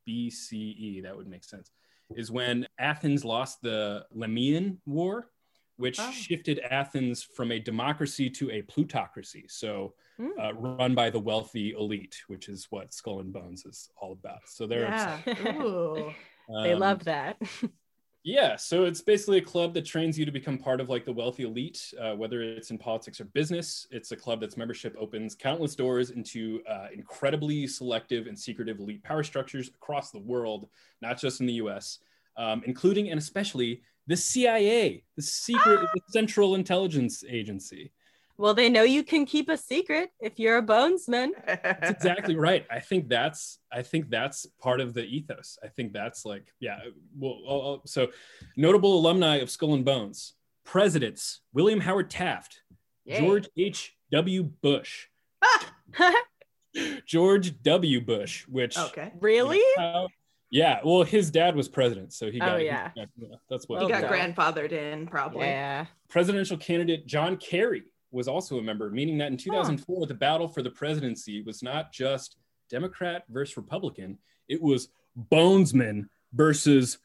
BCE. 0.09 1.03
That 1.03 1.17
would 1.17 1.29
make 1.29 1.45
sense. 1.45 1.71
Is 2.17 2.31
when 2.31 2.67
Athens 2.79 3.25
lost 3.25 3.61
the 3.61 4.07
Lamian 4.17 4.79
War, 4.87 5.31
which 5.77 6.01
Oh. 6.01 6.11
shifted 6.11 6.59
Athens 6.59 7.23
from 7.23 7.53
a 7.53 7.59
democracy 7.59 8.31
to 8.31 8.51
a 8.51 8.63
plutocracy. 8.63 9.45
So 9.49 9.95
Mm. 10.19 10.31
uh, 10.41 10.53
run 10.55 10.95
by 10.97 11.11
the 11.11 11.21
wealthy 11.21 11.73
elite, 11.73 12.17
which 12.27 12.49
is 12.49 12.67
what 12.71 12.93
Skull 12.93 13.21
and 13.21 13.33
Bones 13.33 13.65
is 13.65 13.89
all 14.01 14.13
about. 14.13 14.41
So 14.49 14.67
they're 14.67 14.89
yeah 14.89 15.21
Ooh. 15.63 16.13
they 16.65 16.73
um, 16.73 16.81
love 16.81 17.05
that. 17.05 17.41
yeah, 18.29 18.57
so 18.57 18.85
it's 18.85 19.01
basically 19.01 19.39
a 19.39 19.43
club 19.43 19.73
that 19.73 19.87
trains 19.87 20.19
you 20.19 20.27
to 20.27 20.31
become 20.31 20.59
part 20.59 20.83
of 20.83 20.91
like 20.91 21.07
the 21.07 21.13
wealthy 21.13 21.45
elite, 21.45 21.95
uh, 21.99 22.13
whether 22.15 22.43
it's 22.43 22.71
in 22.71 22.77
politics 22.77 23.23
or 23.23 23.25
business. 23.25 23.87
It's 23.91 24.13
a 24.13 24.17
club 24.17 24.43
that's 24.43 24.59
membership 24.59 24.95
opens 24.99 25.35
countless 25.35 25.75
doors 25.75 26.11
into 26.11 26.61
uh, 26.69 26.89
incredibly 26.93 27.67
selective 27.67 28.27
and 28.27 28.39
secretive 28.39 28.81
elite 28.81 29.03
power 29.03 29.23
structures 29.23 29.69
across 29.69 30.11
the 30.11 30.19
world, 30.19 30.69
not 31.01 31.19
just 31.19 31.41
in 31.41 31.47
the 31.47 31.55
U.S., 31.55 32.01
um, 32.37 32.63
including 32.67 33.09
and 33.09 33.19
especially 33.19 33.81
the 34.09 34.17
CIA, 34.17 35.05
the 35.17 35.23
secret 35.23 35.81
the 35.95 36.01
Central 36.11 36.55
Intelligence 36.55 37.25
Agency. 37.27 37.93
Well, 38.39 38.55
they 38.55 38.69
know 38.69 38.83
you 38.85 39.03
can 39.03 39.27
keep 39.27 39.49
a 39.49 39.57
secret 39.57 40.11
if 40.21 40.39
you're 40.39 40.59
a 40.59 40.63
bonesman. 40.63 41.31
That's 41.47 41.91
exactly 41.91 42.37
right. 42.37 42.65
I 42.71 42.79
think 42.81 43.09
that's 43.09 43.59
I 43.73 43.83
think 43.83 44.09
that's 44.11 44.47
part 44.63 44.81
of 44.81 44.95
the 44.95 45.05
ethos. 45.05 45.59
I 45.63 45.69
think 45.69 45.93
that's 45.93 46.25
like 46.25 46.47
yeah. 46.61 46.79
Well, 47.19 47.39
I'll- 47.49 47.61
I'll- 47.63 47.83
so 47.87 48.09
notable 48.57 48.97
alumni 48.99 49.37
of 49.37 49.51
Skull 49.51 49.75
and 49.75 49.85
Bones, 49.85 50.35
presidents 50.65 51.41
William 51.53 51.81
Howard 51.81 52.11
Taft, 52.11 52.63
Yay. 53.05 53.19
George 53.21 53.49
H. 53.57 53.95
W. 54.13 54.43
Bush, 54.45 55.09
George 57.07 57.61
W. 57.63 58.01
Bush, 58.01 58.47
which 58.49 58.79
okay 58.79 59.13
really? 59.21 59.61
how- 59.77 60.09
yeah. 60.51 60.81
Well, 60.83 61.03
his 61.03 61.31
dad 61.31 61.55
was 61.57 61.69
president, 61.69 62.15
so 62.15 62.31
he 62.31 62.41
Oh, 62.41 62.47
got 62.47 62.61
he 62.61 62.65
yeah. 62.67 62.91
that's 63.51 63.69
what 63.69 63.81
he 63.81 63.85
oh, 63.85 63.89
got 63.89 64.03
done. 64.03 64.11
grandfathered 64.35 64.73
in 64.73 65.07
probably 65.07 65.47
Yeah. 65.47 65.87
presidential 66.09 66.57
candidate 66.57 67.07
John 67.07 67.37
Kerry 67.37 67.83
was 68.11 68.29
also 68.29 68.59
a 68.59 68.63
member, 68.63 68.91
meaning 68.91 69.19
that 69.19 69.31
in 69.31 69.37
2004, 69.37 70.07
the 70.07 70.15
battle 70.15 70.49
for 70.49 70.63
the 70.63 70.71
presidency 70.71 71.43
was 71.43 71.63
not 71.63 71.93
just 71.93 72.37
Democrat 72.71 73.25
versus 73.29 73.57
Republican, 73.57 74.19
it 74.49 74.61
was 74.63 74.89
Bonesman 75.31 76.09
versus 76.33 76.99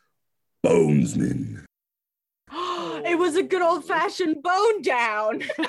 Bonesman. 0.65 1.63
it 2.51 3.17
was 3.17 3.35
a 3.35 3.43
good 3.43 3.61
old 3.61 3.85
fashioned 3.85 4.41
bone 4.43 4.81
down 4.81 5.41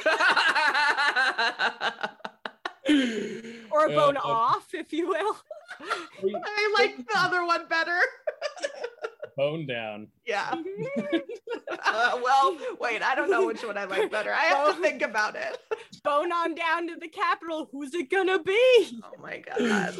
or 3.70 3.86
a 3.86 3.88
bone 3.88 4.16
Uh, 4.16 4.20
off, 4.22 4.74
if 4.74 4.92
you 4.92 5.08
will. 5.08 5.36
i 5.80 6.74
like 6.78 6.96
the 6.96 7.18
other 7.18 7.44
one 7.44 7.66
better 7.68 7.98
Bone 9.36 9.66
down. 9.66 10.08
yeah 10.26 10.54
Uh, 11.86 12.18
well 12.22 12.56
wait 12.80 13.02
i 13.02 13.14
don't 13.14 13.30
know 13.30 13.46
which 13.46 13.62
one 13.62 13.76
i 13.76 13.84
like 13.84 14.10
better 14.10 14.32
i 14.32 14.44
have 14.44 14.74
to 14.76 14.82
think 14.82 15.02
about 15.02 15.36
it 15.36 15.58
bone 16.02 16.32
on 16.32 16.54
down 16.54 16.88
to 16.88 16.96
the 16.96 17.08
Capitol. 17.08 17.68
Who's 17.72 17.94
it 17.94 18.10
gonna 18.10 18.42
be? 18.42 19.00
oh 19.02 19.20
my 19.22 19.38
god 19.58 19.96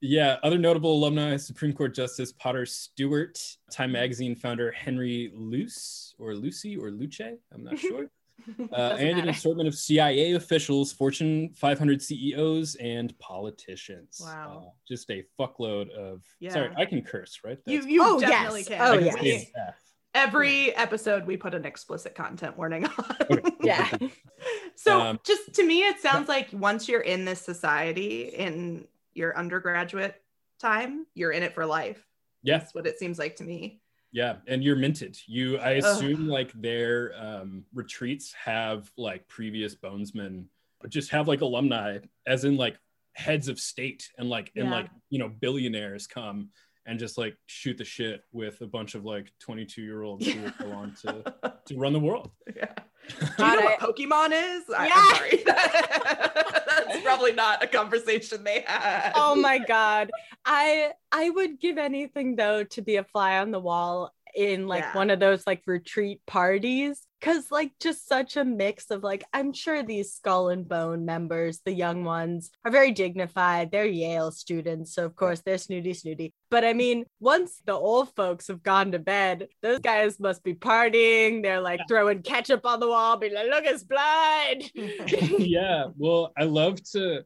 Yeah, 0.00 0.36
other 0.42 0.58
notable 0.58 0.92
alumni 0.94 1.36
Supreme 1.36 1.72
Court 1.72 1.94
Justice 1.94 2.32
Potter 2.32 2.64
Stewart, 2.66 3.38
Time 3.70 3.92
Magazine 3.92 4.34
founder 4.36 4.70
Henry 4.70 5.32
Luce 5.34 6.14
or 6.18 6.34
Lucy 6.34 6.76
or 6.76 6.90
Luce, 6.90 7.20
I'm 7.52 7.64
not 7.64 7.78
sure. 7.88 8.06
Uh, 8.72 8.90
Doesn't 8.90 9.06
and 9.06 9.18
an 9.20 9.28
assortment 9.28 9.68
of 9.68 9.74
CIA 9.74 10.32
officials, 10.32 10.92
Fortune 10.92 11.50
500 11.54 12.00
CEOs, 12.00 12.76
and 12.76 13.16
politicians. 13.18 14.20
Wow. 14.22 14.64
Uh, 14.66 14.70
just 14.86 15.10
a 15.10 15.24
fuckload 15.38 15.90
of. 15.90 16.22
Yeah. 16.40 16.52
Sorry, 16.52 16.70
I 16.76 16.84
can 16.86 17.02
curse, 17.02 17.40
right? 17.44 17.58
you 17.66 17.78
That's- 17.78 17.92
you 17.92 18.02
Oh, 18.02 18.20
definitely 18.20 18.60
yes. 18.60 18.68
can 18.68 18.80
Oh, 18.80 18.92
I 18.94 19.10
can 19.12 19.24
yes. 19.24 19.50
every 20.14 20.74
episode 20.76 21.26
we 21.26 21.36
put 21.36 21.54
an 21.54 21.64
explicit 21.64 22.14
content 22.14 22.56
warning 22.56 22.86
on 22.86 23.16
Okay. 23.30 23.50
Yeah. 23.62 23.88
So 24.76 25.00
Um, 25.00 25.18
just 25.26 25.54
to 25.54 25.64
me, 25.64 25.80
it 25.82 25.98
sounds 26.00 26.28
like 26.28 26.48
once 26.52 26.88
you're 26.88 27.00
in 27.00 27.24
this 27.24 27.40
society 27.42 28.22
in 28.28 28.86
your 29.12 29.36
undergraduate 29.36 30.14
time, 30.60 31.04
you're 31.14 31.32
in 31.32 31.42
it 31.42 31.52
for 31.54 31.66
life. 31.66 32.06
Yeah, 32.44 32.58
That's 32.58 32.72
what 32.74 32.86
it 32.86 32.98
seems 32.98 33.18
like 33.18 33.36
to 33.36 33.44
me. 33.44 33.80
Yeah, 34.12 34.36
and 34.46 34.62
you're 34.64 34.76
minted. 34.76 35.18
You, 35.26 35.58
I 35.58 35.78
Ugh. 35.78 35.84
assume, 35.84 36.28
like 36.28 36.52
their 36.52 37.12
um, 37.18 37.64
retreats 37.74 38.32
have 38.32 38.90
like 38.96 39.28
previous 39.28 39.74
bonesmen, 39.74 40.44
just 40.88 41.10
have 41.10 41.28
like 41.28 41.40
alumni, 41.40 41.98
as 42.26 42.44
in 42.44 42.56
like 42.56 42.78
heads 43.12 43.48
of 43.48 43.58
state 43.58 44.10
and 44.18 44.28
like 44.30 44.52
and 44.56 44.66
Yeah. 44.66 44.72
like 44.74 44.86
you 45.10 45.18
know 45.18 45.28
billionaires 45.28 46.06
come 46.06 46.50
and 46.86 46.98
just 46.98 47.18
like 47.18 47.36
shoot 47.46 47.76
the 47.76 47.84
shit 47.84 48.22
with 48.32 48.60
a 48.62 48.66
bunch 48.66 48.94
of 48.94 49.04
like 49.04 49.30
22 49.40 49.82
year 49.82 50.02
olds 50.02 50.26
who 50.26 50.40
will 50.40 50.52
go 50.58 50.72
on 50.72 50.94
to 51.02 51.34
to 51.66 51.76
run 51.76 51.92
the 51.92 52.00
world. 52.00 52.30
Yeah. 52.56 52.72
Do 53.20 53.26
you 53.26 53.28
know 53.38 53.58
I- 53.60 53.76
what 53.80 53.96
Pokemon 53.96 54.30
is? 54.32 54.64
I, 54.76 55.42
Yeah. 55.46 56.42
That's 56.86 57.00
probably 57.02 57.32
not 57.32 57.62
a 57.62 57.66
conversation 57.66 58.44
they 58.44 58.64
had. 58.66 59.12
oh 59.14 59.34
my 59.34 59.58
god 59.58 60.10
i 60.44 60.92
i 61.12 61.30
would 61.30 61.58
give 61.60 61.78
anything 61.78 62.36
though 62.36 62.64
to 62.64 62.82
be 62.82 62.96
a 62.96 63.04
fly 63.04 63.38
on 63.38 63.50
the 63.50 63.60
wall 63.60 64.12
in 64.34 64.66
like 64.68 64.82
Yeah. 64.84 64.94
one 64.96 65.10
of 65.10 65.18
those 65.20 65.46
like 65.46 65.62
retreat 65.66 66.20
parties 66.26 67.02
because 67.20 67.50
like 67.50 67.72
just 67.80 68.08
such 68.08 68.36
a 68.36 68.44
mix 68.44 68.90
of 68.90 69.02
like 69.02 69.24
i'm 69.32 69.52
sure 69.52 69.82
these 69.82 70.12
skull 70.12 70.48
and 70.48 70.68
bone 70.68 71.04
members 71.04 71.60
the 71.64 71.72
young 71.72 72.04
ones 72.04 72.50
are 72.64 72.70
very 72.70 72.92
dignified. 72.92 73.70
They're 73.70 73.86
yale 73.86 74.30
students 74.30 74.94
so 74.94 75.04
of 75.04 75.16
course 75.16 75.40
they're 75.40 75.58
snooty 75.58 75.94
snooty. 75.94 76.32
But 76.50 76.64
i 76.64 76.72
mean 76.72 77.04
once 77.20 77.60
the 77.64 77.72
old 77.72 78.14
folks 78.14 78.48
have 78.48 78.62
gone 78.62 78.92
to 78.92 78.98
bed 78.98 79.48
those 79.62 79.80
guys 79.80 80.20
must 80.20 80.42
be 80.44 80.54
partying. 80.54 81.42
They're 81.42 81.60
like 81.60 81.80
throwing 81.88 82.22
ketchup 82.22 82.64
on 82.64 82.80
the 82.80 82.88
wall 82.88 83.16
be 83.16 83.30
like 83.30 83.48
look 83.48 83.64
it's 83.64 83.84
blood. 83.84 84.62
Yeah 85.48 85.86
well 85.96 86.32
i 86.36 86.44
love 86.44 86.82
to 86.92 87.22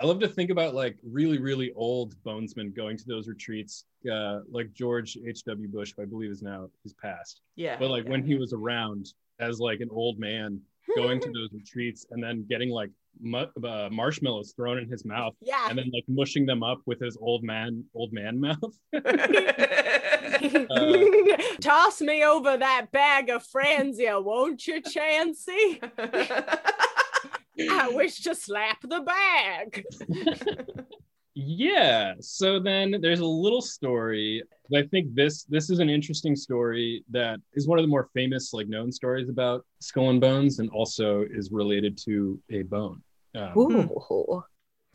i 0.00 0.06
love 0.06 0.20
to 0.20 0.28
think 0.28 0.50
about 0.50 0.74
like 0.74 0.96
really 1.02 1.38
really 1.38 1.72
old 1.76 2.14
bonesmen 2.24 2.74
going 2.74 2.96
to 2.96 3.04
those 3.06 3.28
retreats. 3.28 3.84
Uh 4.10 4.40
like 4.50 4.72
george 4.72 5.16
h.w 5.26 5.68
bush 5.68 5.92
who 5.96 6.02
i 6.02 6.06
believe 6.06 6.30
is 6.30 6.42
now 6.42 6.68
he's 6.82 6.94
passed. 6.94 7.40
Yeah. 7.56 7.76
but 7.78 7.90
like 7.90 8.04
yeah. 8.04 8.10
when 8.10 8.24
he 8.24 8.36
was 8.36 8.52
around 8.52 9.12
as 9.40 9.60
like 9.60 9.80
an 9.80 9.88
old 9.90 10.18
man 10.18 10.60
going 10.96 11.20
to 11.20 11.30
those 11.32 11.48
retreats 11.52 12.06
and 12.10 12.22
then 12.22 12.44
getting 12.48 12.70
like 12.70 12.90
mu- 13.20 13.46
uh, 13.64 13.88
marshmallows 13.90 14.52
thrown 14.54 14.78
in 14.78 14.88
his 14.88 15.04
mouth 15.04 15.34
yeah 15.40 15.66
and 15.68 15.78
then 15.78 15.90
like 15.94 16.04
mushing 16.08 16.44
them 16.44 16.62
up 16.62 16.80
with 16.84 17.00
his 17.00 17.16
old 17.20 17.42
man 17.42 17.82
old 17.94 18.12
man 18.12 18.38
mouth 18.38 18.58
Toss 21.60 22.00
me 22.00 22.24
over 22.24 22.56
that 22.56 22.90
bag 22.92 23.30
of 23.30 23.46
Franzia, 23.46 24.22
won't 24.22 24.66
you, 24.66 24.82
Chansey? 24.82 25.80
I 27.70 27.88
wish 27.90 28.20
to 28.22 28.34
slap 28.34 28.80
the 28.82 29.00
bag. 29.00 29.84
Yeah. 31.34 32.14
So 32.20 32.60
then 32.60 32.96
there's 33.00 33.20
a 33.20 33.26
little 33.26 33.60
story. 33.60 34.42
I 34.74 34.82
think 34.82 35.14
this 35.14 35.44
this 35.44 35.68
is 35.68 35.80
an 35.80 35.90
interesting 35.90 36.36
story 36.36 37.04
that 37.10 37.40
is 37.54 37.66
one 37.66 37.78
of 37.78 37.82
the 37.82 37.88
more 37.88 38.08
famous, 38.14 38.52
like 38.52 38.68
known 38.68 38.92
stories 38.92 39.28
about 39.28 39.66
skull 39.80 40.10
and 40.10 40.20
bones, 40.20 40.60
and 40.60 40.70
also 40.70 41.22
is 41.22 41.50
related 41.50 41.98
to 42.04 42.40
a 42.50 42.62
bone. 42.62 43.02
Um, 43.34 43.58
Ooh. 43.58 44.44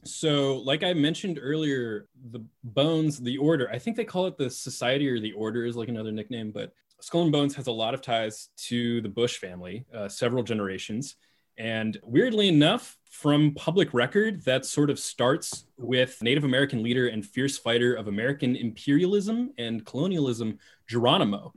so, 0.05 0.57
like 0.59 0.81
I 0.83 0.93
mentioned 0.93 1.39
earlier, 1.41 2.07
the 2.31 2.41
bones, 2.63 3.19
the 3.19 3.37
order, 3.37 3.69
I 3.69 3.77
think 3.77 3.97
they 3.97 4.05
call 4.05 4.27
it 4.27 4.37
the 4.37 4.49
society 4.49 5.09
or 5.09 5.19
the 5.19 5.33
order 5.33 5.65
is 5.65 5.75
like 5.75 5.89
another 5.89 6.11
nickname, 6.11 6.51
but 6.51 6.71
Skull 7.01 7.23
and 7.23 7.31
Bones 7.31 7.55
has 7.55 7.67
a 7.67 7.71
lot 7.71 7.93
of 7.93 8.01
ties 8.01 8.49
to 8.67 9.01
the 9.01 9.09
Bush 9.09 9.37
family, 9.37 9.85
uh, 9.93 10.07
several 10.07 10.43
generations. 10.43 11.15
And 11.57 11.97
weirdly 12.03 12.47
enough, 12.47 12.97
from 13.09 13.53
public 13.55 13.93
record, 13.93 14.43
that 14.45 14.65
sort 14.65 14.89
of 14.89 14.99
starts 14.99 15.65
with 15.77 16.21
Native 16.21 16.43
American 16.43 16.83
leader 16.83 17.07
and 17.07 17.25
fierce 17.25 17.57
fighter 17.57 17.95
of 17.95 18.07
American 18.07 18.55
imperialism 18.55 19.51
and 19.57 19.85
colonialism, 19.85 20.59
Geronimo. 20.87 21.53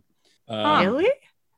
Um, 0.48 0.86
really? 0.86 1.10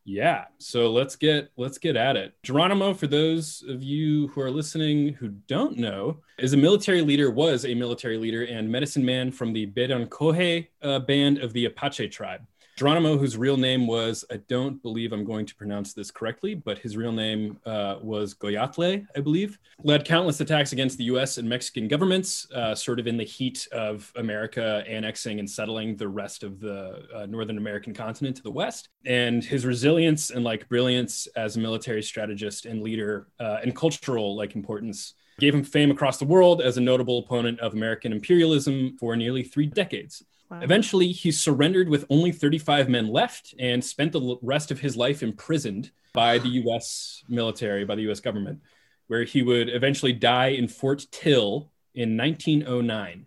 yeah. 0.04 0.44
So 0.58 0.92
let's 0.92 1.16
get 1.16 1.50
let's 1.56 1.78
get 1.78 1.96
at 1.96 2.16
it. 2.16 2.34
Geronimo, 2.42 2.92
for 2.92 3.06
those 3.06 3.64
of 3.68 3.82
you 3.82 4.28
who 4.28 4.40
are 4.40 4.50
listening 4.50 5.14
who 5.14 5.28
don't 5.28 5.78
know, 5.78 6.18
is 6.38 6.52
a 6.52 6.56
military 6.58 7.00
leader, 7.00 7.30
was 7.30 7.64
a 7.64 7.74
military 7.74 8.18
leader 8.18 8.44
and 8.44 8.70
medicine 8.70 9.04
man 9.04 9.30
from 9.30 9.52
the 9.52 9.66
Bedonkohe 9.66 10.68
uh, 10.82 10.98
band 11.00 11.38
of 11.38 11.52
the 11.52 11.66
Apache 11.66 12.08
tribe. 12.08 12.42
Geronimo, 12.76 13.16
whose 13.16 13.36
real 13.36 13.56
name 13.56 13.86
was, 13.86 14.24
I 14.32 14.38
don't 14.48 14.82
believe 14.82 15.12
I'm 15.12 15.24
going 15.24 15.46
to 15.46 15.54
pronounce 15.54 15.92
this 15.92 16.10
correctly, 16.10 16.56
but 16.56 16.78
his 16.78 16.96
real 16.96 17.12
name 17.12 17.58
uh, 17.64 17.98
was 18.02 18.34
Goyatle, 18.34 19.06
I 19.14 19.20
believe, 19.20 19.60
led 19.84 20.04
countless 20.04 20.40
attacks 20.40 20.72
against 20.72 20.98
the 20.98 21.04
US 21.04 21.38
and 21.38 21.48
Mexican 21.48 21.86
governments, 21.86 22.50
uh, 22.52 22.74
sort 22.74 22.98
of 22.98 23.06
in 23.06 23.16
the 23.16 23.24
heat 23.24 23.68
of 23.70 24.12
America 24.16 24.82
annexing 24.88 25.38
and 25.38 25.48
settling 25.48 25.94
the 25.94 26.08
rest 26.08 26.42
of 26.42 26.58
the 26.58 27.06
uh, 27.14 27.26
Northern 27.26 27.58
American 27.58 27.94
continent 27.94 28.36
to 28.38 28.42
the 28.42 28.50
West. 28.50 28.88
And 29.06 29.44
his 29.44 29.64
resilience 29.64 30.30
and 30.30 30.42
like 30.42 30.68
brilliance 30.68 31.28
as 31.36 31.56
a 31.56 31.60
military 31.60 32.02
strategist 32.02 32.66
and 32.66 32.82
leader 32.82 33.28
uh, 33.38 33.58
and 33.62 33.76
cultural 33.76 34.36
like 34.36 34.56
importance 34.56 35.14
gave 35.38 35.54
him 35.54 35.64
fame 35.64 35.90
across 35.90 36.18
the 36.18 36.24
world 36.24 36.60
as 36.60 36.76
a 36.76 36.80
notable 36.80 37.18
opponent 37.18 37.60
of 37.60 37.74
American 37.74 38.12
imperialism 38.12 38.96
for 38.98 39.16
nearly 39.16 39.42
three 39.42 39.66
decades. 39.66 40.24
Wow. 40.54 40.60
Eventually, 40.62 41.10
he 41.12 41.32
surrendered 41.32 41.88
with 41.88 42.04
only 42.10 42.30
35 42.32 42.88
men 42.88 43.08
left 43.08 43.54
and 43.58 43.84
spent 43.84 44.12
the 44.12 44.36
rest 44.42 44.70
of 44.70 44.80
his 44.80 44.96
life 44.96 45.22
imprisoned 45.22 45.90
by 46.12 46.38
the 46.38 46.48
US 46.66 47.24
military, 47.28 47.84
by 47.84 47.94
the 47.96 48.10
US 48.10 48.20
government, 48.20 48.60
where 49.08 49.24
he 49.24 49.42
would 49.42 49.68
eventually 49.68 50.12
die 50.12 50.48
in 50.48 50.68
Fort 50.68 51.06
Sill 51.12 51.70
in 51.94 52.16
1909. 52.16 53.26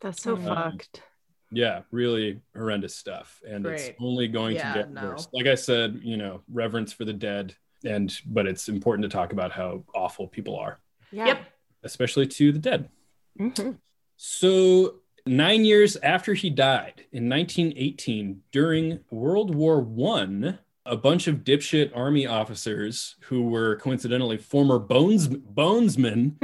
That's 0.00 0.22
so 0.22 0.36
Um, 0.36 0.44
fucked. 0.44 1.02
Yeah, 1.50 1.82
really 1.90 2.40
horrendous 2.54 2.94
stuff. 2.94 3.40
And 3.48 3.64
it's 3.66 3.90
only 3.98 4.28
going 4.28 4.56
Yeah, 4.56 4.72
to 4.74 4.78
get 4.80 4.90
no. 4.92 5.02
worse. 5.10 5.28
Like 5.32 5.46
I 5.46 5.54
said, 5.54 6.00
you 6.02 6.18
know, 6.18 6.42
reverence 6.52 6.92
for 6.92 7.06
the 7.06 7.14
dead. 7.14 7.54
And, 7.84 8.14
but 8.26 8.46
it's 8.46 8.68
important 8.68 9.04
to 9.04 9.08
talk 9.08 9.32
about 9.32 9.52
how 9.52 9.84
awful 9.94 10.26
people 10.28 10.56
are, 10.56 10.78
Yeah. 11.12 11.26
Yep. 11.28 11.46
especially 11.84 12.26
to 12.26 12.52
the 12.52 12.58
dead. 12.58 12.90
Mhm. 13.38 13.78
So, 14.16 14.96
nine 15.28 15.64
years 15.64 15.96
after 15.96 16.34
he 16.34 16.50
died 16.50 17.04
in 17.12 17.28
1918, 17.28 18.42
during 18.50 19.00
World 19.10 19.54
War 19.54 19.80
One, 19.80 20.58
a 20.84 20.96
bunch 20.96 21.26
of 21.28 21.44
dipshit 21.44 21.94
army 21.96 22.26
officers 22.26 23.16
who 23.20 23.48
were 23.48 23.76
coincidentally 23.76 24.38
former 24.38 24.78
bones 24.78 25.28
bonesmen 25.28 26.34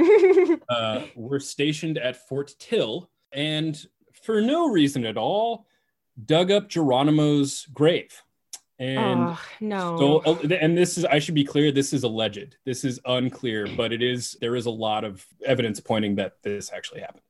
uh, 0.69 1.01
were 1.15 1.39
stationed 1.39 1.97
at 1.97 2.27
Fort 2.27 2.53
Sill, 2.59 3.09
and 3.31 3.85
for 4.23 4.41
no 4.41 4.69
reason 4.69 5.05
at 5.05 5.17
all, 5.17 5.65
dug 6.23 6.51
up 6.51 6.69
Geronimo's 6.69 7.67
grave. 7.73 8.21
And 8.77 9.19
oh, 9.19 9.39
no. 9.61 10.21
so, 10.23 10.35
and 10.49 10.77
this 10.77 10.97
is, 10.97 11.05
I 11.05 11.19
should 11.19 11.35
be 11.35 11.45
clear, 11.45 11.71
this 11.71 11.93
is 11.93 12.03
alleged. 12.03 12.57
This 12.65 12.83
is 12.83 12.99
unclear, 13.05 13.67
but 13.77 13.93
it 13.93 14.03
is, 14.03 14.35
there 14.41 14.55
is 14.55 14.65
a 14.65 14.71
lot 14.71 15.05
of 15.05 15.25
evidence 15.45 15.79
pointing 15.79 16.15
that 16.15 16.41
this 16.43 16.71
actually 16.73 16.99
happened. 16.99 17.21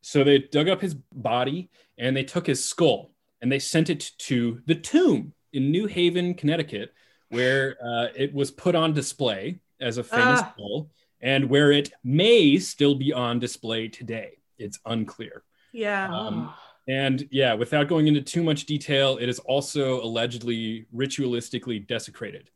So 0.00 0.24
they 0.24 0.38
dug 0.38 0.68
up 0.68 0.80
his 0.80 0.94
body 0.94 1.70
and 1.98 2.16
they 2.16 2.24
took 2.24 2.46
his 2.46 2.64
skull 2.64 3.12
and 3.42 3.50
they 3.50 3.58
sent 3.58 3.90
it 3.90 4.10
to 4.18 4.60
the 4.66 4.74
tomb 4.74 5.32
in 5.52 5.70
New 5.70 5.86
Haven, 5.86 6.34
Connecticut, 6.34 6.92
where 7.28 7.76
uh, 7.84 8.08
it 8.16 8.32
was 8.32 8.50
put 8.50 8.74
on 8.74 8.92
display 8.92 9.60
as 9.80 9.98
a 9.98 10.04
famous 10.04 10.40
Ah. 10.40 10.52
skull 10.54 10.90
and 11.20 11.48
where 11.48 11.70
it 11.72 11.92
may 12.02 12.58
still 12.58 12.94
be 12.94 13.12
on 13.12 13.38
display 13.38 13.88
today. 13.88 14.38
It's 14.58 14.78
unclear. 14.86 15.42
Yeah. 15.72 16.08
Um, 16.12 16.52
and 16.88 17.28
yeah, 17.30 17.54
without 17.54 17.88
going 17.88 18.06
into 18.08 18.20
too 18.22 18.42
much 18.42 18.64
detail, 18.66 19.18
it 19.18 19.28
is 19.28 19.38
also 19.38 20.02
allegedly 20.02 20.86
ritualistically 20.94 21.86
desecrated. 21.86 22.50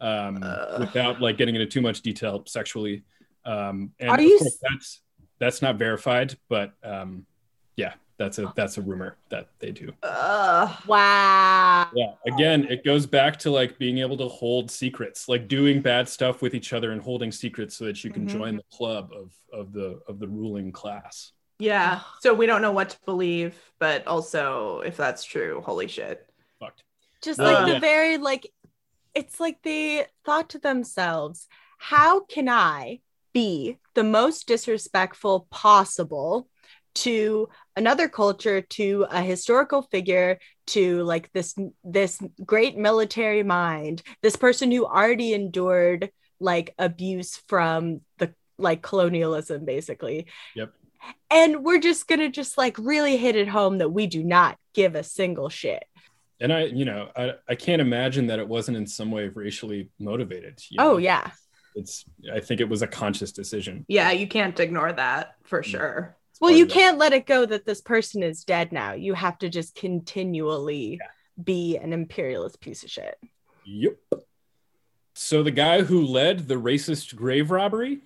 Um, 0.00 0.40
Ugh. 0.42 0.80
without 0.80 1.20
like 1.22 1.38
getting 1.38 1.54
into 1.54 1.66
too 1.66 1.80
much 1.80 2.02
detail 2.02 2.42
sexually. 2.46 3.04
Um, 3.46 3.92
and 3.98 4.10
Are 4.10 4.18
of 4.18 4.20
you 4.24 4.38
course, 4.38 4.58
that's 4.60 5.00
that's 5.38 5.62
not 5.62 5.76
verified, 5.76 6.36
but 6.48 6.72
um, 6.82 7.26
yeah, 7.76 7.94
that's 8.18 8.38
a 8.38 8.52
that's 8.56 8.78
a 8.78 8.82
rumor 8.82 9.16
that 9.28 9.48
they 9.58 9.70
do. 9.70 9.92
Ugh. 10.02 10.76
wow. 10.86 11.88
Yeah, 11.94 12.12
again, 12.26 12.66
it 12.70 12.84
goes 12.84 13.06
back 13.06 13.38
to 13.40 13.50
like 13.50 13.78
being 13.78 13.98
able 13.98 14.16
to 14.16 14.28
hold 14.28 14.70
secrets, 14.70 15.28
like 15.28 15.48
doing 15.48 15.82
bad 15.82 16.08
stuff 16.08 16.40
with 16.42 16.54
each 16.54 16.72
other 16.72 16.92
and 16.92 17.02
holding 17.02 17.30
secrets 17.30 17.76
so 17.76 17.84
that 17.84 18.02
you 18.02 18.10
can 18.10 18.26
Mhm. 18.26 18.30
join 18.30 18.56
the 18.56 18.64
club 18.72 19.12
of 19.12 19.34
of 19.52 19.72
the 19.72 20.00
of 20.08 20.18
the 20.18 20.28
ruling 20.28 20.72
class. 20.72 21.32
Yeah. 21.58 22.00
So 22.20 22.34
we 22.34 22.46
don't 22.46 22.62
know 22.62 22.72
what 22.72 22.90
to 22.90 22.98
believe, 23.06 23.58
but 23.78 24.06
also 24.06 24.80
if 24.80 24.96
that's 24.96 25.24
true, 25.24 25.62
holy 25.64 25.88
shit. 25.88 26.26
Fucked. 26.60 26.84
Just 27.22 27.38
like 27.38 27.66
yeah. 27.66 27.74
the 27.74 27.80
very 27.80 28.18
like 28.18 28.46
it's 29.14 29.40
like 29.40 29.62
they 29.62 30.06
thought 30.24 30.50
to 30.50 30.58
themselves, 30.58 31.48
how 31.78 32.20
can 32.20 32.48
I 32.48 33.00
be 33.36 33.76
the 33.94 34.02
most 34.02 34.48
disrespectful 34.48 35.46
possible 35.50 36.48
to 36.94 37.50
another 37.76 38.08
culture, 38.08 38.62
to 38.62 39.06
a 39.10 39.20
historical 39.20 39.82
figure, 39.82 40.38
to 40.68 41.02
like 41.02 41.30
this 41.34 41.54
this 41.84 42.18
great 42.46 42.78
military 42.78 43.42
mind, 43.42 44.02
this 44.22 44.36
person 44.36 44.70
who 44.72 44.86
already 44.86 45.34
endured 45.34 46.10
like 46.40 46.72
abuse 46.78 47.42
from 47.46 48.00
the 48.16 48.32
like 48.56 48.80
colonialism 48.80 49.66
basically. 49.66 50.28
Yep. 50.54 50.72
And 51.30 51.62
we're 51.62 51.78
just 51.90 52.08
gonna 52.08 52.30
just 52.30 52.56
like 52.56 52.78
really 52.78 53.18
hit 53.18 53.36
it 53.36 53.48
home 53.48 53.76
that 53.78 53.90
we 53.90 54.06
do 54.06 54.24
not 54.24 54.56
give 54.72 54.94
a 54.94 55.02
single 55.02 55.50
shit. 55.50 55.84
And 56.40 56.50
I, 56.50 56.64
you 56.64 56.86
know, 56.86 57.10
I, 57.14 57.34
I 57.46 57.54
can't 57.54 57.82
imagine 57.82 58.28
that 58.28 58.38
it 58.38 58.48
wasn't 58.48 58.78
in 58.78 58.86
some 58.86 59.10
way 59.10 59.28
racially 59.28 59.90
motivated. 59.98 60.62
you 60.70 60.78
Oh 60.80 60.92
know? 60.92 60.96
yeah. 60.96 61.30
It's 61.76 62.04
I 62.32 62.40
think 62.40 62.60
it 62.60 62.68
was 62.68 62.82
a 62.82 62.86
conscious 62.86 63.30
decision. 63.32 63.84
Yeah, 63.86 64.10
you 64.10 64.26
can't 64.26 64.58
ignore 64.58 64.92
that 64.92 65.36
for 65.44 65.60
mm. 65.60 65.64
sure. 65.64 66.16
Well, 66.40 66.50
you 66.50 66.66
can't 66.66 66.98
let 66.98 67.12
it 67.12 67.26
go 67.26 67.46
that 67.46 67.64
this 67.64 67.80
person 67.80 68.22
is 68.22 68.44
dead 68.44 68.70
now. 68.72 68.92
You 68.92 69.14
have 69.14 69.38
to 69.38 69.48
just 69.48 69.74
continually 69.74 71.00
be 71.42 71.78
an 71.78 71.92
imperialist 71.92 72.60
piece 72.60 72.82
of 72.82 72.90
shit. 72.90 73.18
Yep. 73.64 73.96
So 75.14 75.42
the 75.42 75.50
guy 75.50 75.82
who 75.82 76.04
led 76.04 76.46
the 76.46 76.56
racist 76.56 77.16
grave 77.16 77.50
robbery, 77.50 78.00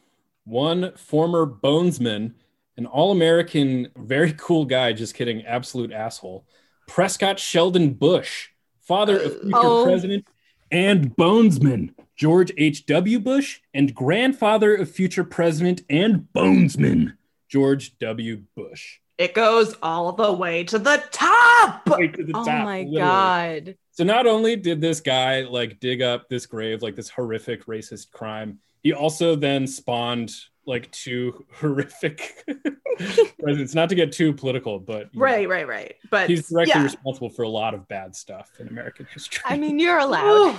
one 0.44 0.92
former 0.96 1.44
bonesman, 1.44 2.34
an 2.76 2.86
all-American, 2.86 3.88
very 3.96 4.32
cool 4.34 4.64
guy, 4.64 4.92
just 4.92 5.14
kidding, 5.14 5.44
absolute 5.44 5.92
asshole, 5.92 6.46
Prescott 6.86 7.40
Sheldon 7.40 7.94
Bush, 7.94 8.50
father 8.80 9.16
of 9.16 9.40
future 9.40 9.50
Oh. 9.54 9.84
president 9.84 10.26
and 10.70 11.16
bonesman 11.16 11.94
George 12.20 12.52
H.W. 12.58 13.18
Bush, 13.18 13.60
and 13.72 13.94
grandfather 13.94 14.74
of 14.74 14.90
future 14.90 15.24
president 15.24 15.80
and 15.88 16.28
bonesman 16.34 17.14
George 17.48 17.98
W. 17.98 18.42
Bush. 18.54 18.98
It 19.16 19.32
goes 19.32 19.74
all 19.82 20.12
the 20.12 20.30
way 20.30 20.64
to 20.64 20.78
the 20.78 21.02
top. 21.12 21.88
Right 21.88 22.12
to 22.12 22.22
the 22.22 22.32
Oh 22.36 22.44
top, 22.44 22.64
my 22.66 22.80
literally. 22.82 22.98
god. 22.98 23.76
So 23.92 24.04
not 24.04 24.26
only 24.26 24.54
did 24.54 24.82
this 24.82 25.00
guy 25.00 25.44
like 25.44 25.80
dig 25.80 26.02
up 26.02 26.28
this 26.28 26.44
grave, 26.44 26.82
like 26.82 26.94
this 26.94 27.08
horrific 27.08 27.64
racist 27.64 28.10
crime, 28.10 28.58
he 28.82 28.92
also 28.92 29.34
then 29.34 29.66
spawned 29.66 30.30
like 30.66 30.90
two 30.90 31.46
horrific 31.54 32.44
presidents. 33.40 33.74
Not 33.74 33.88
to 33.88 33.94
get 33.94 34.12
too 34.12 34.34
political, 34.34 34.78
but 34.78 35.08
you 35.14 35.20
know, 35.20 35.24
Right, 35.24 35.48
right, 35.48 35.66
right. 35.66 35.94
But 36.10 36.28
he's 36.28 36.50
directly 36.50 36.74
yeah. 36.76 36.82
responsible 36.82 37.30
for 37.30 37.44
a 37.44 37.48
lot 37.48 37.72
of 37.72 37.88
bad 37.88 38.14
stuff 38.14 38.50
in 38.58 38.68
American 38.68 39.06
history. 39.10 39.42
I 39.46 39.56
mean, 39.56 39.78
you're 39.78 39.98
allowed. 40.06 40.58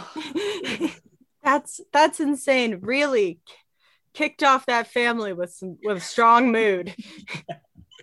That's 1.43 1.81
that's 1.91 2.19
insane. 2.19 2.79
Really 2.81 3.39
kicked 4.13 4.43
off 4.43 4.65
that 4.65 4.87
family 4.87 5.33
with 5.33 5.51
some 5.51 5.77
with 5.83 6.03
strong 6.03 6.51
mood. 6.51 6.93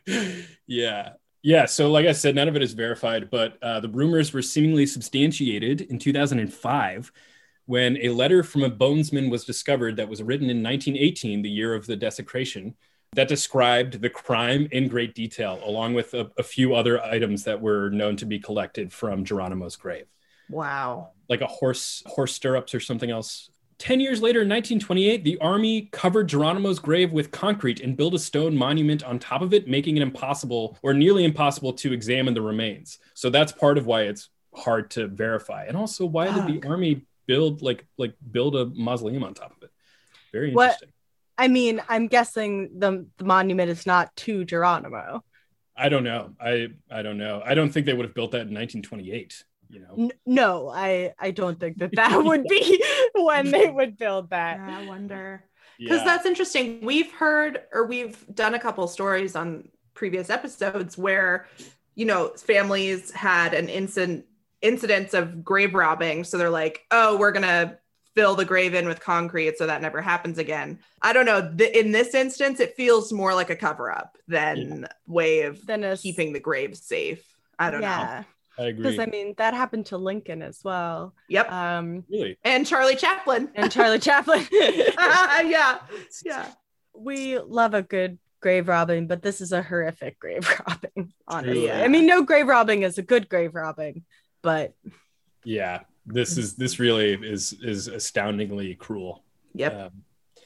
yeah. 0.67 1.11
Yeah, 1.41 1.67
so 1.67 1.91
like 1.91 2.05
I 2.05 2.13
said, 2.13 2.35
none 2.35 2.49
of 2.49 2.57
it 2.57 2.63
is 2.63 2.73
verified, 2.73 3.31
but 3.31 3.63
uh, 3.63 3.79
the 3.79 3.89
rumors 3.89 4.33
were 4.33 4.43
seemingly 4.43 4.87
substantiated 4.87 5.83
in 5.83 5.99
2005 5.99 7.13
when 7.67 7.97
a 7.99 8.09
letter 8.09 8.43
from 8.43 8.65
a 8.65 8.71
bonesman 8.71 9.31
was 9.31 9.45
discovered 9.45 9.97
that 9.97 10.09
was 10.09 10.23
written 10.23 10.51
in 10.51 10.63
1918, 10.63 11.43
the 11.43 11.51
year 11.51 11.75
of 11.75 11.87
the 11.87 11.97
desecration, 11.97 12.75
that 13.13 13.29
described 13.29 14.01
the 14.01 14.11
crime 14.11 14.69
in 14.73 14.89
great 14.89 15.15
detail, 15.15 15.61
along 15.65 15.95
with 15.95 16.13
a, 16.15 16.31
a 16.39 16.43
few 16.43 16.75
other 16.75 17.03
items 17.03 17.45
that 17.45 17.61
were 17.61 17.89
known 17.91 18.17
to 18.17 18.27
be 18.27 18.39
collected 18.39 18.93
from 18.93 19.25
Geronimo's 19.25 19.77
grave, 19.77 20.07
Wow. 20.51 21.11
like 21.29 21.41
a 21.41 21.47
horse 21.47 22.03
horse 22.07 22.35
stirrups 22.35 22.75
or 22.75 22.81
something 22.81 23.11
else. 23.11 23.51
Ten 23.79 24.01
years 24.01 24.21
later, 24.21 24.41
in 24.43 24.49
1928, 24.49 25.23
the 25.23 25.39
army 25.39 25.83
covered 25.93 26.29
Geronimo's 26.29 26.81
grave 26.81 27.13
with 27.13 27.31
concrete 27.31 27.79
and 27.81 27.97
built 27.97 28.13
a 28.15 28.19
stone 28.19 28.57
monument 28.57 29.05
on 29.05 29.21
top 29.21 29.41
of 29.41 29.55
it, 29.55 29.69
making 29.69 29.97
it 29.97 30.03
impossible 30.03 30.77
or 30.83 30.93
nearly 30.95 31.25
impossible 31.25 31.73
to 31.75 31.93
examine 31.93 32.35
the 32.35 32.43
remains. 32.43 32.99
So 33.15 33.31
that's 33.31 33.53
part 33.53 33.79
of 33.79 33.87
why 33.87 34.03
it's 34.03 34.31
hard 34.53 34.91
to 34.93 35.07
verify. 35.07 35.67
And 35.67 35.77
also, 35.77 36.07
why 36.07 36.33
did 36.33 36.61
the 36.63 36.69
army 36.69 37.03
build 37.27 37.63
like 37.63 37.87
like 37.99 38.15
build 38.31 38.57
a 38.57 38.67
mausoleum 38.67 39.23
on 39.23 39.35
top 39.35 39.55
of 39.57 39.63
it? 39.63 39.71
Very 40.33 40.53
What- 40.53 40.65
interesting. 40.71 40.89
I 41.41 41.47
mean, 41.47 41.81
I'm 41.89 42.09
guessing 42.09 42.81
the, 42.81 43.07
the 43.17 43.25
monument 43.25 43.71
is 43.71 43.87
not 43.87 44.15
to 44.17 44.45
Geronimo. 44.45 45.23
I 45.77 45.89
don't 45.89 46.03
know. 46.03 46.35
I 46.41 46.71
I 46.91 47.03
don't 47.03 47.17
know. 47.17 47.41
I 47.45 47.55
don't 47.55 47.71
think 47.71 47.87
they 47.87 47.93
would 47.93 48.07
have 48.07 48.15
built 48.15 48.33
that 48.33 48.49
in 48.49 48.55
1928. 48.55 49.45
You 49.69 49.81
know. 49.81 49.95
N- 49.99 50.13
no, 50.27 50.69
I 50.69 51.15
I 51.19 51.31
don't 51.31 51.59
think 51.61 51.79
that 51.79 51.95
that 51.97 52.17
would 52.25 52.45
be 52.45 52.83
when 53.15 53.51
they 53.51 53.69
would 53.71 53.97
build 53.99 54.31
that. 54.31 54.57
Yeah, 54.59 54.79
I 54.79 54.87
wonder. 54.87 55.45
Because 55.79 55.99
Yeah. 56.01 56.05
that's 56.05 56.27
interesting. 56.27 56.85
We've 56.85 57.13
heard 57.13 57.63
or 57.73 57.87
we've 57.87 58.17
done 58.35 58.55
a 58.55 58.59
couple 58.59 58.87
stories 58.89 59.37
on 59.37 59.69
previous 59.95 60.31
episodes 60.31 60.97
where, 60.99 61.47
you 61.95 62.05
know, 62.07 62.29
families 62.37 63.11
had 63.13 63.55
an 63.55 63.69
incident 63.69 64.25
incidents 64.61 65.15
of 65.15 65.45
grave 65.45 65.75
robbing. 65.75 66.25
So 66.25 66.37
they're 66.39 66.51
like, 66.51 66.85
oh, 66.91 67.17
we're 67.17 67.31
gonna 67.33 67.79
fill 68.17 68.35
the 68.35 68.45
grave 68.45 68.75
in 68.75 68.89
with 68.89 68.99
concrete 69.01 69.57
so 69.59 69.67
that 69.67 69.81
never 69.83 70.01
happens 70.01 70.39
again. 70.39 70.81
I 71.03 71.13
don't 71.13 71.27
know. 71.27 71.55
Th- 71.57 71.77
in 71.77 71.93
this 71.93 72.15
instance, 72.15 72.59
it 72.59 72.75
feels 72.75 73.13
more 73.13 73.33
like 73.35 73.51
a 73.51 73.55
cover 73.57 73.93
up 73.93 74.19
than 74.27 74.89
way 75.07 75.43
of 75.43 75.65
Then 75.65 75.85
a 75.85 75.97
keeping 75.97 76.33
the 76.33 76.41
grave 76.41 76.77
safe. 76.77 77.23
I 77.59 77.71
don't 77.71 77.83
know. 77.83 78.25
Yeah, 78.59 78.65
I 78.65 78.69
agree. 78.69 78.83
because 78.83 78.99
I 78.99 79.07
mean 79.07 79.35
that 79.39 79.55
happened 79.55 79.87
to 79.87 79.99
Lincoln 79.99 80.43
as 80.43 80.61
well. 80.65 81.15
Yep. 81.29 81.51
Um, 81.53 82.05
really. 82.11 82.37
and 82.45 82.67
Charlie 82.67 82.97
Chaplin. 82.97 83.49
and 83.55 83.71
Charlie 83.71 83.99
Chaplin. 84.09 84.47
yeah. 84.53 85.79
Yeah. 86.25 86.47
we 86.95 87.39
love 87.39 87.75
a 87.75 87.83
good 87.83 88.19
grave 88.41 88.69
robbing, 88.69 89.07
but 89.07 89.23
this 89.23 89.41
is 89.41 89.53
a 89.53 89.63
horrific 89.63 90.19
grave 90.19 90.49
robbing. 90.69 91.13
Honestly, 91.27 91.67
Yeah. 91.67 91.83
I 91.83 91.89
mean, 91.89 92.07
no 92.07 92.23
grave 92.23 92.47
robbing 92.47 92.83
is 92.83 92.99
a 92.99 93.03
good 93.03 93.29
grave 93.29 93.55
robbing, 93.55 94.05
but 94.43 94.75
Yeah. 95.45 95.81
This 96.07 96.39
is 96.39 96.57
this 96.57 96.79
really 96.79 97.13
is 97.13 97.53
is 97.63 97.87
astoundingly 97.89 98.75
cruel. 98.75 99.25
Yep. 99.55 99.75
Um, 99.75 99.91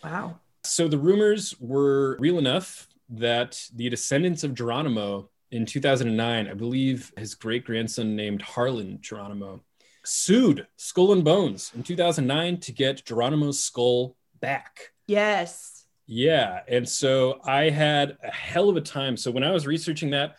Wow. 0.02 0.40
So 0.64 0.88
the 0.88 0.98
rumors 0.98 1.54
were 1.60 2.16
real 2.18 2.38
enough 2.38 2.88
that 3.10 3.62
the 3.74 3.88
descendants 3.88 4.42
of 4.42 4.54
Geronimo 4.54 5.30
in 5.52 5.66
2009, 5.66 6.48
I 6.48 6.54
believe 6.54 7.12
his 7.16 7.34
great 7.34 7.64
grandson 7.64 8.16
named 8.16 8.40
Harlan 8.42 8.98
Geronimo, 9.02 9.62
sued 10.04 10.66
Skull 10.76 11.12
and 11.12 11.22
Bones 11.22 11.70
in 11.76 11.82
2009 11.82 12.58
to 12.60 12.72
get 12.72 13.04
Geronimo's 13.04 13.60
skull 13.60 14.16
back. 14.40 14.92
Yes. 15.06 15.84
Yeah. 16.06 16.60
And 16.66 16.88
so 16.88 17.40
I 17.44 17.68
had 17.68 18.16
a 18.24 18.30
hell 18.30 18.70
of 18.70 18.76
a 18.76 18.80
time. 18.80 19.16
So 19.16 19.30
when 19.30 19.44
I 19.44 19.52
was 19.52 19.66
researching 19.66 20.10
that, 20.10 20.36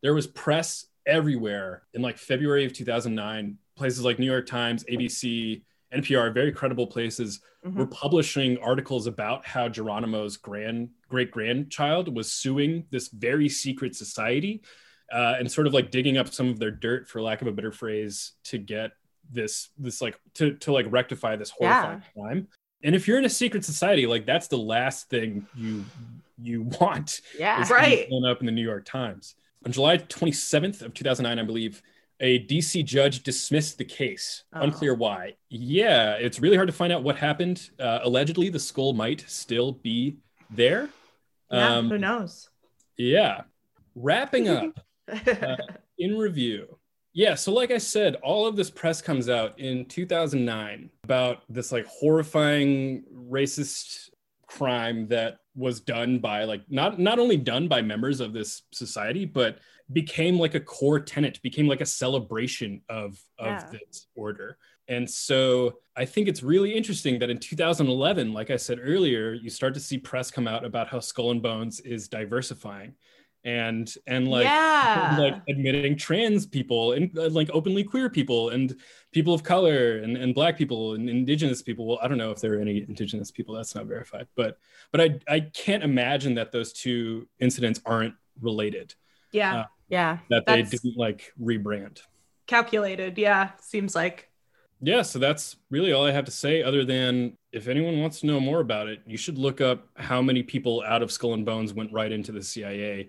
there 0.00 0.14
was 0.14 0.28
press 0.28 0.86
everywhere 1.06 1.82
in 1.92 2.00
like 2.00 2.16
February 2.16 2.64
of 2.64 2.72
2009, 2.72 3.58
places 3.76 4.04
like 4.04 4.20
New 4.20 4.26
York 4.26 4.46
Times, 4.46 4.84
ABC, 4.84 5.62
NPR, 5.94 6.32
very 6.32 6.52
credible 6.52 6.86
places 6.86 7.40
Mhm. 7.64 7.74
were 7.76 7.86
publishing 7.86 8.58
articles 8.58 9.06
about 9.06 9.46
how 9.46 9.68
Geronimo's 9.68 10.36
grand 10.36 10.90
great 11.08 11.30
grandchild 11.30 12.14
was 12.14 12.32
suing 12.32 12.86
this 12.90 13.08
very 13.08 13.48
secret 13.48 13.94
society 13.94 14.62
uh, 15.12 15.36
and 15.38 15.50
sort 15.52 15.66
of 15.66 15.74
like 15.74 15.90
digging 15.90 16.16
up 16.16 16.32
some 16.32 16.48
of 16.48 16.58
their 16.58 16.70
dirt, 16.70 17.08
for 17.08 17.20
lack 17.22 17.40
of 17.42 17.46
a 17.46 17.52
better 17.52 17.70
phrase, 17.70 18.32
to 18.44 18.58
get 18.58 18.92
this 19.30 19.68
this 19.78 20.00
like 20.02 20.18
to 20.34 20.54
to 20.54 20.72
like 20.72 20.86
rectify 20.90 21.36
this 21.36 21.50
horrifying 21.50 22.02
crime. 22.14 22.48
And 22.82 22.94
if 22.96 23.06
you're 23.06 23.18
in 23.18 23.24
a 23.24 23.30
secret 23.30 23.64
society, 23.64 24.06
like 24.06 24.26
that's 24.26 24.48
the 24.48 24.58
last 24.58 25.08
thing 25.10 25.46
you 25.54 25.84
you 26.38 26.62
want 26.80 27.20
yeah, 27.38 27.60
is 27.62 27.68
to 27.68 27.74
be 27.74 27.78
Right. 27.80 28.08
blown 28.08 28.24
up 28.28 28.40
in 28.40 28.46
the 28.46 28.52
New 28.52 28.64
York 28.64 28.84
Times. 28.86 29.36
On 29.64 29.70
July 29.70 29.98
27th 29.98 30.82
of 30.82 30.92
2009, 30.94 31.38
I 31.38 31.42
believe, 31.44 31.80
a 32.20 32.44
DC 32.46 32.84
judge 32.84 33.22
dismissed 33.22 33.78
the 33.78 33.84
case. 33.84 34.44
Oh. 34.54 34.62
Unclear 34.62 34.94
why. 34.94 35.34
Yeah, 35.48 36.14
it's 36.14 36.40
really 36.40 36.56
hard 36.56 36.68
to 36.68 36.72
find 36.74 36.92
out 36.92 37.02
what 37.02 37.16
happened. 37.16 37.70
Uh, 37.78 38.00
allegedly, 38.02 38.48
the 38.48 38.60
skull 38.60 38.92
might 38.92 39.24
still 39.28 39.72
be 39.72 40.18
there. 40.50 40.88
Yeah. 41.50 41.76
Um, 41.76 41.88
who 41.90 41.98
knows? 41.98 42.48
yeah. 42.96 43.42
Wrapping 43.94 44.48
up 44.48 44.80
in 45.98 46.16
review. 46.16 46.78
Yeah, 47.12 47.34
so 47.34 47.52
like 47.52 47.70
I 47.70 47.76
said, 47.76 48.14
all 48.22 48.46
of 48.46 48.56
this 48.56 48.70
press 48.70 49.02
comes 49.02 49.28
out 49.28 49.58
in 49.60 49.84
2009 49.84 50.88
about 51.04 51.42
this 51.50 51.70
like 51.70 51.84
horrifying 51.86 53.04
racist 53.14 54.08
crime 54.46 55.08
that 55.08 55.40
was 55.54 55.80
done 55.80 56.18
by 56.18 56.44
like 56.44 56.62
not 56.70 56.98
not 56.98 57.18
only 57.18 57.36
done 57.36 57.68
by 57.68 57.82
members 57.82 58.20
of 58.20 58.32
this 58.32 58.62
society 58.70 59.24
but 59.24 59.58
became 59.92 60.38
like 60.38 60.54
a 60.54 60.60
core 60.60 61.00
tenet 61.00 61.40
became 61.42 61.66
like 61.66 61.80
a 61.80 61.86
celebration 61.86 62.82
of 62.88 63.20
of 63.38 63.46
Yeah. 63.46 63.70
this 63.72 64.06
order 64.14 64.58
and 64.88 65.08
so 65.08 65.78
i 65.96 66.04
think 66.04 66.28
it's 66.28 66.42
really 66.42 66.72
interesting 66.74 67.18
that 67.18 67.30
in 67.30 67.38
2011 67.38 68.32
like 68.32 68.50
i 68.50 68.56
said 68.56 68.78
earlier 68.82 69.32
you 69.32 69.50
start 69.50 69.74
to 69.74 69.80
see 69.80 69.98
press 69.98 70.30
come 70.30 70.48
out 70.48 70.64
about 70.64 70.88
how 70.88 71.00
skull 71.00 71.30
and 71.30 71.42
bones 71.42 71.80
is 71.80 72.08
diversifying 72.08 72.94
and 73.44 73.94
and 74.06 74.28
like 74.28 74.44
yeah. 74.44 75.16
like 75.18 75.34
admitting 75.48 75.96
trans 75.96 76.46
people 76.46 76.92
and 76.92 77.16
uh, 77.18 77.28
like 77.30 77.50
openly 77.52 77.82
queer 77.82 78.08
people 78.08 78.50
and 78.50 78.76
people 79.10 79.34
of 79.34 79.42
color 79.42 79.98
and, 79.98 80.16
and 80.16 80.34
black 80.34 80.56
people 80.56 80.94
and 80.94 81.10
indigenous 81.10 81.60
people 81.60 81.86
well 81.86 81.98
i 82.02 82.08
don't 82.08 82.18
know 82.18 82.30
if 82.30 82.40
there 82.40 82.54
are 82.54 82.60
any 82.60 82.82
indigenous 82.82 83.30
people 83.32 83.54
that's 83.54 83.74
not 83.74 83.86
verified 83.86 84.28
but 84.36 84.58
but 84.92 85.00
i 85.00 85.18
i 85.28 85.40
can't 85.40 85.82
imagine 85.82 86.34
that 86.34 86.52
those 86.52 86.72
two 86.72 87.26
incidents 87.40 87.80
aren't 87.84 88.14
related 88.40 88.94
yeah. 89.32 89.60
uh, 89.60 89.64
yeah. 89.88 90.18
that 90.30 90.46
they 90.46 90.62
didn't 90.62 90.96
like 90.96 91.32
rebrand 91.40 92.00
Calculated. 92.46 93.16
Yeah. 93.18 93.50
Seems 93.60 93.94
like. 93.94 94.28
yeah 94.80 95.02
so 95.02 95.18
that's 95.18 95.56
really 95.70 95.92
all 95.92 96.04
i 96.04 96.10
have 96.10 96.24
to 96.24 96.32
say 96.32 96.62
other 96.62 96.84
than 96.84 97.36
if 97.52 97.68
anyone 97.68 98.00
wants 98.00 98.20
to 98.20 98.26
know 98.26 98.40
more 98.40 98.60
about 98.60 98.88
it 98.88 99.00
you 99.06 99.16
should 99.16 99.38
look 99.38 99.60
up 99.60 99.86
how 99.96 100.20
many 100.20 100.42
people 100.42 100.82
out 100.86 101.02
of 101.02 101.12
skull 101.12 101.34
and 101.34 101.46
bones 101.46 101.72
went 101.72 101.92
right 101.92 102.10
into 102.10 102.32
the 102.32 102.42
cia 102.42 103.08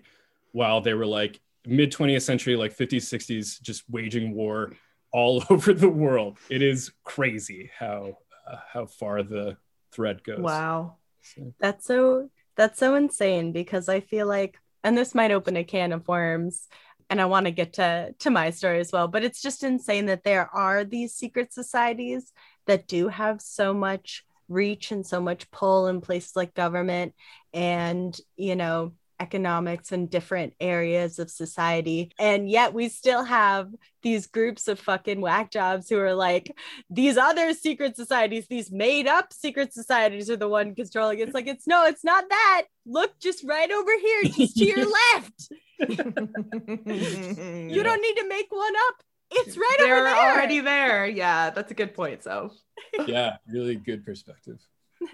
while 0.52 0.80
they 0.80 0.94
were 0.94 1.06
like 1.06 1.40
mid 1.66 1.90
20th 1.90 2.22
century 2.22 2.54
like 2.54 2.76
50s 2.76 3.02
60s 3.02 3.60
just 3.60 3.82
waging 3.90 4.34
war 4.34 4.72
all 5.12 5.42
over 5.50 5.74
the 5.74 5.88
world 5.88 6.38
it 6.48 6.62
is 6.62 6.92
crazy 7.02 7.70
how 7.76 8.18
uh, 8.48 8.56
how 8.72 8.86
far 8.86 9.22
the 9.22 9.56
thread 9.94 10.22
goes 10.24 10.40
Wow. 10.40 10.96
So, 11.22 11.54
That's 11.58 11.86
so 11.86 12.28
that's 12.56 12.78
so 12.78 12.94
insane 12.94 13.52
because 13.52 13.88
I 13.88 14.00
feel 14.00 14.26
like 14.26 14.58
and 14.84 14.96
this 14.96 15.14
might 15.14 15.32
open 15.32 15.56
a 15.56 15.64
can 15.64 15.92
of 15.92 16.06
worms 16.06 16.68
and 17.10 17.20
I 17.20 17.24
want 17.24 17.46
to 17.46 17.52
get 17.52 17.74
to 17.74 18.14
to 18.20 18.30
my 18.30 18.50
story 18.50 18.78
as 18.78 18.92
well 18.92 19.08
but 19.08 19.24
it's 19.24 19.42
just 19.42 19.64
insane 19.64 20.06
that 20.06 20.24
there 20.24 20.48
are 20.54 20.84
these 20.84 21.14
secret 21.14 21.52
societies 21.52 22.32
that 22.66 22.86
do 22.86 23.08
have 23.08 23.40
so 23.40 23.74
much 23.74 24.24
reach 24.48 24.92
and 24.92 25.06
so 25.06 25.20
much 25.20 25.50
pull 25.50 25.86
in 25.86 26.00
places 26.00 26.36
like 26.36 26.54
government. 26.54 27.14
And 27.52 28.18
you 28.36 28.56
know 28.56 28.92
economics 29.20 29.92
and 29.92 30.10
different 30.10 30.52
areas 30.60 31.18
of 31.18 31.30
society 31.30 32.10
and 32.18 32.50
yet 32.50 32.74
we 32.74 32.88
still 32.88 33.24
have 33.24 33.68
these 34.02 34.26
groups 34.26 34.68
of 34.68 34.78
fucking 34.78 35.20
whack 35.20 35.50
jobs 35.50 35.88
who 35.88 35.98
are 35.98 36.14
like 36.14 36.54
these 36.90 37.16
other 37.16 37.54
secret 37.54 37.96
societies 37.96 38.46
these 38.48 38.70
made 38.70 39.06
up 39.06 39.32
secret 39.32 39.72
societies 39.72 40.28
are 40.28 40.36
the 40.36 40.48
one 40.48 40.74
controlling 40.74 41.18
it. 41.18 41.22
it's 41.22 41.34
like 41.34 41.46
it's 41.46 41.66
no 41.66 41.86
it's 41.86 42.04
not 42.04 42.24
that 42.28 42.64
look 42.86 43.18
just 43.20 43.44
right 43.44 43.70
over 43.70 43.92
here 43.98 44.22
just 44.24 44.56
to 44.56 44.64
your 44.64 44.78
left 45.18 45.48
you 45.78 47.82
don't 47.82 48.02
need 48.02 48.16
to 48.16 48.26
make 48.28 48.46
one 48.50 48.72
up 48.88 48.94
it's 49.30 49.56
right 49.56 49.76
They're 49.78 49.96
over 49.96 50.04
there 50.04 50.32
already 50.32 50.60
there. 50.60 51.06
Yeah, 51.06 51.50
that's 51.50 51.70
a 51.70 51.74
good 51.74 51.94
point. 51.94 52.22
So 52.22 52.50
yeah 53.06 53.36
really 53.48 53.74
good 53.74 54.04
perspective 54.04 54.58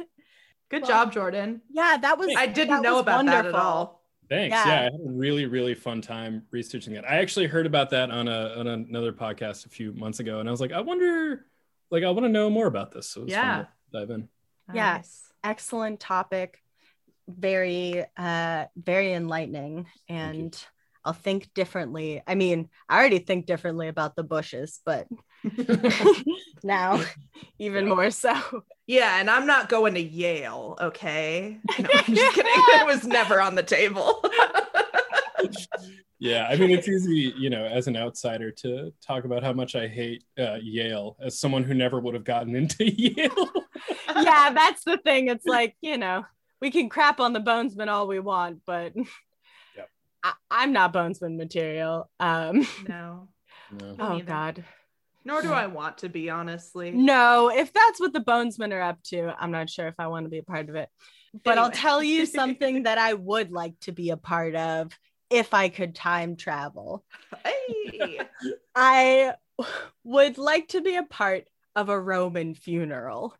good 0.70 0.82
Well, 0.82 0.90
job, 0.90 1.12
Jordan. 1.12 1.60
yeah 1.70 1.96
that 2.00 2.18
was 2.18 2.32
I 2.36 2.46
didn't 2.46 2.76
that 2.76 2.82
know 2.82 2.94
was 2.94 3.02
about 3.02 3.26
that 3.26 3.46
at 3.46 3.54
all. 3.54 3.98
Thanks. 4.28 4.54
Yeah. 4.54 4.66
Yeah. 4.68 4.80
I 4.80 4.82
had 4.84 4.92
a 4.94 4.98
really, 5.10 5.46
really 5.46 5.74
fun 5.74 6.00
time 6.00 6.44
researching 6.52 6.94
that. 6.94 7.04
I 7.04 7.16
actually 7.18 7.48
heard 7.48 7.66
about 7.66 7.90
that 7.90 8.10
on 8.12 8.28
a 8.28 8.54
on 8.56 8.68
another 8.68 9.12
podcast 9.12 9.66
a 9.66 9.68
few 9.68 9.92
months 9.92 10.20
ago, 10.20 10.38
and 10.38 10.48
I 10.48 10.52
was 10.52 10.60
like, 10.60 10.70
I 10.72 10.80
wonder, 10.80 11.46
like, 11.90 12.04
I 12.04 12.10
want 12.10 12.24
to 12.26 12.28
know 12.28 12.48
more 12.48 12.68
about 12.68 12.92
this. 12.92 13.08
So 13.08 13.22
it 13.22 13.24
was 13.24 13.34
fun 13.34 13.42
Yeah. 13.44 13.58
to 13.64 13.68
dive 13.92 14.10
in. 14.10 14.28
Yes, 14.72 14.76
Nice. 14.76 15.32
excellent 15.42 15.98
topic 16.00 16.60
very 17.28 18.04
uh 18.16 18.64
very 18.76 19.12
enlightening 19.12 19.86
and 20.08 20.56
I'll 21.04 21.12
think 21.12 21.52
differently. 21.54 22.22
I 22.26 22.34
mean, 22.34 22.68
I 22.88 22.98
already 22.98 23.20
think 23.20 23.46
differently 23.46 23.88
about 23.88 24.14
the 24.16 24.22
Bushes, 24.22 24.80
but 24.84 25.08
now 26.62 27.02
even 27.58 27.88
more 27.88 28.10
so. 28.10 28.34
Yeah, 28.86 29.20
and 29.20 29.30
I'm 29.30 29.46
not 29.46 29.68
going 29.68 29.94
to 29.94 30.00
Yale, 30.00 30.76
okay? 30.80 31.58
No, 31.78 31.88
I'm 31.92 32.14
just 32.14 32.34
kidding. 32.34 32.52
It 32.54 32.86
was 32.86 33.06
never 33.06 33.40
on 33.40 33.54
the 33.54 33.62
table. 33.62 34.22
Yeah, 36.22 36.46
I 36.50 36.56
mean, 36.56 36.68
it's 36.70 36.86
easy, 36.86 37.32
you 37.38 37.48
know, 37.48 37.64
as 37.64 37.86
an 37.86 37.96
outsider 37.96 38.50
to 38.50 38.92
talk 39.00 39.24
about 39.24 39.42
how 39.42 39.54
much 39.54 39.74
I 39.74 39.88
hate 39.88 40.22
uh, 40.38 40.58
Yale 40.60 41.16
as 41.18 41.40
someone 41.40 41.64
who 41.64 41.72
never 41.72 41.98
would 41.98 42.12
have 42.12 42.24
gotten 42.24 42.54
into 42.54 42.84
Yale. 42.84 43.50
yeah, 44.16 44.52
that's 44.52 44.84
the 44.84 44.98
thing. 44.98 45.28
It's 45.28 45.46
like, 45.46 45.76
you 45.80 45.96
know, 45.96 46.26
we 46.60 46.70
can 46.70 46.90
crap 46.90 47.20
on 47.20 47.32
the 47.32 47.40
Bonesman 47.40 47.88
all 47.88 48.06
we 48.06 48.20
want, 48.20 48.60
but 48.66 48.92
Yep. 48.94 49.88
I, 50.22 50.32
I'm 50.50 50.74
not 50.74 50.92
Bonesman 50.92 51.38
material. 51.38 52.10
Um, 52.20 52.66
no. 52.86 53.28
No. 53.80 53.96
oh, 53.98 54.12
neither. 54.12 54.24
God. 54.24 54.64
Nor 55.24 55.42
do 55.42 55.52
I 55.52 55.66
want 55.66 55.98
to 55.98 56.08
be, 56.08 56.30
honestly. 56.30 56.90
No, 56.90 57.50
if 57.50 57.72
that's 57.72 58.00
what 58.00 58.12
the 58.12 58.20
Bonesmen 58.20 58.72
are 58.72 58.80
up 58.80 59.02
to, 59.04 59.34
I'm 59.38 59.50
not 59.50 59.68
sure 59.68 59.86
if 59.86 59.94
I 59.98 60.06
want 60.06 60.24
to 60.24 60.30
be 60.30 60.38
a 60.38 60.42
part 60.42 60.68
of 60.68 60.76
it. 60.76 60.88
But 61.44 61.58
I'll 61.58 61.70
tell 61.70 62.02
you 62.02 62.26
something 62.26 62.84
that 62.84 62.98
I 62.98 63.14
would 63.14 63.52
like 63.52 63.78
to 63.80 63.92
be 63.92 64.10
a 64.10 64.16
part 64.16 64.54
of 64.54 64.92
if 65.28 65.54
I 65.54 65.68
could 65.68 65.94
time 65.94 66.36
travel. 66.36 67.04
Hey. 67.44 68.20
I 68.74 69.34
would 70.04 70.38
like 70.38 70.68
to 70.68 70.80
be 70.80 70.96
a 70.96 71.04
part 71.04 71.44
of 71.76 71.88
a 71.88 72.00
Roman 72.00 72.54
funeral 72.54 73.34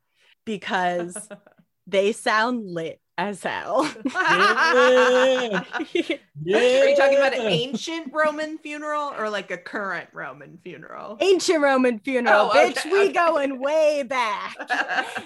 because 0.45 1.29
they 1.87 2.13
sound 2.13 2.65
lit 2.67 3.01
as 3.21 3.43
hell. 3.43 3.85
Yeah. 4.07 5.65
Yeah. 6.43 6.59
Are 6.59 6.89
you 6.89 6.97
talking 6.97 7.19
about 7.19 7.35
an 7.35 7.43
ancient 7.47 8.13
Roman 8.15 8.57
funeral 8.59 9.13
or 9.19 9.29
like 9.29 9.51
a 9.51 9.59
current 9.59 10.09
Roman 10.15 10.59
funeral? 10.65 11.19
Ancient 11.21 11.61
Roman 11.61 11.99
funeral, 11.99 12.51
Oh, 12.53 12.57
bitch. 12.57 12.79
okay, 12.79 12.91
we 12.91 13.01
okay. 13.05 13.13
going 13.13 13.61
way 13.61 14.03
back. 14.05 14.55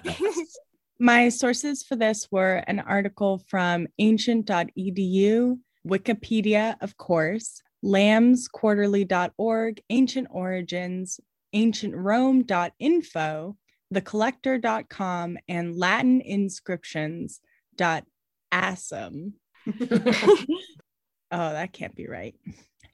My 0.99 1.29
sources 1.29 1.83
for 1.85 1.95
this 1.97 2.29
were 2.33 2.57
an 2.67 2.81
article 2.81 3.39
from 3.47 3.87
ancient.edu, 3.99 5.59
Wikipedia, 5.87 6.75
of 6.81 6.97
course, 6.97 7.63
laphamsquarterly.org, 7.85 9.83
ancient 9.91 10.27
origins, 10.31 11.21
ancientrome.info, 11.55 13.57
thecollector.com, 13.93 15.39
and 15.49 15.75
latininscriptions.assam. 17.77 19.35
oh, 21.31 21.53
that 21.53 21.73
can't 21.73 21.95
be 21.95 22.07
right. 22.07 22.35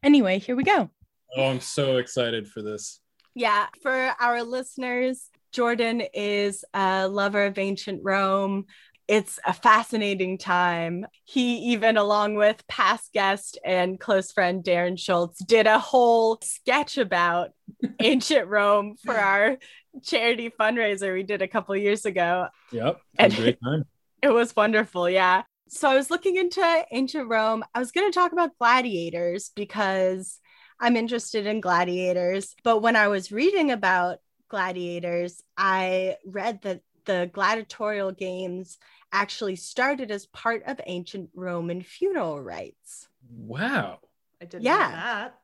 Anyway, 0.02 0.38
here 0.38 0.56
we 0.56 0.64
go. 0.64 0.90
Oh, 1.36 1.44
I'm 1.46 1.60
so 1.60 1.98
excited 1.98 2.48
for 2.48 2.62
this. 2.62 3.00
Yeah, 3.34 3.66
for 3.82 3.92
our 4.18 4.42
listeners, 4.42 5.28
Jordan 5.52 6.02
is 6.14 6.64
a 6.74 7.08
lover 7.08 7.46
of 7.46 7.58
ancient 7.58 8.00
Rome. 8.02 8.64
It's 9.06 9.38
a 9.44 9.52
fascinating 9.52 10.38
time. 10.38 11.04
He, 11.24 11.72
even 11.72 11.96
along 11.96 12.36
with 12.36 12.64
past 12.68 13.12
guest 13.12 13.58
and 13.64 13.98
close 13.98 14.30
friend 14.30 14.62
Darren 14.62 14.98
Schultz, 14.98 15.44
did 15.44 15.66
a 15.66 15.80
whole 15.80 16.38
sketch 16.42 16.96
about 16.98 17.50
ancient 18.00 18.46
Rome 18.48 18.94
for 19.04 19.16
our 19.16 19.58
charity 20.04 20.50
fundraiser 20.50 21.12
we 21.12 21.24
did 21.24 21.42
a 21.42 21.48
couple 21.48 21.74
years 21.76 22.04
ago. 22.04 22.46
Yep. 22.70 23.00
And- 23.18 23.32
And 23.32 23.42
great 23.42 23.58
time. 23.62 23.84
It 24.22 24.32
was 24.32 24.54
wonderful. 24.54 25.08
Yeah. 25.08 25.42
So 25.68 25.88
I 25.88 25.94
was 25.94 26.10
looking 26.10 26.36
into 26.36 26.84
ancient 26.90 27.28
Rome. 27.28 27.64
I 27.74 27.78
was 27.78 27.92
going 27.92 28.10
to 28.10 28.14
talk 28.18 28.32
about 28.32 28.58
gladiators 28.58 29.50
because 29.54 30.40
I'm 30.80 30.96
interested 30.96 31.46
in 31.46 31.60
gladiators. 31.60 32.54
But 32.64 32.80
when 32.80 32.96
I 32.96 33.08
was 33.08 33.30
reading 33.32 33.70
about 33.70 34.18
gladiators, 34.48 35.42
I 35.56 36.16
read 36.26 36.62
that 36.62 36.80
the 37.04 37.30
gladiatorial 37.32 38.12
games 38.12 38.78
actually 39.12 39.56
started 39.56 40.10
as 40.10 40.26
part 40.26 40.64
of 40.66 40.80
ancient 40.86 41.30
Roman 41.34 41.82
funeral 41.82 42.40
rites. 42.40 43.08
Wow. 43.30 44.00
I 44.40 44.44
didn't 44.44 44.64
Yeah. 44.64 44.76
know 44.78 44.96
that. 44.96 45.34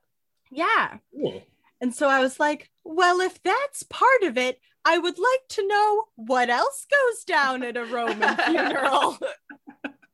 Yeah. 0.50 0.98
Cool. 1.14 1.42
And 1.80 1.94
so 1.94 2.08
I 2.08 2.20
was 2.20 2.40
like, 2.40 2.70
well, 2.84 3.20
if 3.20 3.42
that's 3.42 3.82
part 3.84 4.22
of 4.22 4.38
it, 4.38 4.60
I 4.86 4.98
would 4.98 5.18
like 5.18 5.48
to 5.50 5.66
know 5.66 6.04
what 6.14 6.48
else 6.48 6.86
goes 6.88 7.24
down 7.24 7.64
at 7.64 7.76
a 7.76 7.84
Roman 7.84 8.36
funeral. 8.46 9.18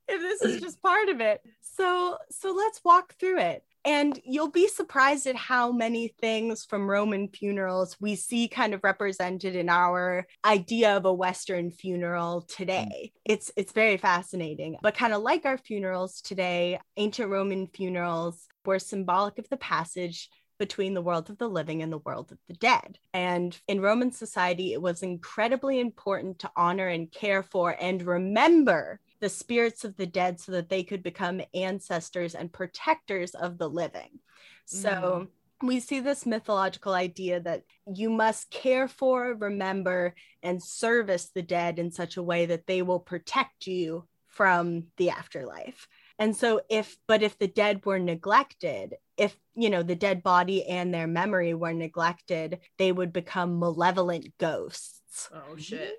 if 0.08 0.20
this 0.20 0.42
is 0.42 0.62
just 0.62 0.82
part 0.82 1.10
of 1.10 1.20
it. 1.20 1.42
So 1.60 2.16
so 2.30 2.52
let's 2.52 2.80
walk 2.82 3.14
through 3.20 3.38
it. 3.38 3.64
And 3.84 4.18
you'll 4.24 4.50
be 4.50 4.68
surprised 4.68 5.26
at 5.26 5.36
how 5.36 5.72
many 5.72 6.14
things 6.20 6.64
from 6.64 6.88
Roman 6.88 7.28
funerals 7.28 7.96
we 8.00 8.14
see 8.14 8.48
kind 8.48 8.72
of 8.74 8.84
represented 8.84 9.56
in 9.56 9.68
our 9.68 10.26
idea 10.44 10.96
of 10.96 11.04
a 11.04 11.12
Western 11.12 11.70
funeral 11.70 12.42
today. 12.42 13.12
Mm. 13.12 13.20
It's 13.26 13.52
it's 13.56 13.72
very 13.72 13.98
fascinating. 13.98 14.76
But 14.80 14.96
kind 14.96 15.12
of 15.12 15.20
like 15.20 15.44
our 15.44 15.58
funerals 15.58 16.22
today, 16.22 16.78
ancient 16.96 17.28
Roman 17.28 17.66
funerals 17.66 18.46
were 18.64 18.78
symbolic 18.78 19.38
of 19.38 19.48
the 19.50 19.56
passage 19.58 20.30
between 20.62 20.94
the 20.94 21.02
world 21.02 21.28
of 21.28 21.38
the 21.38 21.48
living 21.48 21.82
and 21.82 21.92
the 21.92 21.98
world 21.98 22.30
of 22.30 22.38
the 22.46 22.54
dead. 22.54 22.96
And 23.12 23.60
in 23.66 23.80
Roman 23.80 24.12
society, 24.12 24.72
it 24.72 24.80
was 24.80 25.02
incredibly 25.02 25.80
important 25.80 26.38
to 26.38 26.52
honor 26.56 26.86
and 26.86 27.10
care 27.10 27.42
for 27.42 27.76
and 27.80 28.00
remember 28.00 29.00
the 29.18 29.28
spirits 29.28 29.82
of 29.84 29.96
the 29.96 30.06
dead 30.06 30.38
so 30.38 30.52
that 30.52 30.68
they 30.68 30.84
could 30.84 31.02
become 31.02 31.40
ancestors 31.52 32.36
and 32.36 32.52
protectors 32.52 33.34
of 33.34 33.58
the 33.58 33.68
living. 33.68 34.20
So 34.66 35.26
mm. 35.60 35.66
we 35.66 35.80
see 35.80 35.98
this 35.98 36.26
mythological 36.26 36.92
idea 36.92 37.40
that 37.40 37.64
you 37.92 38.08
must 38.08 38.48
care 38.52 38.86
for, 38.86 39.34
remember, 39.34 40.14
and 40.44 40.62
service 40.62 41.30
the 41.34 41.42
dead 41.42 41.80
in 41.80 41.90
such 41.90 42.16
a 42.16 42.22
way 42.22 42.46
that 42.46 42.68
they 42.68 42.82
will 42.82 43.00
protect 43.00 43.66
you 43.66 44.06
from 44.28 44.84
the 44.96 45.10
afterlife. 45.10 45.88
And 46.20 46.36
so 46.36 46.60
if 46.68 46.96
but 47.08 47.24
if 47.24 47.36
the 47.36 47.48
dead 47.48 47.84
were 47.84 47.98
neglected, 47.98 48.94
if 49.16 49.36
you 49.54 49.70
know 49.70 49.82
the 49.82 49.94
dead 49.94 50.22
body 50.22 50.64
and 50.66 50.92
their 50.92 51.06
memory 51.06 51.54
were 51.54 51.72
neglected, 51.74 52.60
they 52.78 52.92
would 52.92 53.12
become 53.12 53.58
malevolent 53.58 54.26
ghosts 54.38 55.28
Oh 55.32 55.56
shit. 55.56 55.94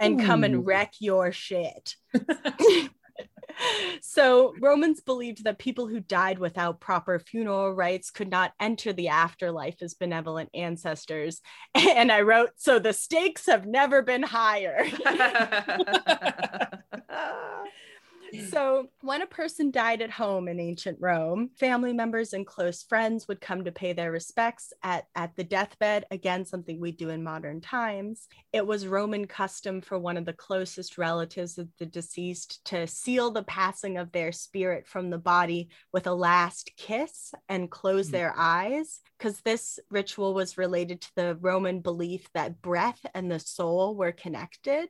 and 0.00 0.20
come 0.20 0.44
and 0.44 0.66
wreck 0.66 0.94
your 1.00 1.32
shit. 1.32 1.94
so 4.00 4.54
Romans 4.60 5.00
believed 5.00 5.44
that 5.44 5.58
people 5.58 5.86
who 5.86 6.00
died 6.00 6.38
without 6.38 6.80
proper 6.80 7.18
funeral 7.18 7.72
rites 7.72 8.10
could 8.10 8.30
not 8.30 8.52
enter 8.58 8.92
the 8.92 9.08
afterlife 9.08 9.76
as 9.82 9.94
benevolent 9.94 10.50
ancestors. 10.54 11.40
And 11.74 12.10
I 12.10 12.22
wrote, 12.22 12.50
so 12.56 12.78
the 12.78 12.92
stakes 12.92 13.46
have 13.46 13.66
never 13.66 14.02
been 14.02 14.22
higher. 14.22 14.84
So, 18.40 18.88
when 19.02 19.20
a 19.22 19.26
person 19.26 19.70
died 19.70 20.00
at 20.00 20.10
home 20.10 20.48
in 20.48 20.58
ancient 20.58 20.98
Rome, 21.00 21.50
family 21.58 21.92
members 21.92 22.32
and 22.32 22.46
close 22.46 22.82
friends 22.82 23.28
would 23.28 23.40
come 23.40 23.64
to 23.64 23.72
pay 23.72 23.92
their 23.92 24.10
respects 24.10 24.72
at, 24.82 25.06
at 25.14 25.36
the 25.36 25.44
deathbed. 25.44 26.06
Again, 26.10 26.44
something 26.44 26.80
we 26.80 26.92
do 26.92 27.10
in 27.10 27.22
modern 27.22 27.60
times. 27.60 28.28
It 28.52 28.66
was 28.66 28.86
Roman 28.86 29.26
custom 29.26 29.80
for 29.80 29.98
one 29.98 30.16
of 30.16 30.24
the 30.24 30.32
closest 30.32 30.96
relatives 30.96 31.58
of 31.58 31.68
the 31.78 31.86
deceased 31.86 32.64
to 32.66 32.86
seal 32.86 33.30
the 33.30 33.42
passing 33.42 33.98
of 33.98 34.12
their 34.12 34.32
spirit 34.32 34.86
from 34.86 35.10
the 35.10 35.18
body 35.18 35.68
with 35.92 36.06
a 36.06 36.14
last 36.14 36.70
kiss 36.76 37.34
and 37.48 37.70
close 37.70 38.06
Hmm. 38.06 38.12
their 38.12 38.34
eyes, 38.36 39.00
because 39.18 39.40
this 39.40 39.78
ritual 39.90 40.32
was 40.34 40.56
related 40.56 41.02
to 41.02 41.10
the 41.16 41.36
Roman 41.40 41.80
belief 41.80 42.28
that 42.32 42.62
breath 42.62 43.04
and 43.14 43.30
the 43.30 43.38
soul 43.40 43.94
were 43.94 44.12
connected 44.12 44.88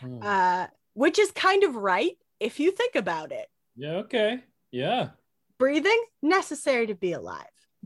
Hmm. 0.00 0.18
uh, 0.22 0.66
which 0.92 1.18
is 1.18 1.30
kind 1.30 1.62
of 1.64 1.74
right 1.74 2.16
if 2.40 2.60
you 2.60 2.70
think 2.70 2.94
about 2.94 3.32
it. 3.32 3.48
yeah. 3.76 3.92
Okay. 3.96 4.40
Yeah. 4.70 5.10
Breathing 5.58 6.04
necessary 6.22 6.86
to 6.88 6.94
be 6.94 7.12
alive. 7.12 7.44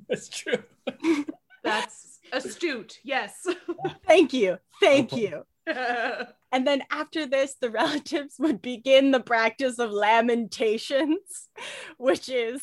That's 0.09 0.28
true. 0.28 0.62
That's 1.62 2.18
astute. 2.32 2.98
Yes. 3.05 3.46
Thank 4.07 4.32
you. 4.32 4.59
Thank 4.80 5.12
you. 5.12 5.44
And 6.53 6.66
then 6.66 6.82
after 6.90 7.26
this, 7.26 7.55
the 7.61 7.70
relatives 7.80 8.34
would 8.38 8.61
begin 8.61 9.11
the 9.11 9.20
practice 9.20 9.78
of 9.78 9.90
lamentations, 9.90 11.48
which 11.98 12.28
is 12.28 12.62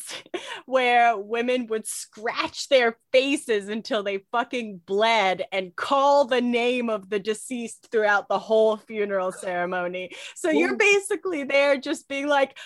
where 0.65 1.17
women 1.17 1.67
would 1.67 1.87
scratch 1.87 2.69
their 2.69 2.97
faces 3.11 3.69
until 3.69 4.03
they 4.03 4.19
fucking 4.31 4.81
bled 4.85 5.45
and 5.51 5.75
call 5.75 6.25
the 6.25 6.41
name 6.41 6.89
of 6.89 7.09
the 7.09 7.19
deceased 7.19 7.87
throughout 7.91 8.27
the 8.27 8.39
whole 8.39 8.77
funeral 8.77 9.31
ceremony. 9.31 10.11
So 10.35 10.49
you're 10.49 10.77
basically 10.77 11.43
there 11.43 11.77
just 11.77 12.07
being 12.07 12.27
like, 12.27 12.57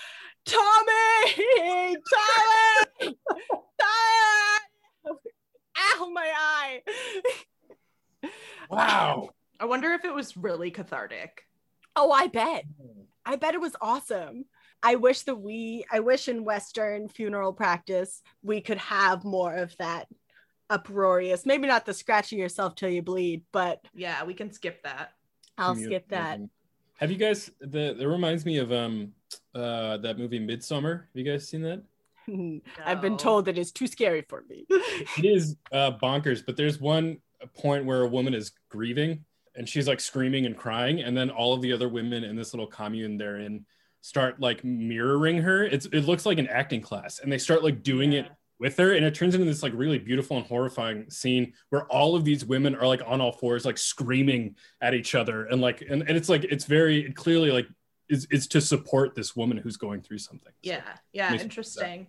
Tommy, 0.45 0.65
Tommy, 1.57 1.97
Tommy. 3.01 3.17
Ow, 5.77 6.09
my 6.13 6.31
eye. 6.35 6.81
Wow. 8.69 9.29
I 9.61 9.65
wonder 9.65 9.93
if 9.93 10.03
it 10.03 10.13
was 10.13 10.35
really 10.35 10.71
cathartic. 10.71 11.45
Oh, 11.95 12.11
I 12.11 12.27
bet. 12.27 12.65
I 13.25 13.35
bet 13.35 13.53
it 13.53 13.61
was 13.61 13.75
awesome. 13.79 14.45
I 14.81 14.95
wish 14.95 15.21
that 15.21 15.35
we, 15.35 15.85
I 15.91 15.99
wish 15.99 16.27
in 16.27 16.43
Western 16.43 17.07
funeral 17.07 17.53
practice, 17.53 18.23
we 18.41 18.59
could 18.59 18.79
have 18.79 19.23
more 19.23 19.53
of 19.53 19.77
that 19.77 20.07
uproarious, 20.71 21.45
maybe 21.45 21.67
not 21.67 21.85
the 21.85 21.93
scratching 21.93 22.39
yourself 22.39 22.73
till 22.73 22.89
you 22.89 23.03
bleed, 23.03 23.43
but 23.51 23.85
Yeah, 23.93 24.23
we 24.23 24.33
can 24.33 24.51
skip 24.51 24.81
that. 24.83 25.11
I'll 25.59 25.73
Commute 25.73 25.89
skip 25.89 26.09
that. 26.09 26.39
moving. 26.39 26.49
Have 26.99 27.11
you 27.11 27.17
guys? 27.17 27.51
The 27.59 27.93
that 27.97 28.07
reminds 28.07 28.45
me 28.45 28.57
of 28.57 28.71
um 28.71 29.11
uh 29.53 29.97
that 29.97 30.17
movie 30.17 30.39
Midsommar. 30.39 31.01
Have 31.01 31.07
you 31.13 31.23
guys 31.23 31.47
seen 31.47 31.61
that? 31.61 31.83
I've 32.85 33.01
been 33.01 33.17
told 33.17 33.45
that 33.45 33.57
it's 33.57 33.71
too 33.71 33.87
scary 33.87 34.23
for 34.27 34.43
me. 34.49 34.65
It 34.69 35.25
is 35.25 35.57
uh, 35.71 35.91
bonkers, 36.01 36.43
but 36.45 36.55
there's 36.57 36.79
one 36.79 37.17
point 37.55 37.85
where 37.85 38.01
a 38.01 38.07
woman 38.07 38.33
is 38.33 38.51
grieving 38.69 39.25
and 39.55 39.67
she's 39.67 39.87
like 39.87 39.99
screaming 39.99 40.45
and 40.45 40.57
crying, 40.57 41.01
and 41.01 41.15
then 41.15 41.29
all 41.29 41.53
of 41.53 41.61
the 41.61 41.73
other 41.73 41.89
women 41.89 42.23
in 42.23 42.35
this 42.35 42.53
little 42.53 42.67
commune 42.67 43.17
they're 43.17 43.37
in 43.37 43.65
start 44.01 44.39
like 44.39 44.63
mirroring 44.63 45.37
her. 45.37 45.63
It's 45.63 45.85
it 45.87 46.01
looks 46.01 46.25
like 46.25 46.39
an 46.39 46.47
acting 46.47 46.81
class, 46.81 47.19
and 47.19 47.31
they 47.31 47.37
start 47.37 47.63
like 47.63 47.83
doing 47.83 48.13
it 48.13 48.27
with 48.59 48.77
her, 48.77 48.93
and 48.93 49.05
it 49.05 49.15
turns 49.15 49.33
into 49.33 49.45
this 49.45 49.63
like 49.63 49.73
really 49.75 49.99
beautiful 49.99 50.37
and 50.37 50.45
horrifying 50.45 51.09
scene 51.09 51.53
where 51.69 51.83
all 51.85 52.15
of 52.15 52.23
these 52.25 52.45
women 52.45 52.75
are 52.75 52.87
like 52.87 53.01
on 53.05 53.21
all 53.21 53.31
fours, 53.31 53.65
like 53.65 53.77
screaming 53.77 54.55
at 54.81 54.93
each 54.93 55.15
other, 55.15 55.45
and 55.45 55.61
like 55.61 55.81
and, 55.81 56.03
and 56.03 56.17
it's 56.17 56.29
like 56.29 56.43
it's 56.45 56.65
very 56.65 57.11
clearly 57.13 57.51
like 57.51 57.67
is 58.09 58.27
is 58.31 58.47
to 58.47 58.61
support 58.61 59.15
this 59.15 59.35
woman 59.35 59.57
who's 59.57 59.77
going 59.77 60.01
through 60.01 60.19
something. 60.19 60.51
So, 60.63 60.71
Yeah, 60.71 60.83
yeah, 61.13 61.33
interesting. 61.33 62.07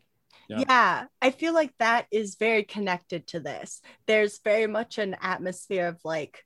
Yeah. 0.49 0.65
Yeah. 0.69 1.05
I 1.23 1.31
feel 1.31 1.55
like 1.55 1.73
that 1.79 2.07
is 2.11 2.35
very 2.35 2.65
connected 2.65 3.27
to 3.29 3.41
this. 3.41 3.81
There's 4.07 4.41
very 4.43 4.67
much 4.67 4.99
an 4.99 5.17
atmosphere 5.23 5.87
of 5.87 6.01
like 6.05 6.45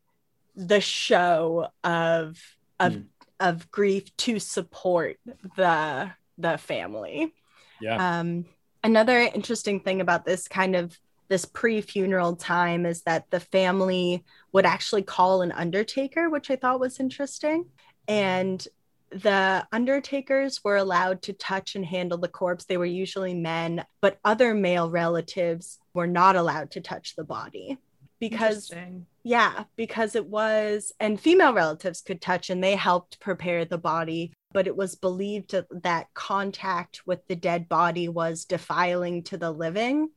the 0.57 0.80
show 0.80 1.68
of 1.84 2.38
of 2.80 2.92
Mm. 2.94 3.07
of 3.40 3.70
grief 3.70 4.14
to 4.16 4.38
support 4.38 5.18
the 5.57 6.11
the 6.38 6.59
family. 6.59 7.34
yeah. 7.80 8.18
Um, 8.20 8.46
another 8.82 9.18
interesting 9.20 9.80
thing 9.80 10.00
about 10.00 10.24
this 10.24 10.48
kind 10.48 10.74
of 10.76 10.98
this 11.28 11.44
pre-funeral 11.44 12.36
time 12.36 12.86
is 12.86 13.02
that 13.02 13.30
the 13.30 13.40
family 13.40 14.24
would 14.52 14.64
actually 14.64 15.02
call 15.02 15.42
an 15.42 15.50
undertaker, 15.52 16.30
which 16.30 16.50
I 16.50 16.57
thought 16.57 16.78
was 16.80 17.00
interesting. 17.00 17.66
And 18.07 18.66
the 19.11 19.66
undertakers 19.72 20.62
were 20.62 20.76
allowed 20.76 21.22
to 21.22 21.32
touch 21.32 21.74
and 21.74 21.84
handle 21.84 22.18
the 22.18 22.28
corpse. 22.28 22.64
They 22.64 22.76
were 22.76 22.84
usually 22.84 23.34
men, 23.34 23.84
but 24.00 24.18
other 24.24 24.54
male 24.54 24.88
relatives 24.90 25.78
were 25.94 26.07
not 26.07 26.36
allowed 26.36 26.70
to 26.72 26.80
touch 26.80 27.16
the 27.16 27.24
body 27.24 27.78
because 28.20 28.70
Interesting. 28.70 29.07
Yeah, 29.26 29.64
because 29.74 30.14
it 30.14 30.24
was, 30.24 30.92
and 31.00 31.20
female 31.20 31.52
relatives 31.52 32.00
could 32.00 32.20
touch 32.20 32.48
and 32.48 32.62
they 32.62 32.76
helped 32.76 33.18
prepare 33.18 33.64
the 33.64 33.76
body, 33.76 34.32
but 34.52 34.68
it 34.68 34.76
was 34.76 34.94
believed 34.94 35.52
that 35.82 36.06
contact 36.14 37.00
with 37.06 37.26
the 37.26 37.34
dead 37.34 37.68
body 37.68 38.08
was 38.08 38.44
defiling 38.44 39.24
to 39.24 39.36
the 39.36 39.50
living. 39.50 40.10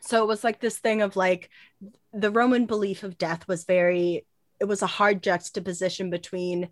So 0.00 0.22
it 0.22 0.28
was 0.28 0.42
like 0.42 0.60
this 0.60 0.78
thing 0.78 1.02
of 1.02 1.14
like 1.14 1.50
the 2.14 2.30
Roman 2.30 2.64
belief 2.64 3.02
of 3.02 3.18
death 3.18 3.46
was 3.46 3.64
very, 3.64 4.24
it 4.58 4.64
was 4.64 4.80
a 4.80 4.86
hard 4.86 5.22
juxtaposition 5.22 6.08
between 6.08 6.70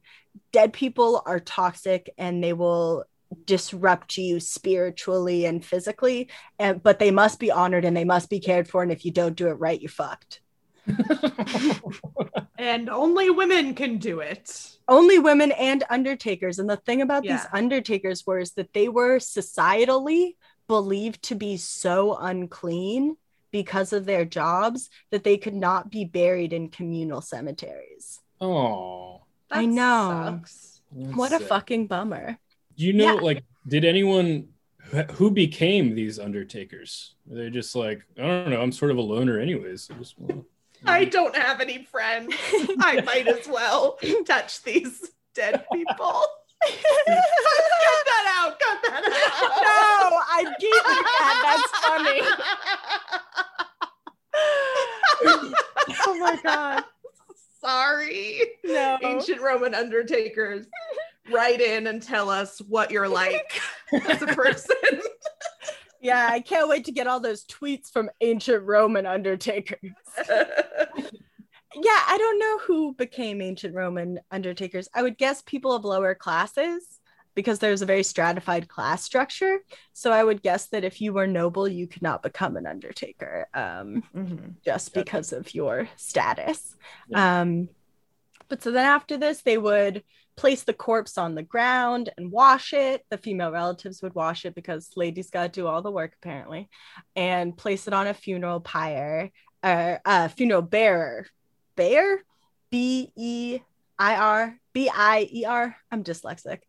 dead 0.50 0.72
people 0.72 1.22
are 1.26 1.40
toxic 1.40 2.08
and 2.16 2.42
they 2.42 2.54
will 2.54 3.04
disrupt 3.44 4.16
you 4.16 4.40
spiritually 4.40 5.44
and 5.44 5.62
physically 5.62 6.30
and 6.58 6.82
but 6.82 6.98
they 6.98 7.10
must 7.10 7.38
be 7.38 7.50
honored 7.50 7.84
and 7.84 7.96
they 7.96 8.04
must 8.04 8.28
be 8.28 8.40
cared 8.40 8.68
for 8.68 8.82
and 8.82 8.92
if 8.92 9.06
you 9.06 9.10
don't 9.10 9.36
do 9.36 9.48
it 9.48 9.54
right 9.54 9.80
you're 9.80 9.88
fucked 9.88 10.42
And 12.58 12.88
only 12.88 13.28
women 13.30 13.74
can 13.74 13.98
do 13.98 14.20
it. 14.20 14.76
only 14.88 15.18
women 15.18 15.50
and 15.52 15.82
undertakers 15.90 16.58
and 16.58 16.68
the 16.70 16.76
thing 16.76 17.02
about 17.02 17.22
these 17.24 17.44
undertakers 17.52 18.24
were 18.26 18.38
is 18.38 18.52
that 18.52 18.72
they 18.72 18.88
were 18.88 19.18
societally 19.18 20.36
believed 20.68 21.22
to 21.24 21.34
be 21.34 21.56
so 21.56 22.16
unclean 22.20 23.16
because 23.50 23.92
of 23.92 24.04
their 24.06 24.24
jobs 24.24 24.90
that 25.10 25.24
they 25.24 25.36
could 25.36 25.54
not 25.54 25.90
be 25.90 26.04
buried 26.04 26.52
in 26.52 26.68
communal 26.68 27.20
cemeteries 27.20 28.20
Oh, 28.40 29.22
I 29.50 29.66
know. 29.66 30.40
sucks. 30.40 30.80
what 30.92 31.32
a 31.32 31.40
fucking 31.40 31.86
bummer 31.88 32.38
Do 32.76 32.84
you 32.86 32.92
know, 32.92 33.14
Yeah. 33.16 33.20
like, 33.20 33.44
did 33.66 33.84
anyone 33.84 34.48
who 35.12 35.30
became 35.30 35.94
these 35.94 36.18
undertakers? 36.18 37.14
Were 37.26 37.36
they 37.38 37.50
just 37.50 37.74
like, 37.76 38.04
I 38.18 38.22
don't 38.22 38.50
know, 38.50 38.60
I'm 38.62 38.72
sort 38.72 38.90
of 38.90 38.98
a 38.98 39.02
loner, 39.02 39.38
anyways. 39.40 39.90
I 39.90 39.94
just 39.98 40.18
wanna- 40.18 40.44
I 40.86 41.04
don't 41.04 41.36
have 41.36 41.60
any 41.60 41.84
friends. 41.84 42.34
I 42.80 43.00
might 43.02 43.28
as 43.28 43.46
well 43.48 43.98
touch 44.26 44.62
these 44.62 45.10
dead 45.34 45.64
people. 45.72 46.24
cut 46.64 46.76
that 48.06 48.26
out. 48.38 48.58
Cut 48.60 48.78
that 48.84 49.02
out. 49.04 49.62
no 49.62 50.20
i 50.30 50.54
you 50.60 50.82
that 50.86 51.36
that's 51.42 51.70
funny 51.84 52.20
oh 56.06 56.18
my 56.20 56.38
god 56.42 56.84
Sorry. 57.60 58.40
no 58.64 58.98
Ancient 59.02 59.40
Roman 59.40 59.72
undertakers, 59.74 60.66
write 61.30 61.60
in 61.60 61.86
and 61.86 62.02
tell 62.02 62.28
us 62.28 62.58
what 62.68 62.90
you're 62.90 63.08
like 63.08 63.60
as 64.08 64.20
a 64.20 64.26
person. 64.26 64.74
Yeah 66.02 66.28
i 66.30 66.40
can't 66.40 66.68
wait 66.68 66.84
to 66.84 66.92
get 66.92 67.06
all 67.06 67.20
those 67.20 67.44
tweets 67.44 67.90
from 67.90 68.10
ancient 68.20 68.62
roman 68.64 69.06
undertakers 69.06 69.78
yeah, 71.74 72.00
I 72.06 72.16
don't 72.18 72.38
know 72.38 72.58
who 72.58 72.94
became 72.94 73.40
ancient 73.40 73.74
Roman 73.74 74.20
undertakers. 74.30 74.88
I 74.94 75.02
would 75.02 75.16
guess 75.16 75.42
people 75.42 75.72
of 75.72 75.84
lower 75.84 76.14
classes 76.14 77.00
because 77.34 77.58
there's 77.60 77.80
a 77.80 77.86
very 77.86 78.02
stratified 78.02 78.68
class 78.68 79.02
structure. 79.02 79.60
So 79.94 80.12
I 80.12 80.22
would 80.22 80.42
guess 80.42 80.68
that 80.68 80.84
if 80.84 81.00
you 81.00 81.14
were 81.14 81.26
noble, 81.26 81.66
you 81.66 81.86
could 81.86 82.02
not 82.02 82.22
become 82.22 82.56
an 82.56 82.66
undertaker 82.66 83.48
um, 83.54 84.02
Mhm. 84.14 84.56
just 84.64 84.92
because 84.92 85.32
of 85.32 85.54
your 85.54 85.88
status. 85.96 86.76
Yeah. 87.08 87.40
Um, 87.40 87.68
but 88.48 88.62
so 88.62 88.70
then 88.70 88.84
after 88.84 89.16
this, 89.16 89.40
they 89.40 89.56
would 89.56 90.04
place 90.36 90.62
the 90.64 90.72
corpse 90.72 91.18
on 91.18 91.34
the 91.34 91.42
ground 91.42 92.10
and 92.16 92.32
wash 92.32 92.72
it. 92.72 93.04
The 93.10 93.18
female 93.18 93.52
relatives 93.52 94.02
would 94.02 94.14
wash 94.14 94.44
it 94.44 94.54
because 94.54 94.90
ladies 94.96 95.30
got 95.30 95.52
to 95.52 95.60
do 95.60 95.66
all 95.66 95.82
the 95.82 95.90
work 95.90 96.14
apparently, 96.20 96.68
and 97.14 97.56
place 97.56 97.86
it 97.86 97.94
on 97.94 98.06
a 98.06 98.14
funeral 98.14 98.60
pyre, 98.60 99.30
uh, 99.62 99.96
uh, 100.04 100.28
funeral 100.28 100.62
bearer, 100.62 101.26
bear, 101.76 102.22
B 102.70 103.12
E 103.16 103.60
I 103.98 104.16
R 104.16 104.58
B 104.72 104.90
I 104.92 105.28
E 105.30 105.44
R. 105.44 105.76
I'm 105.90 106.02
dyslexic. 106.02 106.60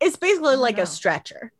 It's 0.00 0.16
basically 0.16 0.56
like 0.56 0.78
know. 0.78 0.84
a 0.84 0.86
stretcher. 0.86 1.52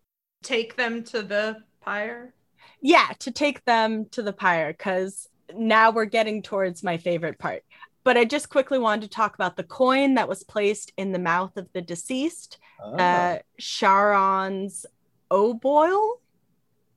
Take 0.43 0.77
them 0.77 1.05
to 1.05 1.23
the 1.23 1.59
pyre. 1.81 2.35
Yeah, 2.81 3.09
to 3.21 3.31
take 3.31 3.65
them 3.65 4.07
to 4.13 4.23
the 4.23 4.33
pyre 4.33 4.73
because 4.73 5.29
now 5.55 5.91
we're 5.91 6.07
getting 6.07 6.43
towards 6.43 6.83
my 6.83 6.97
favorite 6.97 7.39
part. 7.39 7.63
But 8.03 8.17
I 8.17 8.25
just 8.25 8.49
quickly 8.49 8.79
wanted 8.79 9.03
to 9.03 9.09
talk 9.09 9.35
about 9.35 9.57
the 9.57 9.63
coin 9.65 10.15
that 10.15 10.29
was 10.29 10.43
placed 10.43 10.93
in 10.97 11.13
the 11.13 11.19
mouth 11.19 11.57
of 11.57 11.69
the 11.73 11.83
deceased, 11.83 12.59
Ah. 12.83 12.95
uh, 12.99 13.39
Charon's 13.59 14.87
obol, 15.31 16.15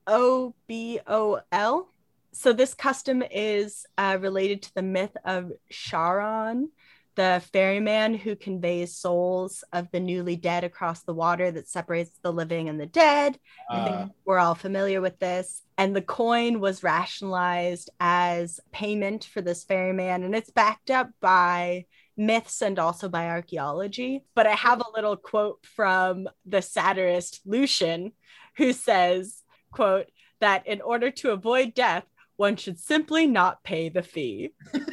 O 0.06 0.54
B 0.66 1.00
O 1.06 1.40
L. 1.52 1.90
So 2.32 2.52
this 2.52 2.74
custom 2.74 3.22
is 3.30 3.86
uh, 3.96 4.18
related 4.20 4.62
to 4.62 4.74
the 4.74 4.82
myth 4.82 5.16
of 5.24 5.52
Charon, 5.70 6.70
the 7.14 7.42
ferryman 7.52 8.14
who 8.14 8.34
conveys 8.34 8.96
souls 8.96 9.62
of 9.72 9.88
the 9.92 10.00
newly 10.00 10.34
dead 10.36 10.64
across 10.64 11.02
the 11.02 11.14
water 11.14 11.50
that 11.52 11.68
separates 11.68 12.18
the 12.22 12.32
living 12.32 12.68
and 12.68 12.80
the 12.80 12.86
dead. 12.86 13.38
I 13.70 13.84
think 13.84 13.96
Ah. 13.96 14.08
we're 14.24 14.38
all 14.38 14.54
familiar 14.56 15.00
with 15.00 15.18
this. 15.20 15.62
And 15.76 15.94
the 15.94 16.02
coin 16.02 16.60
was 16.60 16.82
rationalized 16.82 17.90
as 17.98 18.60
payment 18.72 19.24
for 19.24 19.40
this 19.40 19.64
ferryman, 19.64 20.22
and 20.22 20.34
it's 20.34 20.50
backed 20.50 20.90
up 20.90 21.10
by 21.20 21.86
myths 22.16 22.62
and 22.62 22.78
also 22.78 23.08
by 23.08 23.28
archaeology. 23.28 24.24
But 24.34 24.46
I 24.46 24.52
have 24.52 24.80
a 24.80 24.92
little 24.94 25.16
quote 25.16 25.64
from 25.74 26.28
the 26.46 26.62
satirist 26.62 27.40
Lucian, 27.44 28.12
who 28.56 28.72
says, 28.72 29.42
quote, 29.72 30.06
that 30.40 30.66
in 30.66 30.80
order 30.80 31.10
to 31.10 31.32
avoid 31.32 31.74
death, 31.74 32.04
one 32.36 32.56
should 32.56 32.78
simply 32.78 33.26
not 33.26 33.64
pay 33.64 33.88
the 33.88 34.02
fee. 34.02 34.52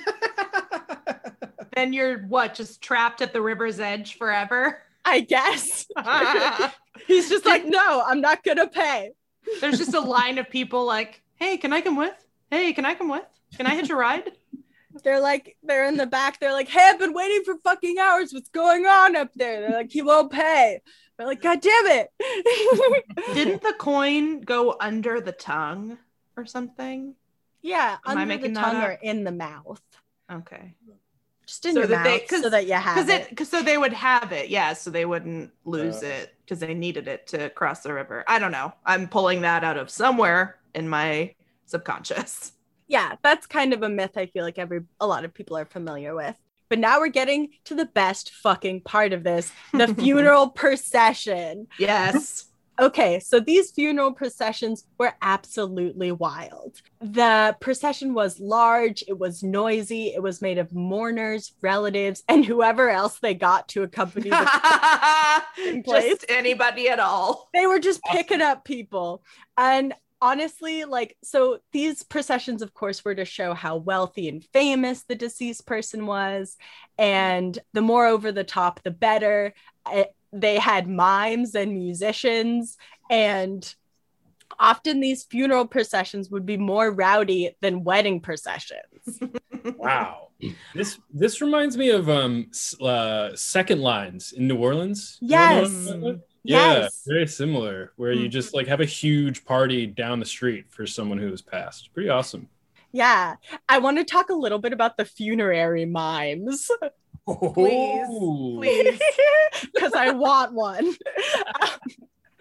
Then 1.73 1.93
you're 1.93 2.19
what, 2.27 2.53
just 2.53 2.81
trapped 2.81 3.21
at 3.21 3.33
the 3.33 3.41
river's 3.41 3.79
edge 3.79 4.17
forever? 4.17 4.79
I 5.05 5.21
guess. 5.21 5.87
He's 7.07 7.29
just 7.29 7.45
like, 7.45 7.65
no, 7.65 8.03
I'm 8.05 8.21
not 8.21 8.43
gonna 8.43 8.67
pay. 8.67 9.11
There's 9.59 9.77
just 9.77 9.93
a 9.93 9.99
line 9.99 10.37
of 10.37 10.49
people 10.49 10.85
like, 10.85 11.21
hey, 11.35 11.57
can 11.57 11.73
I 11.73 11.81
come 11.81 11.97
with? 11.97 12.13
Hey, 12.49 12.73
can 12.73 12.85
I 12.85 12.95
come 12.95 13.09
with? 13.09 13.25
Can 13.55 13.65
I 13.65 13.75
hitch 13.75 13.89
a 13.89 13.95
ride? 13.95 14.31
They're 15.03 15.21
like, 15.21 15.57
they're 15.63 15.85
in 15.85 15.97
the 15.97 16.05
back. 16.05 16.39
They're 16.39 16.51
like, 16.51 16.67
hey, 16.67 16.89
I've 16.89 16.99
been 16.99 17.13
waiting 17.13 17.43
for 17.45 17.57
fucking 17.57 17.97
hours. 17.97 18.33
What's 18.33 18.49
going 18.49 18.85
on 18.85 19.15
up 19.15 19.29
there? 19.35 19.61
They're 19.61 19.71
like, 19.77 19.91
he 19.91 20.01
won't 20.01 20.31
pay. 20.31 20.81
They're 21.17 21.27
like, 21.27 21.41
God 21.41 21.61
damn 21.61 21.85
it. 21.87 22.09
Didn't 23.33 23.61
the 23.61 23.73
coin 23.77 24.41
go 24.41 24.75
under 24.79 25.21
the 25.21 25.31
tongue 25.31 25.97
or 26.35 26.45
something? 26.45 27.15
yeah, 27.61 27.97
Am 28.05 28.17
under 28.17 28.37
the 28.37 28.51
tongue 28.53 28.83
or 28.83 28.91
in 29.01 29.23
the 29.23 29.31
mouth. 29.31 29.81
Okay. 30.31 30.75
Just 31.51 31.65
in 31.65 31.73
So 31.73 31.79
your 31.81 31.87
that 31.87 32.03
they- 32.03 32.25
so 32.41 32.49
that 32.49 32.65
you 32.67 32.73
have 32.73 32.95
because 32.95 33.09
it. 33.09 33.31
it, 33.31 33.37
cause 33.37 33.49
so 33.49 33.61
they 33.61 33.77
would 33.77 33.93
have 33.93 34.31
it, 34.31 34.49
yeah, 34.49 34.73
so 34.73 34.89
they 34.89 35.05
wouldn't 35.05 35.51
lose 35.65 36.01
Uh. 36.03 36.07
it 36.07 36.35
because 36.45 36.59
they 36.59 36.73
needed 36.73 37.07
it 37.07 37.27
to 37.27 37.49
cross 37.51 37.81
the 37.81 37.93
river. 37.93 38.23
I 38.27 38.39
don't 38.39 38.51
know. 38.51 38.73
I'm 38.85 39.07
pulling 39.07 39.41
that 39.41 39.63
out 39.63 39.77
of 39.77 39.89
somewhere 39.89 40.57
in 40.73 40.87
my 40.89 41.35
subconscious. 41.65 42.53
yeah, 42.87 43.15
that's 43.23 43.45
kind 43.47 43.73
of 43.73 43.83
a 43.83 43.89
myth 43.89 44.17
I 44.17 44.25
feel 44.27 44.43
like 44.43 44.57
every 44.59 44.81
a 44.99 45.07
lot 45.07 45.25
of 45.25 45.33
people 45.33 45.57
are 45.57 45.65
familiar 45.65 46.15
with. 46.15 46.35
But 46.69 46.79
now 46.79 46.99
we're 46.99 47.09
getting 47.09 47.49
to 47.65 47.75
the 47.75 47.85
best 47.85 48.31
fucking 48.31 48.81
part 48.81 49.11
of 49.11 49.23
this, 49.23 49.51
the 49.73 49.93
funeral 49.99 50.49
procession. 50.49 51.67
Yes. 51.77 52.45
Okay, 52.79 53.19
so 53.19 53.39
these 53.39 53.71
funeral 53.71 54.13
processions 54.13 54.85
were 54.97 55.13
absolutely 55.21 56.11
wild. 56.11 56.81
The 56.99 57.55
procession 57.59 58.13
was 58.13 58.39
large, 58.39 59.03
it 59.07 59.19
was 59.19 59.43
noisy, 59.43 60.13
it 60.15 60.23
was 60.23 60.41
made 60.41 60.57
of 60.57 60.73
mourners, 60.73 61.53
relatives, 61.61 62.23
and 62.29 62.45
whoever 62.45 62.89
else 62.89 63.19
they 63.19 63.33
got 63.33 63.67
to 63.69 63.83
accompany 63.83 64.29
the. 64.29 65.43
Just 65.85 66.25
anybody 66.29 66.89
at 66.89 66.99
all. 66.99 67.49
they 67.53 67.67
were 67.67 67.79
just 67.79 68.01
picking 68.03 68.41
up 68.41 68.63
people 68.65 69.23
and 69.57 69.93
honestly 70.21 70.85
like 70.85 71.17
so 71.23 71.59
these 71.71 72.03
processions 72.03 72.61
of 72.61 72.73
course 72.73 73.03
were 73.03 73.15
to 73.15 73.25
show 73.25 73.53
how 73.53 73.75
wealthy 73.77 74.29
and 74.29 74.43
famous 74.45 75.03
the 75.03 75.15
deceased 75.15 75.65
person 75.65 76.05
was 76.05 76.57
and 76.97 77.57
the 77.73 77.81
more 77.81 78.05
over 78.05 78.31
the 78.31 78.43
top 78.43 78.81
the 78.83 78.91
better 78.91 79.53
they 80.33 80.57
had 80.57 80.87
mimes 80.87 81.55
and 81.55 81.73
musicians 81.73 82.77
and 83.09 83.75
often 84.59 84.99
these 84.99 85.23
funeral 85.23 85.65
processions 85.65 86.29
would 86.29 86.45
be 86.45 86.57
more 86.57 86.91
rowdy 86.91 87.55
than 87.61 87.83
wedding 87.83 88.19
processions 88.19 89.19
Wow. 89.77 90.29
This 90.73 90.97
this 91.13 91.39
reminds 91.39 91.77
me 91.77 91.89
of 91.91 92.09
um 92.09 92.49
uh, 92.81 93.29
second 93.35 93.79
lines 93.81 94.31
in 94.31 94.47
New 94.47 94.57
Orleans. 94.57 95.19
You 95.21 95.29
know 95.29 95.35
Yes. 95.37 95.87
Yeah, 96.43 96.73
Yes. 96.73 97.03
very 97.07 97.27
similar. 97.27 97.91
Where 97.95 98.11
you 98.11 98.27
just 98.27 98.55
like 98.55 98.65
have 98.65 98.81
a 98.81 98.85
huge 98.85 99.45
party 99.45 99.85
down 99.85 100.19
the 100.19 100.25
street 100.25 100.65
for 100.69 100.87
someone 100.87 101.19
who 101.19 101.29
has 101.29 101.43
passed. 101.43 101.93
Pretty 101.93 102.09
awesome. 102.09 102.49
yeah 102.91 103.35
i 103.69 103.77
want 103.77 103.97
to 103.97 104.03
talk 104.03 104.29
a 104.31 104.33
little 104.33 104.57
bit 104.59 104.73
about 104.73 104.97
the 104.97 105.05
funerary 105.05 105.85
mimes 105.85 106.69
Please, 107.27 108.07
Ooh. 108.09 108.57
Please. 108.59 108.99
because 109.73 109.93
I 109.93 110.11
want 110.11 110.53
one. 110.53 110.95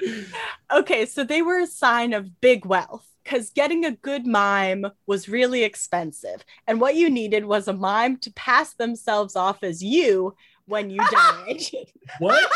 okay, 0.72 1.06
so 1.06 1.24
they 1.24 1.42
were 1.42 1.58
a 1.58 1.66
sign 1.66 2.12
of 2.12 2.40
big 2.40 2.64
wealth 2.64 3.06
because 3.22 3.50
getting 3.50 3.84
a 3.84 3.92
good 3.92 4.26
mime 4.26 4.86
was 5.06 5.28
really 5.28 5.62
expensive. 5.62 6.44
And 6.66 6.80
what 6.80 6.96
you 6.96 7.10
needed 7.10 7.44
was 7.44 7.68
a 7.68 7.72
mime 7.72 8.16
to 8.18 8.32
pass 8.32 8.74
themselves 8.74 9.36
off 9.36 9.62
as 9.62 9.82
you 9.82 10.34
when 10.66 10.90
you 10.90 10.98
died. 11.10 11.62
What? 12.18 12.50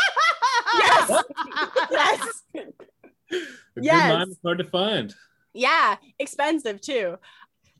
yes. 0.79 1.23
yes. 1.91 2.43
A 3.31 3.81
good 3.81 3.87
mime 3.87 4.31
is 4.31 4.39
hard 4.45 4.59
to 4.59 4.65
find. 4.65 5.15
Yeah, 5.53 5.97
expensive 6.19 6.81
too. 6.81 7.17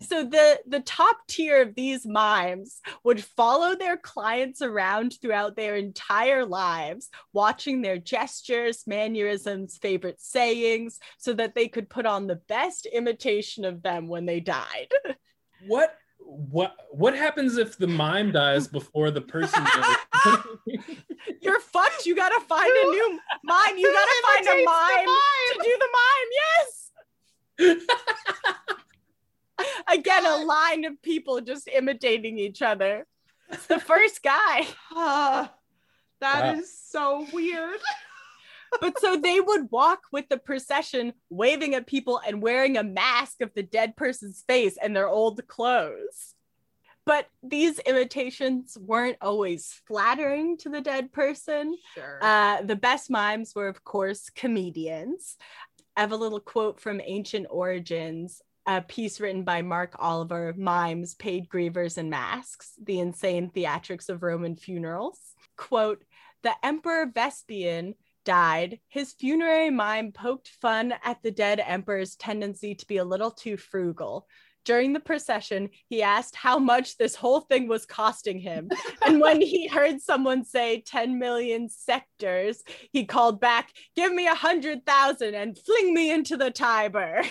So 0.01 0.25
the 0.25 0.61
the 0.67 0.81
top 0.81 1.19
tier 1.29 1.63
of 1.63 1.75
these 1.75 2.05
mimes 2.05 2.81
would 3.05 3.23
follow 3.23 3.77
their 3.77 3.97
clients 3.97 4.61
around 4.61 5.17
throughout 5.21 5.57
their 5.57 5.77
entire 5.77 6.45
lives, 6.45 7.11
watching 7.33 7.81
their 7.81 7.99
gestures, 7.99 8.85
mannerisms, 8.87 9.79
favorite 9.79 10.21
sayings, 10.21 10.99
so 11.19 11.33
that 11.35 11.55
they 11.55 11.69
could 11.69 11.89
put 11.89 12.07
on 12.07 12.27
the 12.27 12.41
best 12.49 12.87
imitation 12.87 13.65
of 13.65 13.83
them 13.83 14.09
when 14.09 14.27
they 14.27 14.41
died. 14.41 14.89
What 15.67 15.97
what 16.19 16.75
what 16.91 17.17
happens 17.17 17.57
if 17.57 17.79
the 17.79 17.87
mime 17.87 18.33
dies 18.33 18.67
before 18.67 19.11
the 19.11 19.21
person 19.21 19.63
goes? 20.25 20.39
You're 21.41 21.61
fucked. 21.61 22.05
You 22.05 22.17
gotta 22.17 22.41
find 22.47 22.71
a 22.71 22.85
new 22.91 23.21
mime. 23.45 23.77
You 23.77 23.93
gotta 23.93 24.23
find 24.23 24.47
a 24.47 24.61
the 24.61 24.65
mime 24.65 25.07
to 25.53 25.61
do 25.63 25.79
the 25.79 25.89
mime. 25.93 26.31
Yes. 27.69 28.77
Again, 29.93 30.27
a 30.27 30.37
line 30.45 30.85
of 30.85 31.01
people 31.03 31.41
just 31.41 31.69
imitating 31.69 32.39
each 32.39 32.63
other. 32.63 33.07
It's 33.51 33.67
the 33.67 33.79
first 33.93 34.23
guy. 34.23 34.67
Ah, 34.93 35.53
that 36.21 36.57
is 36.57 36.61
Wow. 36.95 37.25
so 37.27 37.27
weird. 37.33 37.81
But 38.81 38.99
so 38.99 39.17
they 39.17 39.39
would 39.39 39.71
walk 39.71 40.01
with 40.11 40.29
the 40.29 40.37
procession, 40.37 41.13
waving 41.31 41.77
at 41.77 41.87
people 41.87 42.21
and 42.27 42.43
wearing 42.43 42.77
a 42.77 42.83
mask 42.83 43.41
of 43.41 43.55
the 43.55 43.63
dead 43.63 43.95
person's 43.97 44.43
face 44.49 44.77
and 44.83 44.97
their 44.97 45.07
old 45.07 45.47
clothes. 45.47 46.35
But 47.07 47.29
these 47.41 47.79
imitations 47.79 48.77
weren't 48.81 49.19
always 49.21 49.81
flattering 49.87 50.57
to 50.59 50.71
the 50.71 50.81
dead 50.81 51.13
person. 51.13 51.77
Sure. 51.95 52.19
Uh, 52.21 52.63
the 52.63 52.75
best 52.75 53.11
mimes 53.11 53.55
were, 53.55 53.69
of 53.69 53.85
course, 53.85 54.29
comedians. 54.31 55.37
I 55.97 56.01
have 56.01 56.11
a 56.11 56.17
little 56.17 56.41
quote 56.41 56.81
from 56.81 57.01
Ancient 57.05 57.47
Origins, 57.51 58.43
a 58.67 58.81
piece 58.81 59.21
written 59.21 59.45
by 59.45 59.63
Mark 59.63 59.95
Oliver, 59.99 60.55
Mimes, 60.57 61.15
Paid 61.15 61.49
Grievers, 61.49 61.99
and 61.99 62.11
Masks, 62.11 62.73
the 62.83 62.99
insane 63.01 63.51
theatrics 63.55 64.09
of 64.09 64.23
Roman 64.23 64.57
funerals. 64.57 65.19
Quote, 65.57 66.05
the 66.43 66.53
Emperor 66.63 67.07
Vespasian 67.07 67.95
died, 68.25 68.81
his 68.89 69.13
funerary 69.13 69.71
mime 69.71 70.13
poked 70.13 70.49
fun 70.61 70.95
at 71.05 71.23
the 71.23 71.31
dead 71.31 71.61
emperor's 71.65 72.17
tendency 72.17 72.75
to 72.75 72.87
be 72.87 72.97
a 72.97 73.05
little 73.05 73.31
too 73.31 73.57
frugal. 73.57 74.27
During 74.65 74.95
the 74.95 75.01
procession, 75.01 75.69
he 75.89 76.03
asked 76.03 76.35
how 76.35 76.59
much 76.59 76.97
this 76.97 77.15
whole 77.15 77.41
thing 77.41 77.69
was 77.69 77.85
costing 77.85 78.39
him. 78.39 78.71
and 79.07 79.21
when 79.21 79.43
he 79.43 79.69
heard 79.73 80.01
someone 80.01 80.45
say 80.45 80.81
10 80.81 81.19
million 81.19 81.69
sesterces, 81.69 82.63
he 82.91 83.05
called 83.05 83.41
back, 83.41 83.71
Give 83.95 84.13
me 84.13 84.27
a 84.27 84.35
hundred 84.35 84.87
thousand 84.87 85.35
and 85.35 85.59
fling 85.59 85.93
me 85.93 86.11
into 86.11 86.39
the 86.39 86.51
Tiber. 86.51 87.25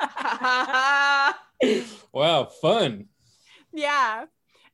wow, 2.12 2.44
fun. 2.60 3.06
Yeah. 3.72 4.24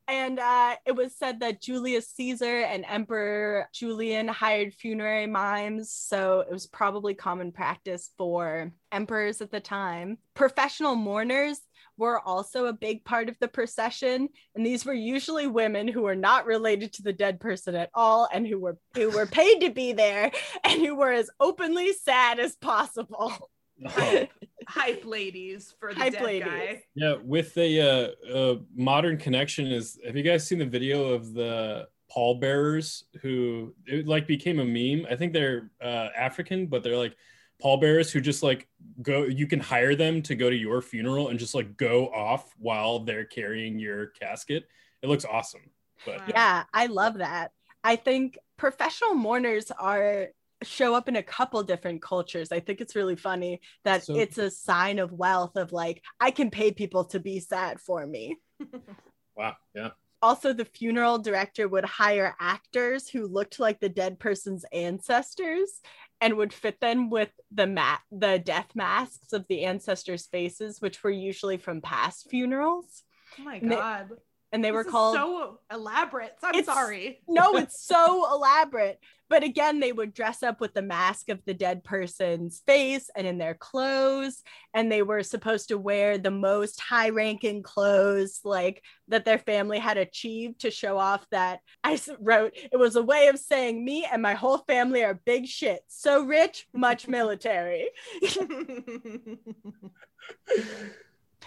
And 0.06 0.38
uh, 0.38 0.76
it 0.84 0.92
was 0.92 1.16
said 1.16 1.40
that 1.40 1.62
Julius 1.62 2.10
Caesar 2.10 2.60
and 2.60 2.84
Emperor 2.86 3.68
Julian 3.72 4.28
hired 4.28 4.74
funerary 4.74 5.26
mimes. 5.26 5.92
So 5.92 6.40
it 6.40 6.52
was 6.52 6.66
probably 6.66 7.14
common 7.14 7.52
practice 7.52 8.10
for 8.18 8.70
emperors 8.92 9.40
at 9.40 9.50
the 9.50 9.60
time. 9.60 10.18
Professional 10.34 10.94
mourners 10.94 11.58
were 11.96 12.20
also 12.20 12.66
a 12.66 12.72
big 12.72 13.04
part 13.04 13.28
of 13.28 13.36
the 13.40 13.48
procession. 13.48 14.28
And 14.54 14.66
these 14.66 14.84
were 14.84 14.94
usually 14.94 15.46
women 15.46 15.88
who 15.88 16.02
were 16.02 16.16
not 16.16 16.44
related 16.44 16.92
to 16.94 17.02
the 17.02 17.12
dead 17.12 17.40
person 17.40 17.74
at 17.74 17.90
all 17.94 18.28
and 18.32 18.46
who 18.46 18.58
were 18.58 18.76
who 18.94 19.10
were 19.10 19.26
paid 19.26 19.60
to 19.60 19.70
be 19.70 19.92
there 19.92 20.30
and 20.64 20.82
who 20.82 20.96
were 20.96 21.12
as 21.12 21.30
openly 21.40 21.92
sad 21.92 22.40
as 22.40 22.56
possible. 22.56 23.50
Oh, 23.84 24.24
Hype 24.68 25.04
ladies 25.04 25.74
for 25.78 25.92
the 25.92 26.00
Hype 26.00 26.12
dead 26.14 26.22
ladies. 26.22 26.48
guy. 26.48 26.82
yeah, 26.94 27.16
with 27.22 27.54
the 27.54 27.80
uh, 27.80 28.34
a 28.34 28.58
modern 28.74 29.16
connection 29.18 29.66
is. 29.66 29.98
Have 30.06 30.16
you 30.16 30.22
guys 30.22 30.46
seen 30.46 30.58
the 30.58 30.64
video 30.66 31.06
of 31.12 31.34
the 31.34 31.88
pallbearers 32.10 33.04
who 33.20 33.74
it 33.86 34.06
like 34.06 34.26
became 34.26 34.60
a 34.60 34.64
meme? 34.64 35.06
I 35.10 35.16
think 35.16 35.32
they're 35.32 35.70
uh, 35.82 36.08
African, 36.16 36.66
but 36.66 36.82
they're 36.82 36.96
like 36.96 37.16
pallbearers 37.60 38.10
who 38.10 38.20
just 38.20 38.42
like 38.42 38.68
go. 39.02 39.24
You 39.24 39.46
can 39.46 39.60
hire 39.60 39.94
them 39.94 40.22
to 40.22 40.34
go 40.34 40.48
to 40.48 40.56
your 40.56 40.80
funeral 40.80 41.28
and 41.28 41.38
just 41.38 41.54
like 41.54 41.76
go 41.76 42.08
off 42.08 42.54
while 42.58 43.00
they're 43.00 43.24
carrying 43.24 43.78
your 43.78 44.06
casket. 44.08 44.64
It 45.02 45.08
looks 45.08 45.24
awesome. 45.24 45.62
But 46.06 46.20
Wow. 46.20 46.26
Yeah, 46.28 46.64
I 46.72 46.86
love 46.86 47.18
that. 47.18 47.52
I 47.82 47.96
think 47.96 48.38
professional 48.56 49.14
mourners 49.14 49.70
are 49.70 50.28
show 50.64 50.94
up 50.94 51.08
in 51.08 51.16
a 51.16 51.22
couple 51.22 51.62
different 51.62 52.02
cultures. 52.02 52.50
I 52.52 52.60
think 52.60 52.80
it's 52.80 52.96
really 52.96 53.16
funny 53.16 53.60
that 53.84 54.04
So- 54.04 54.16
it's 54.16 54.38
a 54.38 54.50
sign 54.50 54.98
of 54.98 55.12
wealth 55.12 55.56
of 55.56 55.72
like 55.72 56.02
I 56.20 56.30
can 56.30 56.50
pay 56.50 56.72
people 56.72 57.04
to 57.06 57.20
be 57.20 57.40
sad 57.40 57.80
for 57.80 58.06
me. 58.06 58.38
wow, 59.36 59.56
yeah. 59.74 59.90
Also, 60.22 60.54
the 60.54 60.64
funeral 60.64 61.18
director 61.18 61.68
would 61.68 61.84
hire 61.84 62.34
actors 62.40 63.08
who 63.10 63.26
looked 63.26 63.60
like 63.60 63.78
the 63.78 63.90
dead 63.90 64.18
person's 64.18 64.64
ancestors 64.72 65.82
and 66.20 66.38
would 66.38 66.52
fit 66.52 66.80
them 66.80 67.10
with 67.10 67.28
the 67.52 67.66
mat 67.66 68.00
the 68.10 68.38
death 68.38 68.70
masks 68.74 69.34
of 69.34 69.44
the 69.48 69.64
ancestors' 69.64 70.26
faces, 70.26 70.80
which 70.80 71.02
were 71.04 71.10
usually 71.10 71.58
from 71.58 71.82
past 71.82 72.30
funerals. 72.30 73.02
Oh 73.38 73.42
my 73.44 73.56
And 73.56 73.70
they- 73.70 73.76
god. 73.76 74.10
And 74.52 74.64
they 74.64 74.70
were 74.70 74.84
This 74.84 74.86
is 74.86 74.92
called 74.92 75.16
so 75.16 75.58
elaborate. 75.68 76.32
I'm 76.40 76.62
sorry. 76.62 77.20
no, 77.28 77.56
it's 77.56 77.84
so 77.84 78.24
elaborate. 78.32 79.00
But 79.28 79.42
again, 79.42 79.80
they 79.80 79.92
would 79.92 80.14
dress 80.14 80.42
up 80.42 80.60
with 80.60 80.74
the 80.74 80.82
mask 80.82 81.28
of 81.28 81.44
the 81.44 81.54
dead 81.54 81.84
person's 81.84 82.62
face 82.66 83.10
and 83.16 83.26
in 83.26 83.38
their 83.38 83.54
clothes. 83.54 84.42
And 84.72 84.90
they 84.90 85.02
were 85.02 85.22
supposed 85.22 85.68
to 85.68 85.78
wear 85.78 86.18
the 86.18 86.30
most 86.30 86.80
high 86.80 87.10
ranking 87.10 87.62
clothes, 87.62 88.40
like 88.44 88.82
that 89.08 89.24
their 89.24 89.38
family 89.38 89.78
had 89.78 89.96
achieved 89.96 90.60
to 90.60 90.70
show 90.70 90.96
off 90.98 91.26
that 91.30 91.60
i 91.82 91.98
wrote 92.18 92.52
it 92.54 92.76
was 92.78 92.96
a 92.96 93.02
way 93.02 93.28
of 93.28 93.38
saying 93.38 93.84
me 93.84 94.06
and 94.10 94.22
my 94.22 94.34
whole 94.34 94.58
family 94.58 95.02
are 95.04 95.20
big 95.24 95.46
shit. 95.46 95.80
So 95.88 96.24
rich, 96.24 96.66
much 96.72 97.08
military. 97.08 97.90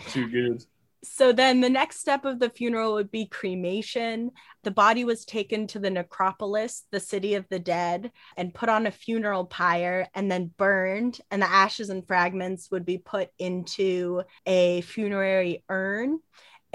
Too 0.09 0.29
good. 0.29 0.65
So 1.03 1.31
then 1.31 1.61
the 1.61 1.69
next 1.69 1.99
step 1.99 2.25
of 2.25 2.39
the 2.39 2.49
funeral 2.49 2.93
would 2.93 3.11
be 3.11 3.27
cremation. 3.27 4.31
The 4.63 4.71
body 4.71 5.05
was 5.05 5.25
taken 5.25 5.67
to 5.67 5.79
the 5.79 5.91
necropolis, 5.91 6.85
the 6.91 6.99
city 6.99 7.35
of 7.35 7.45
the 7.49 7.59
dead, 7.59 8.11
and 8.35 8.53
put 8.53 8.69
on 8.69 8.87
a 8.87 8.91
funeral 8.91 9.45
pyre 9.45 10.07
and 10.15 10.29
then 10.29 10.51
burned. 10.57 11.21
And 11.29 11.41
the 11.41 11.49
ashes 11.49 11.89
and 11.89 12.05
fragments 12.07 12.71
would 12.71 12.85
be 12.85 12.97
put 12.97 13.29
into 13.37 14.23
a 14.45 14.81
funerary 14.81 15.63
urn. 15.69 16.19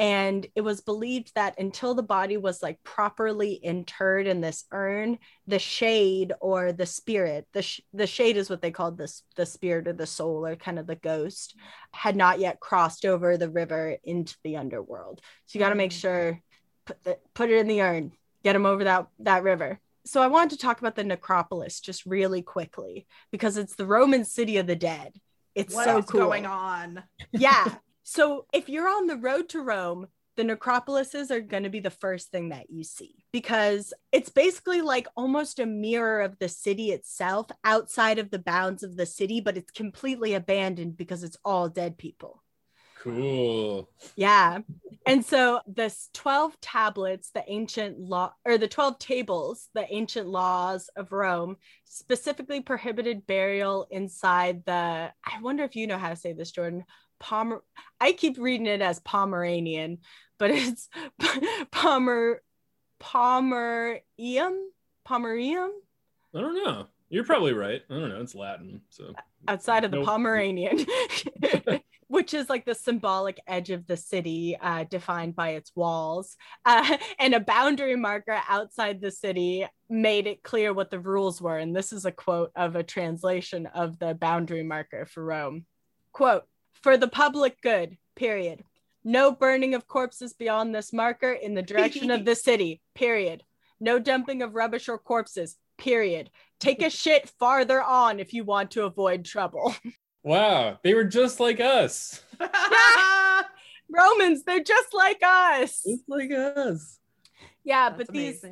And 0.03 0.45
it 0.57 0.63
was 0.63 0.81
believed 0.81 1.31
that 1.37 1.61
until 1.61 1.95
the 1.95 2.03
body 2.03 2.37
was 2.37 2.61
like 2.61 2.83
properly 2.83 3.53
interred 3.53 4.27
in 4.27 4.41
this 4.41 4.65
urn, 4.73 5.17
the 5.47 5.61
shade 5.61 6.33
or 6.41 6.73
the 6.73 6.87
spirit, 6.87 7.47
the, 7.53 7.63
sh- 7.63 7.83
the 7.93 8.09
shade 8.09 8.37
is 8.37 8.51
what 8.51 8.61
they 8.61 8.73
called 8.73 8.99
this, 8.99 9.23
the 9.37 9.47
spirit 9.47 9.87
or 9.87 9.93
the 9.93 10.05
soul 10.05 10.45
or 10.45 10.57
kind 10.57 10.81
of 10.81 10.89
the 10.89 10.97
ghost, 10.97 11.55
had 11.93 12.17
not 12.17 12.41
yet 12.41 12.59
crossed 12.59 13.05
over 13.05 13.37
the 13.37 13.49
river 13.49 13.97
into 14.03 14.35
the 14.43 14.57
underworld. 14.57 15.21
So 15.47 15.57
you 15.57 15.65
got 15.65 15.69
to 15.69 15.77
make 15.77 15.93
mm. 15.93 16.01
sure 16.01 16.43
put 16.85 17.05
the, 17.05 17.19
put 17.33 17.51
it 17.51 17.59
in 17.59 17.69
the 17.69 17.83
urn, 17.83 18.11
get 18.43 18.55
them 18.55 18.67
over 18.67 18.83
that 18.83 19.07
that 19.21 19.45
river. 19.45 19.79
So 20.05 20.21
I 20.21 20.27
wanted 20.27 20.59
to 20.59 20.67
talk 20.67 20.81
about 20.81 20.97
the 20.97 21.05
necropolis 21.05 21.79
just 21.79 22.07
really 22.07 22.43
quickly 22.43 23.07
because 23.31 23.57
it's 23.57 23.77
the 23.77 23.87
Roman 23.87 24.25
city 24.25 24.57
of 24.57 24.67
the 24.67 24.75
dead. 24.75 25.13
It's 25.55 25.73
What 25.73 25.85
so 25.85 25.99
is 25.99 26.07
cool. 26.07 26.23
going 26.23 26.45
on? 26.45 27.05
Yeah. 27.31 27.77
So 28.15 28.45
if 28.53 28.69
you're 28.69 28.91
on 28.91 29.07
the 29.07 29.17
road 29.17 29.49
to 29.51 29.63
Rome, 29.63 30.07
the 30.37 30.43
necropolises 30.43 31.31
are 31.31 31.41
going 31.41 31.63
to 31.63 31.71
be 31.71 31.81
the 31.81 31.89
first 31.89 32.31
thing 32.31 32.51
that 32.51 32.69
you 32.69 32.85
see 32.85 33.25
because 33.33 33.95
it's 34.13 34.29
basically 34.29 34.83
like 34.83 35.07
almost 35.17 35.59
a 35.59 35.65
mirror 35.65 36.21
of 36.21 36.39
the 36.39 36.51
city 36.51 36.91
itself 36.91 37.47
outside 37.65 38.19
of 38.19 38.31
the 38.31 38.39
bounds 38.39 38.83
of 38.83 38.99
the 38.99 39.07
city, 39.07 39.41
but 39.41 39.57
it's 39.57 39.71
completely 39.71 40.35
abandoned 40.35 40.95
because 40.95 41.23
it's 41.23 41.39
all 41.43 41.71
dead 41.71 41.97
people. 41.97 42.43
Cool. 43.03 43.89
Yeah. 44.15 44.59
And 45.07 45.25
so 45.25 45.61
the 45.67 45.93
12 46.13 46.61
tablets, 46.61 47.31
the 47.31 47.45
ancient 47.49 47.99
law 47.99 48.35
or 48.45 48.59
the 48.59 48.69
12 48.69 48.99
tables, 48.99 49.71
the 49.75 49.91
ancient 49.93 50.29
laws 50.29 50.91
of 50.97 51.13
Rome 51.13 51.57
specifically 51.85 52.61
prohibited 52.61 53.27
burial 53.27 53.87
inside 53.91 54.67
the 54.67 55.13
I 55.25 55.41
wonder 55.41 55.65
if 55.65 55.77
you 55.77 55.87
know 55.87 55.99
how 55.99 56.11
to 56.11 56.17
say 56.17 56.35
this 56.35 56.53
Jordan. 56.53 56.85
Pomer 57.23 57.61
I 58.01 58.13
keep 58.13 58.37
reading 58.39 58.67
it 58.67 58.83
as 58.83 59.01
Pomeranian, 59.01 59.99
but 60.39 60.51
it's 60.51 60.89
Pomer 61.73 62.37
Pomerium 63.01 64.01
Pomerium 65.07 65.71
I 66.35 66.41
don't 66.41 66.65
know. 66.65 66.87
You're 67.11 67.25
probably 67.25 67.53
right. 67.53 67.83
I 67.91 67.95
don't 67.95 68.09
know. 68.09 68.21
It's 68.23 68.35
Latin. 68.35 68.81
So 68.89 69.13
outside 69.47 69.85
of 69.85 69.91
the. 69.91 70.03
Pomeranian, 70.03 70.87
which 72.09 72.33
is 72.33 72.49
like 72.49 72.65
the 72.65 72.75
symbolic 72.75 73.39
edge 73.47 73.71
of 73.71 73.87
the 73.87 73.99
city 73.99 74.57
uh, 74.61 74.85
defined 74.85 75.37
by 75.37 75.51
its 75.51 75.73
walls. 75.75 76.37
Uh, 76.65 76.97
and 77.19 77.35
a 77.35 77.41
boundary 77.41 77.97
marker 77.97 78.41
outside 78.49 79.01
the 79.01 79.11
city 79.11 79.67
made 79.91 80.27
it 80.27 80.43
clear 80.43 80.73
what 80.73 80.91
the 80.91 81.01
rules 81.01 81.41
were. 81.43 81.59
And 81.59 81.77
this 81.77 81.93
is 81.93 82.07
a 82.07 82.13
quote 82.13 82.51
of 82.57 82.77
a 82.77 82.83
translation 82.83 83.67
of 83.67 83.99
the 83.99 84.15
boundary 84.15 84.63
marker 84.63 85.05
for 85.05 85.23
Rome. 85.23 85.67
Quote, 86.13 86.45
for 86.83 86.97
the 86.97 87.09
public 87.09 87.61
good, 87.63 87.97
period. 88.17 88.65
No 89.05 89.33
burning 89.33 89.75
of 89.75 89.89
corpses 89.89 90.33
beyond 90.33 90.75
this 90.75 90.93
marker 90.93 91.33
in 91.33 91.55
the 91.55 91.63
direction 91.63 92.11
of 92.11 92.25
the 92.25 92.37
city, 92.37 92.81
period. 92.95 93.43
No 93.81 93.99
dumping 93.99 94.43
of 94.43 94.55
rubbish 94.55 94.89
or 94.89 94.99
corpses, 94.99 95.57
period. 95.77 96.31
Take 96.61 96.83
a 96.83 96.91
shit 96.91 97.29
farther 97.39 97.83
on 97.83 98.21
if 98.21 98.33
you 98.33 98.45
want 98.45 98.71
to 98.73 98.85
avoid 98.85 99.25
trouble. 99.25 99.75
wow, 100.23 100.79
they 100.85 100.95
were 100.95 101.05
just 101.05 101.41
like 101.41 101.59
us. 101.59 102.23
Romans, 103.91 104.45
they're 104.45 104.63
just 104.63 104.95
like 104.95 105.21
us. 105.25 105.83
Just 105.85 106.05
like 106.09 106.31
us. 106.31 106.99
Yeah, 107.65 107.91
That's 107.91 108.07
but 108.07 108.15
these 108.15 108.45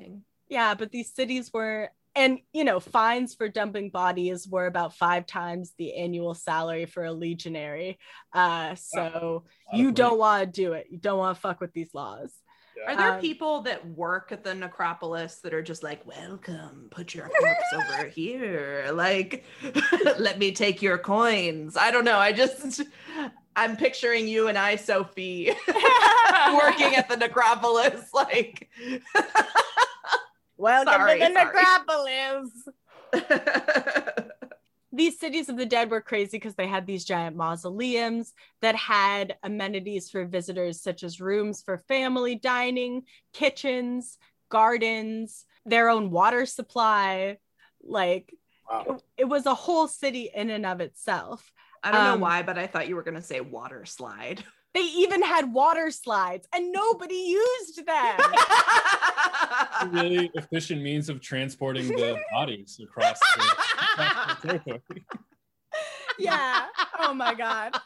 yeah, 0.49 0.75
but 0.75 0.91
these 0.91 1.15
cities 1.15 1.53
were 1.53 1.91
and 2.17 2.39
you 2.53 2.65
know, 2.65 2.81
fines 2.81 3.35
for 3.35 3.49
dumping 3.49 3.91
bodies 3.91 4.47
were 4.49 4.67
about 4.67 4.97
five 4.97 5.27
times 5.27 5.73
the 5.79 5.95
annual 5.95 6.35
salary 6.35 6.87
for 6.87 7.05
a 7.05 7.13
legionary. 7.13 7.99
Uh 8.33 8.75
so 8.75 9.45
you 9.73 9.93
don't 9.93 10.19
want 10.19 10.43
to 10.45 10.51
do 10.63 10.73
it. 10.73 10.87
You 10.91 10.99
don't 10.99 11.19
want 11.19 11.37
to 11.37 11.41
fuck 11.41 11.61
with 11.61 11.73
these 11.73 11.95
laws. 11.95 12.33
Are 12.87 12.97
there 12.97 13.13
Um, 13.13 13.21
people 13.21 13.61
that 13.63 13.87
work 13.87 14.33
at 14.33 14.43
the 14.43 14.55
necropolis 14.55 15.41
that 15.43 15.53
are 15.53 15.63
just 15.63 15.83
like, 15.83 16.07
welcome, 16.07 16.89
put 16.91 17.15
your 17.15 17.29
corpse 17.29 17.75
over 17.75 18.09
here. 18.15 18.91
Like, 18.95 19.45
let 20.19 20.39
me 20.39 20.53
take 20.53 20.81
your 20.81 20.97
coins. 20.97 21.77
I 21.77 21.91
don't 21.91 22.07
know. 22.07 22.17
I 22.17 22.33
just, 22.33 22.81
I'm 23.55 23.77
picturing 23.77 24.27
you 24.27 24.49
and 24.49 24.57
I, 24.57 24.77
Sophie, 24.77 25.49
working 25.69 26.95
at 26.97 27.07
the 27.11 27.19
necropolis. 27.19 28.09
Like, 28.15 28.71
Welcome 30.61 30.93
Sorry, 30.93 31.19
to 31.21 31.27
the 31.27 31.33
sorry. 31.33 31.55
necropolis. 33.15 34.25
these 34.93 35.19
cities 35.19 35.49
of 35.49 35.57
the 35.57 35.65
dead 35.65 35.91
were 35.91 36.03
crazy 36.03 36.37
because 36.37 36.55
they 36.55 36.67
had 36.67 36.87
these 36.87 37.05
giant 37.07 37.35
mausoleums 37.35 38.35
that 38.61 38.77
had 38.77 39.37
amenities 39.43 40.11
for 40.11 40.27
visitors 40.27 40.79
such 40.83 41.03
as 41.03 41.19
rooms 41.21 41.63
for 41.63 41.79
family 41.79 42.35
dining 42.35 43.05
kitchens 43.33 44.19
gardens 44.51 45.47
their 45.65 45.89
own 45.89 46.11
water 46.11 46.45
supply 46.45 47.39
like 47.83 48.35
Wow. 48.71 48.85
it, 48.89 49.03
it 49.23 49.25
was 49.25 49.47
a 49.47 49.55
whole 49.55 49.89
city 49.89 50.31
in 50.35 50.51
and 50.51 50.67
of 50.67 50.81
itself 50.81 51.51
I 51.83 51.91
don't 51.93 52.01
Um, 52.07 52.21
know 52.21 52.25
why, 52.25 52.43
but 52.43 52.59
I 52.59 52.67
thought 52.67 52.87
you 52.89 52.95
were 52.97 53.03
going 53.03 53.15
to 53.17 53.23
say 53.23 53.41
water 53.41 53.85
slide. 53.87 54.45
they 54.75 54.81
even 54.83 55.23
had 55.23 55.53
water 55.53 55.91
slides 55.91 56.47
and 56.55 56.71
nobody 56.71 57.15
used 57.15 57.85
them 57.87 58.19
really 59.89 60.31
efficient 60.35 60.83
means 60.83 61.09
of 61.09 61.21
transporting 61.21 61.89
the 61.89 62.19
bodies 62.33 62.81
across 62.83 63.19
the, 63.37 63.43
across 63.99 64.41
the 64.43 64.49
territory. 64.49 65.05
yeah. 66.19 66.67
Oh 66.99 67.15
my 67.15 67.35
God. 67.35 67.77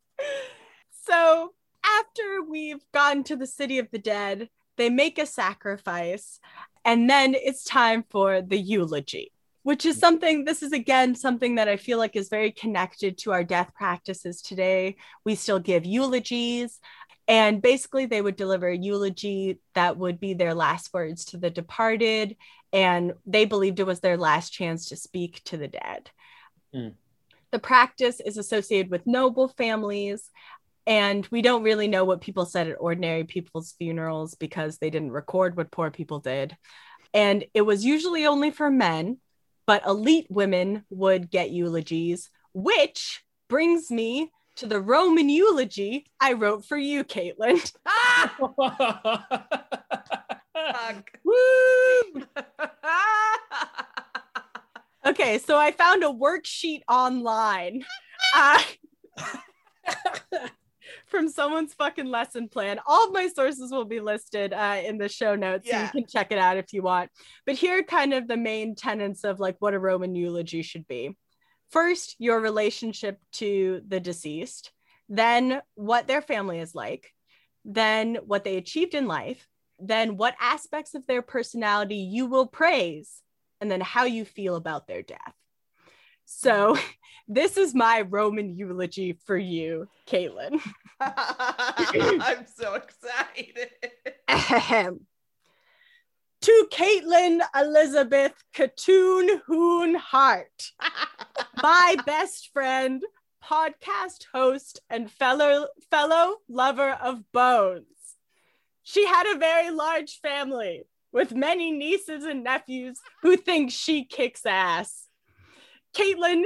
so 1.06 1.52
after 1.84 2.42
we've 2.48 2.84
gotten 2.92 3.24
to 3.24 3.36
the 3.36 3.46
city 3.46 3.78
of 3.78 3.90
the 3.90 3.98
dead, 3.98 4.48
they 4.76 4.90
make 4.90 5.18
a 5.18 5.26
sacrifice, 5.26 6.40
and 6.84 7.08
then 7.08 7.34
it's 7.34 7.64
time 7.64 8.04
for 8.10 8.42
the 8.42 8.58
eulogy, 8.58 9.32
which 9.62 9.86
is 9.86 9.98
something, 9.98 10.44
this 10.44 10.62
is 10.62 10.72
again 10.72 11.14
something 11.14 11.54
that 11.56 11.68
I 11.68 11.76
feel 11.76 11.98
like 11.98 12.16
is 12.16 12.28
very 12.28 12.50
connected 12.50 13.18
to 13.18 13.32
our 13.32 13.44
death 13.44 13.72
practices 13.74 14.42
today. 14.42 14.96
We 15.24 15.36
still 15.36 15.60
give 15.60 15.86
eulogies. 15.86 16.80
And 17.26 17.62
basically, 17.62 18.06
they 18.06 18.20
would 18.20 18.36
deliver 18.36 18.68
a 18.68 18.76
eulogy 18.76 19.58
that 19.74 19.96
would 19.96 20.20
be 20.20 20.34
their 20.34 20.54
last 20.54 20.92
words 20.92 21.24
to 21.26 21.38
the 21.38 21.50
departed. 21.50 22.36
And 22.72 23.14
they 23.24 23.44
believed 23.44 23.80
it 23.80 23.86
was 23.86 24.00
their 24.00 24.18
last 24.18 24.50
chance 24.50 24.88
to 24.88 24.96
speak 24.96 25.42
to 25.44 25.56
the 25.56 25.68
dead. 25.68 26.10
Hmm. 26.72 26.88
The 27.50 27.58
practice 27.60 28.20
is 28.20 28.36
associated 28.36 28.90
with 28.90 29.06
noble 29.06 29.46
families, 29.46 30.28
and 30.88 31.26
we 31.30 31.40
don't 31.40 31.62
really 31.62 31.86
know 31.86 32.04
what 32.04 32.20
people 32.20 32.46
said 32.46 32.68
at 32.68 32.76
ordinary 32.80 33.22
people's 33.22 33.74
funerals 33.78 34.34
because 34.34 34.78
they 34.78 34.90
didn't 34.90 35.12
record 35.12 35.56
what 35.56 35.70
poor 35.70 35.90
people 35.90 36.18
did. 36.18 36.56
And 37.14 37.44
it 37.54 37.62
was 37.62 37.84
usually 37.84 38.26
only 38.26 38.50
for 38.50 38.70
men, 38.72 39.18
but 39.66 39.86
elite 39.86 40.26
women 40.28 40.84
would 40.90 41.30
get 41.30 41.52
eulogies, 41.52 42.28
which 42.52 43.22
brings 43.48 43.88
me 43.90 44.32
to 44.56 44.66
the 44.66 44.80
Roman 44.80 45.28
eulogy 45.28 46.06
I 46.20 46.32
wrote 46.34 46.64
for 46.64 46.76
you, 46.76 47.04
Caitlin. 47.04 47.60
Fuck. 50.54 51.10
Woo! 51.24 52.24
Okay, 55.06 55.38
so 55.38 55.58
I 55.58 55.70
found 55.70 56.02
a 56.02 56.08
worksheet 56.08 56.80
online 56.88 57.84
uh, 58.34 58.62
from 61.06 61.28
someone's 61.28 61.74
fucking 61.74 62.06
lesson 62.06 62.48
plan. 62.48 62.80
All 62.86 63.06
of 63.06 63.12
my 63.12 63.28
sources 63.28 63.70
will 63.70 63.84
be 63.84 64.00
listed 64.00 64.54
uh, 64.54 64.80
in 64.82 64.96
the 64.96 65.10
show 65.10 65.34
notes, 65.34 65.68
so 65.70 65.78
you 65.78 65.88
can 65.88 66.06
check 66.06 66.32
it 66.32 66.38
out 66.38 66.56
if 66.56 66.72
you 66.72 66.82
want. 66.82 67.10
But 67.44 67.56
here 67.56 67.78
are 67.78 67.82
kind 67.82 68.14
of 68.14 68.26
the 68.26 68.38
main 68.38 68.74
tenets 68.74 69.24
of 69.24 69.40
like 69.40 69.56
what 69.58 69.74
a 69.74 69.78
Roman 69.78 70.14
eulogy 70.14 70.62
should 70.62 70.88
be. 70.88 71.14
First, 71.70 72.16
your 72.18 72.40
relationship 72.40 73.18
to 73.32 73.82
the 73.86 74.00
deceased, 74.00 74.72
then 75.08 75.60
what 75.74 76.06
their 76.06 76.22
family 76.22 76.60
is 76.60 76.74
like, 76.74 77.12
then 77.64 78.18
what 78.26 78.44
they 78.44 78.56
achieved 78.56 78.94
in 78.94 79.06
life, 79.06 79.46
then 79.78 80.16
what 80.16 80.36
aspects 80.40 80.94
of 80.94 81.06
their 81.06 81.22
personality 81.22 81.96
you 81.96 82.26
will 82.26 82.46
praise, 82.46 83.22
and 83.60 83.70
then 83.70 83.80
how 83.80 84.04
you 84.04 84.24
feel 84.24 84.56
about 84.56 84.86
their 84.86 85.02
death. 85.02 85.34
So, 86.24 86.78
this 87.28 87.56
is 87.56 87.74
my 87.74 88.02
Roman 88.02 88.56
eulogy 88.56 89.18
for 89.24 89.36
you, 89.36 89.88
Caitlin. 90.06 90.60
I'm 91.00 92.46
so 92.54 92.74
excited. 92.74 93.70
Ahem. 94.28 95.00
To 96.44 96.68
Caitlin 96.70 97.40
Elizabeth 97.58 98.34
Katoon 98.54 99.40
Hoon 99.46 99.94
Hart, 99.94 100.72
my 101.62 101.96
best 102.04 102.50
friend, 102.52 103.02
podcast 103.42 104.26
host 104.30 104.82
and 104.90 105.10
fellow 105.10 105.68
fellow 105.90 106.36
lover 106.46 106.98
of 107.02 107.22
bones. 107.32 107.86
She 108.82 109.06
had 109.06 109.26
a 109.26 109.38
very 109.38 109.70
large 109.70 110.20
family 110.20 110.82
with 111.12 111.34
many 111.34 111.72
nieces 111.72 112.24
and 112.24 112.44
nephews 112.44 113.00
who 113.22 113.38
think 113.38 113.70
she 113.70 114.04
kicks 114.04 114.44
ass. 114.44 115.08
Caitlin 115.96 116.42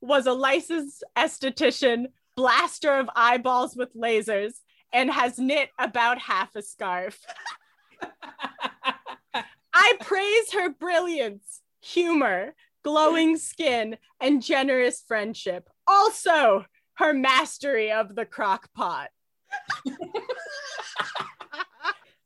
was 0.00 0.26
a 0.26 0.32
licensed 0.34 1.02
esthetician, 1.18 2.12
blaster 2.36 2.96
of 2.96 3.10
eyeballs 3.16 3.74
with 3.74 3.92
lasers, 3.96 4.52
and 4.92 5.10
has 5.10 5.36
knit 5.36 5.70
about 5.80 6.20
half 6.20 6.54
a 6.54 6.62
scarf. 6.62 7.18
I 9.74 9.94
praise 10.00 10.52
her 10.52 10.70
brilliance, 10.70 11.60
humor, 11.80 12.54
glowing 12.84 13.36
skin, 13.36 13.96
and 14.20 14.42
generous 14.42 15.02
friendship. 15.06 15.68
Also, 15.86 16.66
her 16.94 17.14
mastery 17.14 17.90
of 17.92 18.14
the 18.14 18.26
crock 18.26 18.72
pot. 18.74 19.08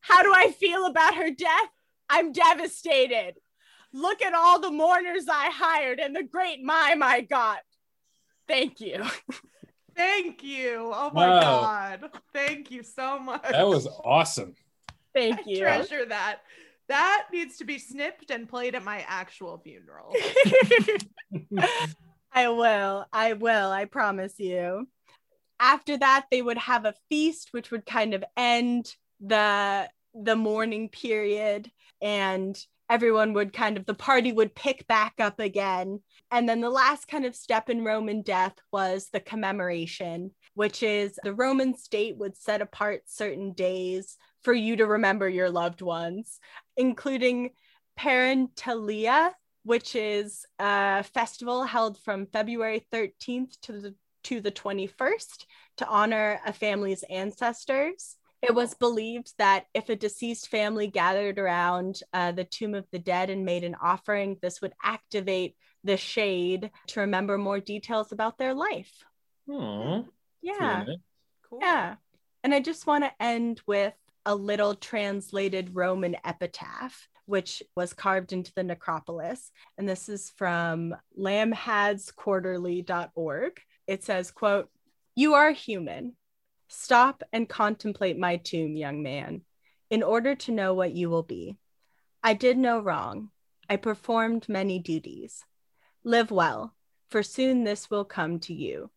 How 0.01 0.23
do 0.23 0.33
I 0.35 0.53
feel 0.53 0.87
about 0.87 1.15
her 1.17 1.31
death? 1.31 1.69
I'm 2.09 2.33
devastated. 2.33 3.35
Look 3.93 4.23
at 4.23 4.35
all 4.35 4.61
the 4.61 4.71
mourners 4.71 5.27
I 5.31 5.51
hired 5.51 5.99
and 6.01 6.15
the 6.15 6.23
great 6.23 6.63
mime 6.63 7.03
I 7.03 7.23
got. 7.23 7.61
Thank 8.47 8.81
you. 8.81 9.05
Thank 9.97 10.45
you. 10.45 10.93
Oh 10.95 11.11
my 11.13 11.29
Wow. 11.29 11.41
god. 11.41 12.11
Thank 12.33 12.71
you 12.71 12.83
so 12.83 13.19
much. 13.19 13.43
That 13.51 13.67
was 13.67 13.89
awesome. 14.05 14.55
Thank 15.15 15.41
I 15.41 15.43
you. 15.47 15.59
treasure 15.59 16.05
that. 16.05 16.41
That 16.89 17.27
needs 17.33 17.59
to 17.59 17.65
be 17.65 17.79
snipped 17.79 18.31
and 18.31 18.49
played 18.49 18.75
at 18.75 18.85
my 18.85 19.05
actual 19.09 19.59
funeral. 19.59 20.15
I 22.33 22.49
will. 22.49 23.07
I 23.13 23.33
will. 23.33 23.71
I 23.71 23.87
promise 23.87 24.35
you. 24.39 24.89
After 25.59 25.97
that, 25.97 26.27
they 26.31 26.43
would 26.43 26.59
have 26.59 26.85
a 26.85 26.95
feast, 27.09 27.49
which 27.53 27.71
would 27.71 27.87
kind 27.87 28.15
of 28.15 28.25
end 28.37 28.95
the 29.21 29.89
the 30.15 30.37
mourning 30.37 30.89
period, 30.89 31.71
and 32.01 32.57
everyone 32.89 33.33
would 33.33 33.53
kind 33.53 33.77
of 33.77 33.87
the 33.87 33.95
party 33.95 34.33
would 34.33 34.55
pick 34.55 34.87
back 34.87 35.15
up 35.19 35.41
again. 35.41 36.01
And 36.31 36.49
then 36.49 36.61
the 36.61 36.71
last 36.71 37.09
kind 37.09 37.25
of 37.25 37.35
step 37.35 37.69
in 37.69 37.85
Roman 37.85 38.23
death 38.23 38.55
was 38.73 39.09
the 39.13 39.21
commemoration, 39.21 40.33
which 40.55 40.83
is 40.83 41.19
the 41.23 41.35
Roman 41.35 41.77
state 41.77 42.17
would 42.17 42.37
set 42.37 42.63
apart 42.63 43.03
certain 43.07 43.53
days 43.53 44.17
for 44.43 44.53
you 44.53 44.77
to 44.77 44.87
remember 44.87 45.29
your 45.29 45.51
loved 45.51 45.83
ones, 45.83 46.39
including 46.77 47.51
Parentalia, 47.99 49.33
which 49.65 49.97
is 49.97 50.45
a 50.59 51.03
festival 51.03 51.65
held 51.65 51.99
from 51.99 52.27
February 52.27 52.87
13th 52.93 53.59
to 53.63 53.73
the 53.73 53.95
to 54.25 54.41
the 54.41 54.51
21st 54.51 55.47
to 55.77 55.87
honor 55.87 56.41
a 56.45 56.53
family's 56.53 57.05
ancestors. 57.05 58.17
It 58.43 58.55
was 58.55 58.75
believed 58.75 59.33
that 59.39 59.67
if 59.73 59.89
a 59.89 59.97
deceased 59.97 60.49
family 60.49 60.89
gathered 60.89 61.39
around 61.39 62.01
uh, 62.13 62.33
the 62.33 62.45
tomb 62.45 62.75
of 62.75 62.87
the 62.91 62.99
dead 62.99 63.31
and 63.31 63.45
made 63.45 63.65
an 63.65 63.77
offering, 63.81 64.37
this 64.43 64.61
would 64.61 64.75
activate 64.83 65.57
the 65.85 65.97
shade 65.97 66.71
to 66.89 67.01
remember 67.01 67.39
more 67.39 67.61
details 67.61 68.13
about 68.13 68.37
their 68.37 68.53
life. 68.53 68.93
Aw, 69.49 70.03
Yeah. 70.43 70.85
Cool. 71.49 71.61
Yeah. 71.63 71.95
And 72.43 72.53
I 72.53 72.61
just 72.61 72.87
want 72.87 73.05
to 73.05 73.23
end 73.23 73.61
with 73.67 73.95
a 74.27 74.35
little 74.35 74.75
translated 74.75 75.75
Roman 75.75 76.17
epitaph, 76.25 77.09
which 77.25 77.63
was 77.75 77.95
carved 77.95 78.33
into 78.33 78.53
the 78.55 78.65
necropolis. 78.65 79.51
And 79.79 79.89
this 79.89 80.09
is 80.09 80.33
from 80.37 80.97
laphamsquarterly.org. 81.19 83.61
It 83.87 84.05
says, 84.05 84.33
quote, 84.33 84.69
You 85.15 85.35
are 85.35 85.53
human. 85.53 86.17
Stop 86.69 87.23
and 87.33 87.49
contemplate 87.49 88.19
my 88.19 88.39
tomb, 88.39 88.77
young 88.77 89.01
man, 89.03 89.43
in 89.89 90.03
order 90.03 90.35
to 90.35 90.51
know 90.51 90.75
what 90.75 90.93
you 90.93 91.09
will 91.09 91.23
be. 91.23 91.57
I 92.23 92.35
did 92.35 92.59
no 92.59 92.81
wrong. 92.81 93.31
I 93.71 93.77
performed 93.77 94.49
many 94.49 94.81
duties. 94.81 95.45
Live 96.03 96.33
well, 96.33 96.75
for 97.11 97.23
soon 97.23 97.65
this 97.65 97.89
will 97.89 98.05
come 98.05 98.41
to 98.41 98.53
you 98.53 98.91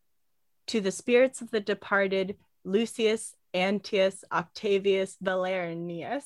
to 0.66 0.80
the 0.80 0.92
spirits 0.92 1.40
of 1.40 1.50
the 1.50 1.60
departed 1.60 2.36
Lucius 2.64 3.34
Antius 3.54 4.24
Octavius 4.30 5.16
Valerianus, 5.22 6.24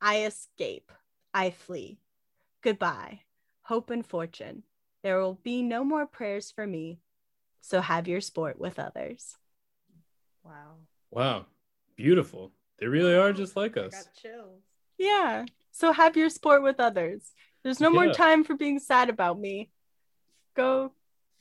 I 0.00 0.24
escape, 0.24 0.92
I 1.32 1.50
flee. 1.50 1.98
Goodbye, 2.62 3.20
hope 3.62 3.90
and 3.90 4.04
fortune. 4.04 4.62
There 5.02 5.18
will 5.18 5.34
be 5.42 5.62
no 5.62 5.84
more 5.84 6.06
prayers 6.06 6.50
for 6.50 6.66
me, 6.66 7.00
so 7.60 7.80
have 7.80 8.06
your 8.08 8.20
sport 8.20 8.58
with 8.58 8.78
others. 8.78 9.36
Wow. 10.44 10.76
Wow. 11.10 11.46
Beautiful. 11.96 12.52
They 12.78 12.86
really 12.86 13.14
are 13.14 13.32
just 13.32 13.56
like 13.56 13.76
I 13.76 13.82
us. 13.82 13.92
got 13.92 14.14
chills. 14.20 14.62
Yeah, 14.98 15.44
so 15.70 15.92
have 15.92 16.16
your 16.16 16.28
sport 16.30 16.62
with 16.62 16.80
others. 16.80 17.32
There's 17.62 17.80
no 17.80 17.90
more 17.90 18.12
time 18.12 18.44
for 18.44 18.54
being 18.54 18.78
sad 18.78 19.08
about 19.10 19.38
me. 19.38 19.70
Go, 20.54 20.92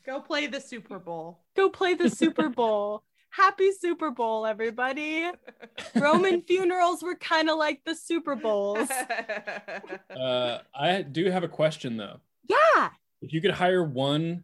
Go 0.05 0.21
play 0.21 0.47
the 0.47 0.59
Super 0.61 0.99
Bowl. 0.99 1.39
go 1.55 1.69
play 1.69 1.93
the 1.93 2.09
Super 2.09 2.49
Bowl. 2.59 3.03
Happy 3.31 3.71
Super 3.71 4.11
Bowl, 4.11 4.45
everybody. 4.45 5.29
Roman 5.95 6.41
funerals 6.41 7.03
were 7.03 7.15
kind 7.15 7.49
of 7.49 7.57
like 7.57 7.81
the 7.85 7.95
Super 7.95 8.35
Bowls. 8.35 8.89
Uh, 10.09 10.59
I 10.75 11.01
do 11.03 11.29
have 11.31 11.43
a 11.43 11.47
question 11.47 11.95
though. 11.95 12.19
Yeah. 12.49 12.89
If 13.21 13.31
you 13.31 13.39
could 13.41 13.51
hire 13.51 13.83
one 13.83 14.43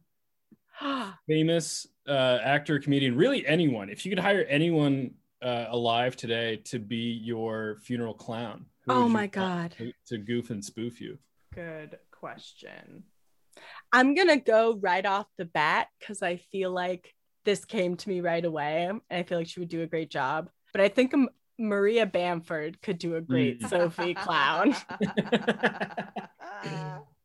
famous 1.27 1.87
uh, 2.07 2.39
actor, 2.41 2.79
comedian, 2.79 3.15
really 3.15 3.45
anyone, 3.45 3.89
if 3.89 4.05
you 4.05 4.11
could 4.11 4.19
hire 4.19 4.45
anyone 4.47 5.15
uh, 5.41 5.65
alive 5.69 6.15
today 6.15 6.57
to 6.65 6.79
be 6.79 7.19
your 7.23 7.77
funeral 7.81 8.13
clown, 8.13 8.65
who 8.85 8.93
Oh 8.93 9.09
my 9.09 9.27
God. 9.27 9.73
to, 9.77 9.91
to 10.07 10.17
goof 10.17 10.49
and 10.49 10.63
spoof 10.63 11.01
you? 11.01 11.17
Good 11.53 11.97
question. 12.11 13.03
I'm 13.91 14.13
gonna 14.15 14.37
go 14.37 14.75
right 14.75 15.05
off 15.05 15.27
the 15.37 15.45
bat 15.45 15.87
because 15.99 16.21
I 16.21 16.37
feel 16.37 16.71
like 16.71 17.13
this 17.45 17.63
came 17.65 17.95
to 17.95 18.09
me 18.09 18.19
right 18.21 18.43
away, 18.43 18.85
and 18.85 19.01
I 19.09 19.23
feel 19.23 19.37
like 19.37 19.47
she 19.47 19.59
would 19.61 19.69
do 19.69 19.81
a 19.83 19.87
great 19.87 20.09
job. 20.09 20.49
But 20.73 20.81
I 20.81 20.89
think 20.89 21.13
M- 21.13 21.29
Maria 21.57 22.05
Bamford 22.05 22.81
could 22.81 22.97
do 22.97 23.15
a 23.15 23.21
great 23.21 23.61
Mm. 23.61 23.69
Sophie 23.69 24.13
clown. 24.13 24.75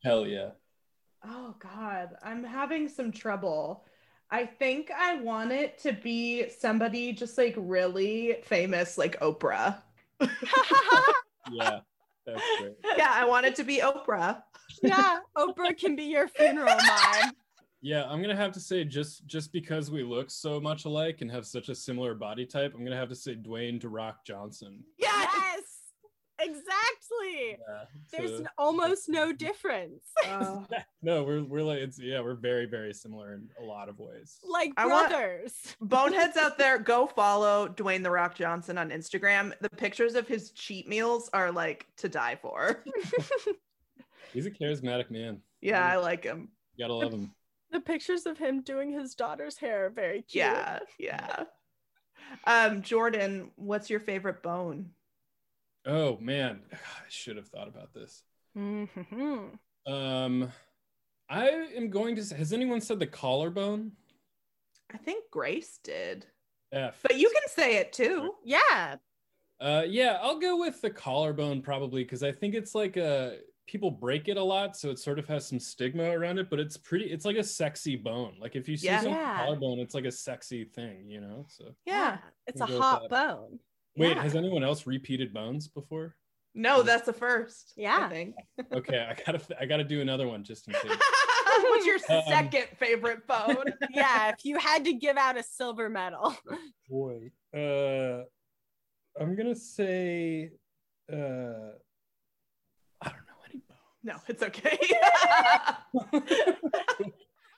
Hell 0.04 0.26
yeah. 0.26 0.50
oh 1.24 1.54
God, 1.58 2.10
I'm 2.22 2.44
having 2.44 2.88
some 2.88 3.12
trouble. 3.12 3.84
I 4.30 4.46
think 4.46 4.90
I 4.96 5.16
want 5.16 5.50
it 5.52 5.78
to 5.80 5.92
be 5.92 6.48
somebody 6.50 7.12
just 7.12 7.36
like 7.36 7.54
really 7.56 8.36
famous, 8.44 8.96
like 8.98 9.18
Oprah. 9.20 9.78
Yeah. 11.52 11.80
That's 12.26 12.42
great. 12.60 12.76
Yeah, 12.96 13.10
I 13.12 13.24
want 13.24 13.44
it 13.46 13.56
to 13.56 13.64
be 13.64 13.80
Oprah. 13.80 14.42
yeah, 14.84 15.18
Oprah 15.36 15.76
can 15.76 15.96
be 15.96 16.04
your 16.04 16.28
funeral 16.28 16.76
mime. 16.76 17.32
Yeah, 17.82 18.04
I'm 18.04 18.20
gonna 18.20 18.36
have 18.36 18.52
to 18.52 18.60
say 18.60 18.84
just 18.84 19.26
just 19.26 19.52
because 19.52 19.90
we 19.90 20.02
look 20.02 20.30
so 20.30 20.60
much 20.60 20.84
alike 20.84 21.22
and 21.22 21.30
have 21.30 21.46
such 21.46 21.68
a 21.70 21.74
similar 21.74 22.14
body 22.14 22.44
type, 22.44 22.74
I'm 22.74 22.84
gonna 22.84 22.96
have 22.96 23.08
to 23.08 23.14
say 23.14 23.34
Dwayne 23.34 23.80
The 23.80 23.88
Rock 23.88 24.24
Johnson. 24.24 24.84
Yes, 24.98 25.62
exactly. 26.38 27.56
Yeah, 27.58 27.84
There's 28.12 28.38
so- 28.38 28.44
almost 28.58 29.08
no 29.08 29.32
difference. 29.32 30.04
Oh, 30.26 30.66
no, 31.02 31.24
we're 31.24 31.42
we're 31.42 31.62
like 31.62 31.78
it's 31.78 31.98
yeah, 31.98 32.20
we're 32.20 32.34
very 32.34 32.66
very 32.66 32.92
similar 32.92 33.32
in 33.32 33.48
a 33.58 33.64
lot 33.64 33.88
of 33.88 33.98
ways. 33.98 34.38
Like 34.44 34.74
brothers. 34.74 35.54
Boneheads 35.80 36.36
out 36.36 36.58
there, 36.58 36.78
go 36.78 37.06
follow 37.06 37.66
Dwayne 37.66 38.02
the 38.02 38.10
Rock 38.10 38.34
Johnson 38.34 38.76
on 38.76 38.90
Instagram. 38.90 39.54
The 39.62 39.70
pictures 39.70 40.16
of 40.16 40.28
his 40.28 40.50
cheat 40.50 40.86
meals 40.86 41.30
are 41.32 41.50
like 41.50 41.86
to 41.96 42.10
die 42.10 42.38
for. 42.40 42.84
He's 44.34 44.44
a 44.44 44.50
charismatic 44.50 45.10
man. 45.10 45.40
Yeah, 45.62 45.84
I 45.84 45.96
like 45.96 46.24
him. 46.24 46.50
You 46.76 46.84
gotta 46.84 46.94
love 46.94 47.12
him. 47.12 47.32
The 47.72 47.80
pictures 47.80 48.26
of 48.26 48.38
him 48.38 48.62
doing 48.62 48.92
his 48.92 49.14
daughter's 49.14 49.56
hair 49.58 49.86
are 49.86 49.90
very 49.90 50.22
cute. 50.22 50.44
Yeah, 50.44 50.78
yeah. 50.98 51.44
Um, 52.44 52.82
Jordan, 52.82 53.50
what's 53.56 53.90
your 53.90 54.00
favorite 54.00 54.42
bone? 54.42 54.90
Oh 55.86 56.18
man, 56.18 56.60
I 56.72 57.08
should 57.08 57.36
have 57.36 57.48
thought 57.48 57.68
about 57.68 57.92
this. 57.94 58.22
Mhm. 58.56 59.58
Um, 59.86 60.52
I 61.28 61.48
am 61.76 61.90
going 61.90 62.16
to. 62.16 62.34
Has 62.34 62.52
anyone 62.52 62.80
said 62.80 62.98
the 62.98 63.06
collarbone? 63.06 63.92
I 64.92 64.98
think 64.98 65.24
Grace 65.30 65.78
did, 65.84 66.26
F. 66.72 66.98
but 67.02 67.16
you 67.16 67.30
can 67.30 67.48
say 67.48 67.76
it 67.76 67.92
too. 67.92 68.34
Yeah. 68.44 68.96
Uh, 69.60 69.84
yeah, 69.86 70.18
I'll 70.22 70.38
go 70.38 70.58
with 70.58 70.80
the 70.80 70.90
collarbone 70.90 71.60
probably 71.62 72.02
because 72.02 72.22
I 72.22 72.32
think 72.32 72.54
it's 72.54 72.74
like 72.74 72.96
a 72.96 73.38
people 73.70 73.90
break 73.90 74.26
it 74.26 74.36
a 74.36 74.42
lot, 74.42 74.76
so 74.76 74.90
it 74.90 74.98
sort 74.98 75.18
of 75.20 75.28
has 75.28 75.46
some 75.46 75.60
stigma 75.60 76.02
around 76.10 76.38
it. 76.38 76.50
But 76.50 76.58
it's 76.58 76.76
pretty. 76.76 77.04
It's 77.06 77.24
like 77.24 77.36
a 77.36 77.44
sexy 77.44 77.94
bone. 77.94 78.34
Like 78.40 78.56
if 78.56 78.68
you 78.68 78.76
see 78.76 78.86
Yeah. 78.86 79.00
some 79.02 79.12
Yeah. 79.12 79.36
collarbone, 79.36 79.78
it's 79.78 79.94
like 79.94 80.06
a 80.06 80.10
sexy 80.12 80.64
thing, 80.64 81.08
you 81.08 81.20
know. 81.20 81.46
So 81.48 81.74
Yeah. 81.86 82.18
It's 82.48 82.60
a 82.60 82.64
We'll 82.66 82.78
go 82.78 82.82
hot 82.82 83.08
bone. 83.08 83.60
wait, 83.96 84.16
Yeah. 84.16 84.22
has 84.22 84.34
anyone 84.34 84.64
else 84.64 84.86
repeated 84.86 85.32
bones 85.32 85.68
before? 85.68 86.16
No, 86.52 86.82
that's 86.82 87.06
the 87.06 87.12
first. 87.12 87.74
Yeah. 87.76 88.06
I 88.06 88.08
think. 88.08 88.34
Okay, 88.72 88.98
I 88.98 89.14
gotta 89.24 89.40
I 89.60 89.66
gotta 89.66 89.84
do 89.84 90.00
another 90.00 90.26
one 90.26 90.42
just 90.42 90.66
in 90.66 90.74
case. 90.74 90.82
What's 91.62 91.86
your 91.86 91.98
Um, 92.08 92.22
second 92.26 92.66
favorite 92.76 93.26
bone? 93.28 93.64
yeah, 93.90 94.30
if 94.30 94.44
you 94.44 94.58
had 94.58 94.84
to 94.84 94.92
give 94.94 95.16
out 95.16 95.36
a 95.36 95.42
silver 95.44 95.88
medal. 95.88 96.34
Boy, 96.88 97.30
uh, 97.54 98.24
I'm 99.20 99.34
gonna 99.36 99.54
say, 99.56 100.50
uh, 101.12 101.74
I 103.02 103.08
don't 103.08 103.26
know 103.26 103.40
any 103.50 103.60
no, 104.02 104.14
it's 104.28 104.42
okay. 104.42 104.78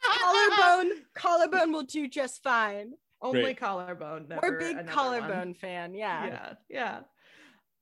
collarbone, 0.02 0.90
collarbone 1.14 1.72
will 1.72 1.82
do 1.84 2.08
just 2.08 2.42
fine. 2.42 2.92
Only 3.20 3.42
Great. 3.42 3.56
collarbone. 3.58 4.26
We're 4.42 4.58
big 4.58 4.86
collarbone 4.88 5.30
one. 5.38 5.54
fan. 5.54 5.94
Yeah. 5.94 6.26
Yeah, 6.26 6.52
yeah. 6.68 7.00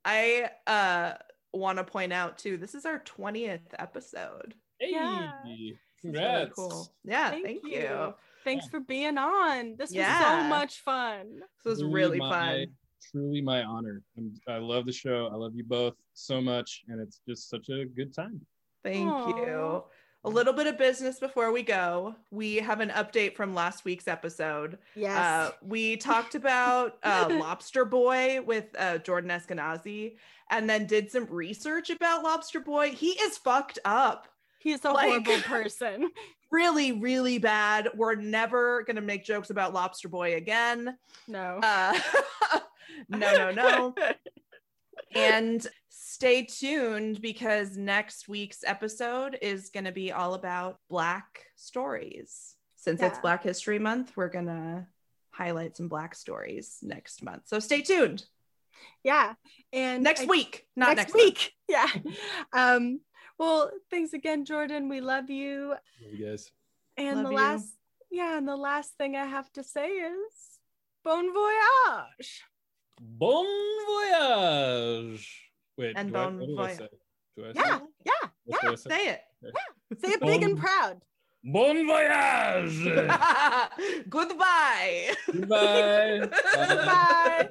I 0.05 0.51
uh 0.67 1.15
want 1.53 1.79
to 1.79 1.85
point 1.85 2.13
out 2.13 2.37
too. 2.39 2.57
This 2.59 2.75
is 2.75 2.85
our 2.85 2.99
twentieth 3.01 3.63
episode. 3.79 4.55
Hey, 4.79 4.91
Yeah. 4.93 5.33
Congrats! 6.03 6.35
really 6.59 6.71
cool. 6.71 6.93
Yeah, 7.05 7.31
Thank 7.31 7.45
thank, 7.45 7.65
you. 7.65 7.71
you. 7.81 8.15
Thanks 8.45 8.67
for 8.69 8.81
being 8.81 9.19
on. 9.19 9.77
This 9.77 9.93
was 9.93 10.07
so 10.07 10.43
much 10.45 10.81
fun. 10.81 11.41
This 11.63 11.65
was 11.71 11.79
Truly 11.81 11.93
really 11.95 12.19
my- 12.19 12.31
fun. 12.31 12.67
Truly 13.11 13.41
my 13.41 13.63
honor. 13.63 14.03
I'm, 14.19 14.35
I 14.47 14.59
love 14.59 14.85
the 14.85 14.93
show. 14.93 15.29
I 15.33 15.37
love 15.37 15.55
you 15.55 15.65
both 15.65 15.95
so 16.13 16.41
much, 16.41 16.83
and 16.89 17.01
it's 17.01 17.21
just 17.27 17.49
such 17.49 17.71
a 17.71 17.87
good 17.87 18.15
time. 18.15 18.41
Thank 18.83 19.37
you. 19.37 19.85
A 20.23 20.29
little 20.29 20.53
bit 20.53 20.67
of 20.67 20.77
business 20.77 21.19
before 21.19 21.51
we 21.51 21.63
go. 21.63 22.15
We 22.31 22.57
have 22.57 22.81
an 22.81 22.91
update 22.91 23.37
from 23.37 23.55
last 23.55 23.87
week's 23.87 24.07
episode. 24.07 24.77
Yes. 24.95 25.19
Uh, 25.19 25.51
we 25.63 25.97
talked 25.97 26.35
about 26.35 26.99
uh, 27.03 27.29
Lobster 27.41 27.87
Boy 27.87 28.41
with 28.43 28.67
uh, 28.79 28.99
Jordan 28.99 29.31
Eskenazi 29.31 30.17
and 30.51 30.69
then 30.69 30.87
did 30.87 31.11
some 31.11 31.27
research 31.31 31.89
about 31.89 32.23
Lobster 32.23 32.61
Boy. 32.61 32.91
He 32.91 33.11
is 33.11 33.39
fucked 33.39 33.79
up. 33.85 34.29
He's 34.59 34.85
a 34.85 34.91
like- 34.91 35.09
horrible 35.09 35.37
person. 35.43 36.11
Really, 36.53 36.93
really 36.93 37.39
bad. 37.39 37.89
We're 37.95 38.17
never 38.17 38.83
going 38.83 38.97
to 38.97 39.03
make 39.03 39.25
jokes 39.25 39.51
about 39.51 39.73
Lobster 39.73 40.09
Boy 40.09 40.35
again. 40.35 40.99
No. 41.29 41.61
Uh, 41.63 41.99
no, 43.09 43.19
no, 43.19 43.51
no. 43.53 43.95
and 45.15 45.65
stay 46.21 46.43
tuned 46.45 47.19
because 47.23 47.79
next 47.79 48.29
week's 48.29 48.63
episode 48.67 49.39
is 49.41 49.71
going 49.71 49.85
to 49.87 49.93
be 49.93 50.13
all 50.13 50.35
about 50.35 50.77
Black 50.91 51.47
stories. 51.57 52.57
Since 52.77 53.01
it's 53.01 53.19
Black 53.21 53.43
History 53.43 53.79
Month, 53.79 54.13
we're 54.17 54.29
going 54.29 54.45
to 54.45 54.87
highlight 55.31 55.79
some 55.79 55.89
Black 55.89 56.15
stories 56.15 56.77
next 56.83 57.23
month. 57.25 57.45
So 57.47 57.59
stay 57.59 57.81
tuned. 57.81 58.23
yeah. 59.03 59.33
And 59.73 60.03
Next 60.05 60.23
I- 60.25 60.27
week, 60.27 60.67
not 60.77 60.95
next, 60.97 60.99
next, 60.99 61.15
month. 61.15 61.25
week. 61.25 61.53
Yeah. 61.71 61.87
Um, 62.53 63.01
well, 63.39 63.71
thanks 63.91 64.13
again, 64.13 64.45
Jordan. 64.45 64.91
We 64.91 65.01
love 65.01 65.31
you. 65.31 65.69
Love 66.03 66.13
you 66.13 66.27
guys. 66.27 66.51
And 66.99 67.17
Love 67.17 67.25
the 67.25 67.31
you. 67.31 67.37
last 67.37 67.73
yeah, 68.11 68.37
and 68.37 68.47
the 68.47 68.57
last 68.57 68.93
thing 68.99 69.17
I 69.17 69.25
have 69.25 69.51
to 69.53 69.63
say 69.65 69.89
is 69.89 70.33
bon 71.03 71.33
voyage. 71.33 72.43
Bon 73.01 73.47
voyage. 73.87 75.50
Wait, 75.81 75.95
And 75.97 76.13
do 76.13 76.17
I- 76.19 76.25
bon 76.25 76.39
do 76.39 76.53
I 76.59 76.67
voyage. 76.67 76.79
say? 76.79 76.89
Do 77.37 77.45
I 77.45 77.53
say 77.53 77.53
Yeah, 77.57 77.77
it? 77.77 77.83
yeah, 78.05 78.29
What 78.45 78.61
do 78.63 78.77
say? 78.77 78.91
Say 78.91 79.09
it. 79.09 79.21
Say 80.05 80.09
it 80.13 80.21
big 80.21 80.43
and 80.43 80.59
proud. 80.59 81.01
Bon 81.43 81.87
voyage. 81.87 82.85
Goodbye. 84.11 85.15
Goodbye. 85.33 86.29
Bye. 86.55 87.49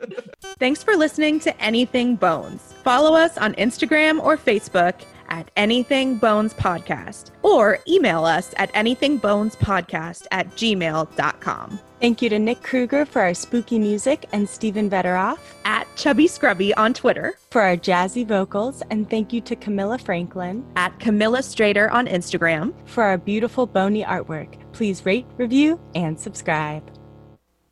Thanks 0.60 0.84
for 0.84 0.96
listening 0.96 1.40
to 1.42 1.62
Anything 1.62 2.16
Bones. 2.16 2.62
Follow 2.84 3.16
us 3.16 3.38
on 3.40 3.54
Instagram 3.56 4.24
or 4.24 4.38
Facebook 4.38 4.94
at 5.30 5.50
Anything 5.56 6.18
Bones 6.18 6.54
Podcast 6.54 7.32
or 7.44 7.80
email 7.88 8.26
us 8.26 8.54
at 8.58 8.72
anythingbonespodcast 8.74 10.28
at 10.32 10.50
gmail.com. 10.52 11.80
Thank 12.00 12.22
you 12.22 12.30
to 12.30 12.40
Nick 12.40 12.64
Kruger 12.64 13.06
for 13.06 13.22
our 13.22 13.34
spooky 13.34 13.78
music 13.78 14.26
and 14.32 14.48
Stephen 14.48 14.90
Vetteroff 14.90 15.40
At 15.66 15.86
Chubby 15.98 16.28
Scrubby 16.28 16.74
on 16.76 16.94
Twitter, 16.94 17.34
for 17.52 17.62
our 17.62 17.76
jazzy 17.76 18.26
vocals, 18.26 18.82
and 18.90 19.10
thank 19.10 19.34
you 19.34 19.42
to 19.42 19.56
Camilla 19.56 19.98
Franklin 19.98 20.66
at 20.78 20.98
Camilla 21.00 21.40
Strader 21.40 21.92
on 21.92 22.08
Instagram. 22.08 22.74
for 22.86 23.04
our 23.04 23.18
beautiful 23.18 23.66
bony 23.66 24.04
artwork. 24.04 24.56
Please 24.72 25.06
rate, 25.06 25.26
review, 25.38 25.80
and 25.94 26.18
subscribe. 26.18 26.90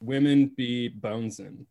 Women 0.01 0.51
be 0.55 0.89
bonesing. 0.89 1.65